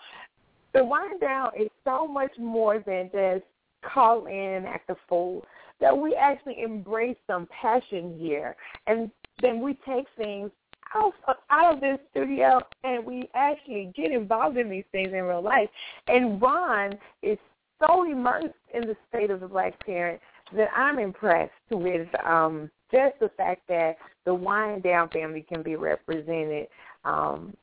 [0.72, 3.44] the Wine Down is so much more than just
[3.82, 5.44] call in and act a fool.
[5.80, 8.56] That we actually embrace some passion here,
[8.86, 9.10] and
[9.42, 10.50] then we take things
[10.94, 15.24] out of, out of this studio and we actually get involved in these things in
[15.24, 15.68] real life.
[16.06, 17.38] And Ron is
[17.80, 20.20] so immersed in the state of the black parent
[20.54, 25.76] that I'm impressed with um just the fact that the Wine Down family can be
[25.76, 26.68] represented
[27.04, 27.54] um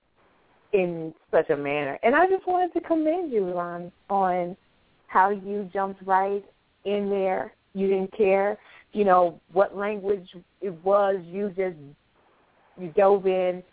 [0.73, 1.99] in such a manner.
[2.03, 4.57] And I just wanted to commend you, on on
[5.07, 6.43] how you jumped right
[6.85, 7.53] in there.
[7.75, 8.57] You didn't care,
[8.91, 10.27] you know, what language
[10.61, 11.77] it was, you just
[12.79, 13.63] you dove in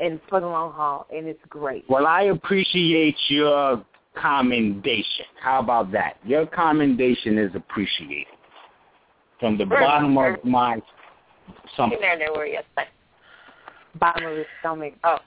[0.00, 1.84] and for the long haul and it's great.
[1.88, 3.84] Well, I appreciate your
[4.14, 5.26] commendation.
[5.40, 6.16] How about that?
[6.24, 8.26] Your commendation is appreciated
[9.40, 10.34] from the Sure, bottom sure.
[10.34, 10.80] of my
[11.76, 11.98] something.
[12.00, 12.58] There, there, where you.
[13.98, 14.94] Bottom of his stomach.
[15.04, 15.18] Oh.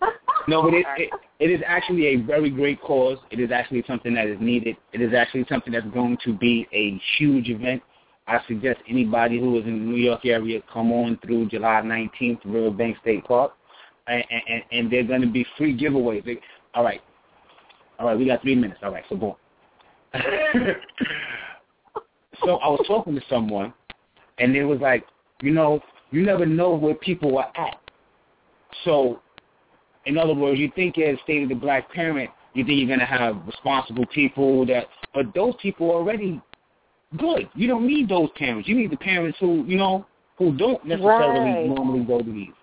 [0.48, 3.18] No, but it, it it is actually a very great cause.
[3.30, 4.76] It is actually something that is needed.
[4.94, 7.82] It is actually something that's going to be a huge event.
[8.26, 12.38] I suggest anybody who is in the New York area come on through July 19th,
[12.46, 13.52] Riverbank State Park,
[14.06, 16.24] and and, and they're going to be free giveaways.
[16.24, 16.40] They,
[16.74, 17.02] all right,
[17.98, 18.80] all right, we got three minutes.
[18.82, 19.34] All right, so boom.
[22.44, 23.72] so I was talking to someone,
[24.38, 25.04] and it was like,
[25.42, 25.80] you know,
[26.10, 27.78] you never know where people are at.
[28.84, 29.20] So
[30.06, 33.00] in other words, you think as state of the black parent, you think you're going
[33.00, 36.40] to have responsible people that, but those people are already
[37.16, 37.48] good.
[37.54, 38.68] You don't need those parents.
[38.68, 40.06] You need the parents who, you know,
[40.36, 41.66] who don't necessarily Right.
[41.66, 42.54] normally go to these.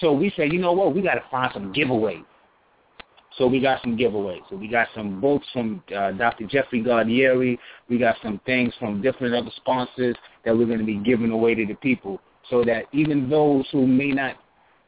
[0.00, 2.24] So we say, you know what, we got to find some giveaways.
[3.38, 4.42] So we got some giveaways.
[4.50, 6.46] So we got some books from uh, Dr.
[6.46, 7.58] Jeffrey Gardere.
[7.88, 11.54] We got some things from different other sponsors that we're going to be giving away
[11.54, 14.36] to the people so that even those who may not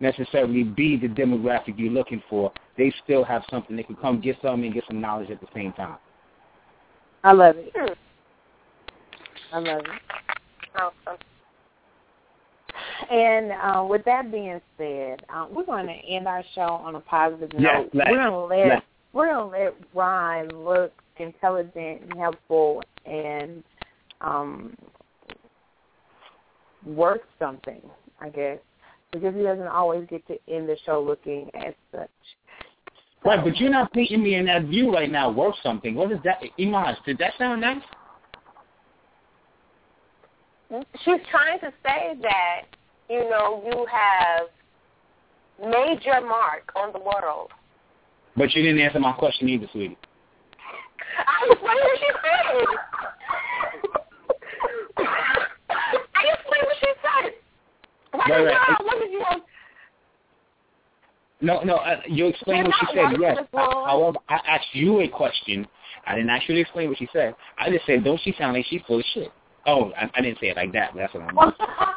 [0.00, 3.76] necessarily be the demographic you're looking for, they still have something.
[3.76, 5.96] They can come get some and get some knowledge at the same time.
[7.22, 7.72] I love it.
[9.52, 10.00] I love it.
[10.76, 11.18] Awesome.
[13.10, 17.00] And uh, with that being said, um, we're going to end our show on a
[17.00, 17.94] positive Yes, note.
[17.94, 18.86] we're going to let Let's.
[19.12, 23.62] we're going to let Ron look intelligent and helpful and
[24.20, 24.76] um,
[26.84, 27.80] worth something,
[28.20, 28.58] I guess,
[29.12, 32.10] because he doesn't always get to end the show looking as such.
[33.24, 35.30] Right, but you're not painting me in that view right now.
[35.30, 35.94] Worth something.
[35.94, 36.42] What is that?
[36.58, 37.82] Imaj, did that sound nice?
[41.04, 42.62] She's trying to say that,
[43.08, 44.48] you know, you have
[45.70, 47.50] made your mark on the world.
[48.36, 49.96] But you didn't answer my question either, sweetie.
[51.26, 52.66] I explained what she said.
[54.96, 57.32] I explained what she said.
[58.14, 58.68] Right, did right.
[58.68, 59.24] you- what did you?
[61.40, 63.38] No, no, uh, you explained what she said, yes.
[63.52, 65.66] However, I asked you a question.
[66.06, 67.34] I didn't actually explain what she said.
[67.58, 69.30] I just said, don't she sound like she's full of shit?
[69.66, 71.36] Oh, I, I didn't say it like that, but that's what I'm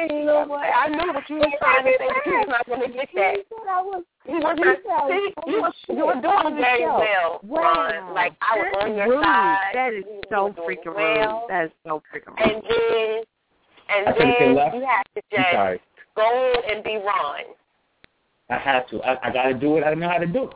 [0.00, 0.64] And you know what?
[0.64, 3.08] I knew what you were trying to say, but you was not going to get
[3.14, 3.36] that.
[3.50, 3.56] You
[3.86, 7.40] were, He said I was see, full you were, you were doing the very well,
[7.42, 7.60] Wow.
[7.90, 8.14] Ron.
[8.14, 9.24] Like, I was That's on your rude.
[9.24, 9.58] side.
[9.74, 11.40] That is so freaking well.
[11.42, 11.50] rude.
[11.50, 12.46] That is so freaking rude.
[12.54, 13.24] And then,
[13.90, 15.80] and I then you have to I'm just sorry.
[16.16, 17.44] go and be Ron.
[18.48, 19.02] I had to.
[19.02, 19.84] I, I got to do it.
[19.84, 20.50] I don't know how to do it.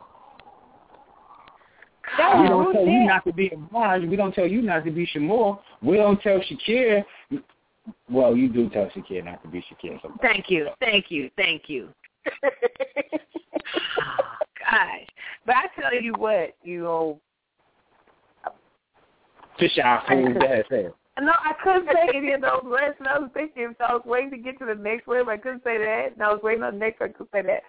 [2.17, 3.05] That we don't was tell you it.
[3.05, 4.01] not to be Raj.
[4.03, 5.59] We don't tell you not to be Sh' Moore.
[5.81, 7.03] We don't tell Shakir.
[8.09, 10.01] Well, you do tell Shakir not to be Shakir.
[10.01, 10.19] sometimes.
[10.21, 11.89] Thank you, thank you, thank you.
[12.43, 12.49] oh,
[14.59, 15.07] gosh,
[15.45, 17.19] but I tell you what, you know,
[19.59, 20.33] Fish eye fool.
[20.33, 20.65] Go ahead.
[21.21, 22.95] No, I couldn't say any of those words.
[22.99, 25.31] And I was thinking, so I was waiting to get to the next word, but
[25.31, 26.09] I couldn't say that.
[26.13, 27.11] And I was waiting on the next word.
[27.11, 27.61] I couldn't say that.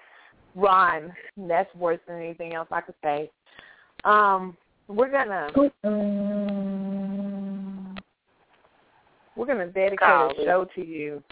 [0.56, 1.12] Ron.
[1.36, 3.30] That's worse than anything else I could say.
[4.04, 4.56] Um,
[4.88, 5.48] we're gonna
[9.36, 11.22] we're gonna dedicate a show to you.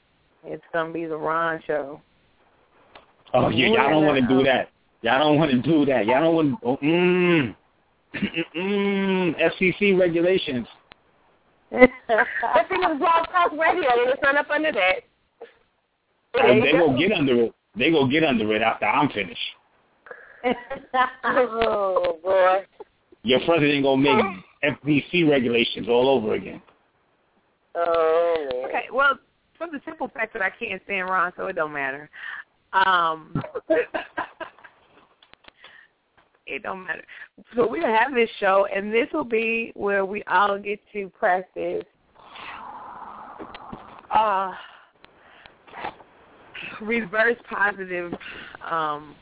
[0.45, 2.01] It's gonna be the Ron show.
[3.33, 4.71] Oh yeah, y'all don't want to do that.
[5.03, 6.07] Y'all don't want to do that.
[6.07, 6.59] Y'all don't want.
[6.63, 7.57] Oh, mm,
[8.57, 10.67] mm, FCC regulations.
[11.71, 11.91] But
[12.69, 15.01] see, it's Blog Talk Radio, and it's not up under that.
[16.35, 17.55] They go get under it.
[17.77, 19.41] They go get under it after I'm finished.
[21.25, 22.65] oh boy.
[23.23, 26.61] Your president gonna make FCC regulations all over again.
[27.75, 28.65] Oh.
[28.67, 29.19] Okay, well,
[29.59, 32.09] for the simple fact that I can't stand Ron, so it don't matter.
[32.73, 33.41] Um,
[36.47, 37.05] it don't matter.
[37.55, 41.85] So we're have this show, and this will be where we all get to practice
[44.15, 44.53] uh,
[46.81, 48.13] reverse positive
[48.69, 49.15] um,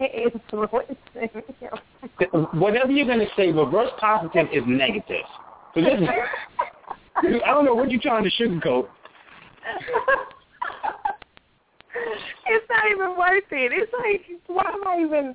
[0.00, 0.96] influencing.
[2.60, 5.24] Whatever you're gonna say, reverse positive is negative.
[5.74, 6.08] So this is,
[7.44, 8.88] I don't know what you're trying to sugarcoat.
[12.46, 13.72] it's not even worth it.
[13.72, 15.34] It's like, why am I even,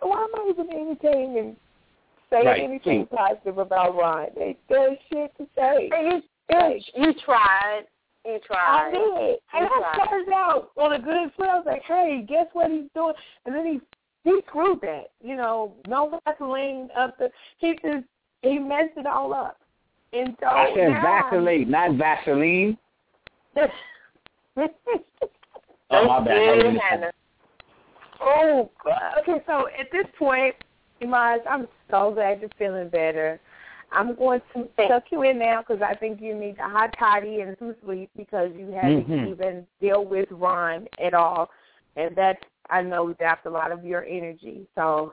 [0.00, 1.56] why am I even entertaining and
[2.30, 2.62] saying Right.
[2.62, 4.28] anything positive about Ron?
[4.36, 5.90] They, there's shit to say.
[5.92, 7.84] You, you, you tried.
[8.24, 8.90] You I tried.
[8.92, 9.38] did.
[9.52, 11.46] And You I started out on a good foot.
[11.46, 13.14] I was like, hey, guess what he's doing?
[13.46, 13.80] And then he
[14.30, 15.10] he screwed that.
[15.22, 18.04] You know, no Vaseline up the he just
[18.42, 19.58] he messed it all up.
[20.12, 22.78] And so I said now- Vaseline, not Vaseline.
[23.56, 23.66] oh
[25.90, 26.36] Oh my bad.
[26.36, 27.12] I Good, didn't- Hannah.
[28.20, 29.18] Oh, God.
[29.20, 29.42] okay.
[29.46, 30.54] So at this point,
[31.02, 33.38] Imaj, I'm so glad you're feeling better.
[33.94, 37.40] I'm going to tuck you in now because I think you need a hot toddy
[37.40, 39.30] and some sleep because you haven't Mhm.
[39.30, 41.50] even dealt with Ron at all,
[41.96, 44.66] and that I know zapped a lot of your energy.
[44.74, 45.12] So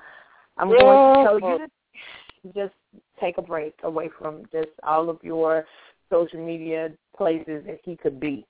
[0.58, 2.74] I'm going to tell you to just
[3.20, 5.66] take a break away from just all of your
[6.10, 8.45] social media places that he could be,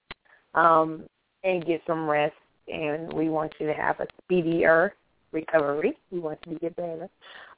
[0.56, 1.06] um,
[1.44, 2.36] and get some rest.
[2.68, 4.96] And we want you to have a speedier
[5.32, 5.98] recovery.
[6.10, 7.10] We want you to get better.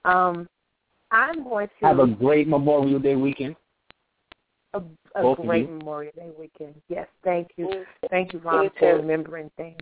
[0.06, 0.50] Um,
[1.14, 3.56] I'm going to Have a great Memorial Day weekend.
[4.74, 4.80] a,
[5.16, 5.70] a great.
[5.70, 6.74] Memorial Day weekend.
[6.90, 7.68] Yes, thank you.
[7.68, 7.84] Mm.
[8.10, 9.80] Thank you, Ron, Me for remembering things.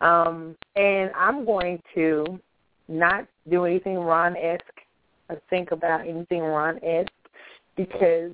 [0.00, 2.40] Um, and I'm going to
[2.88, 4.62] not do anything Ron esque
[5.28, 7.10] or think about anything Ron esque
[7.76, 8.30] because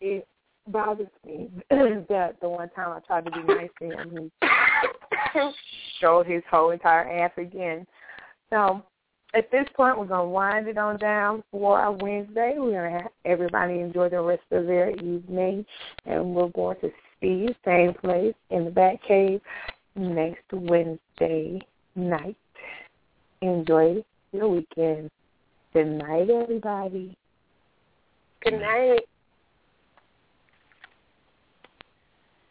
[0.00, 0.26] it
[0.68, 4.30] bothers me that the one time I tried to be nice to him,
[5.32, 5.40] he
[6.00, 7.84] showed his whole entire ass again.
[8.50, 8.84] So
[9.34, 12.54] at this point, we're going to wind it on down for our Wednesday.
[12.58, 15.64] We're going to have everybody enjoy the rest of their evening,
[16.04, 16.90] and we're going to
[17.20, 19.40] see you same place in the back cave
[19.96, 21.60] next Wednesday
[21.96, 22.36] night.
[23.40, 25.10] Enjoy your weekend.
[25.72, 27.16] Good night, everybody.
[28.44, 29.00] Good night.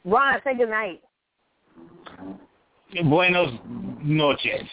[0.04, 1.02] Ron, say good night.
[3.04, 3.60] Buenos
[4.04, 4.68] noches.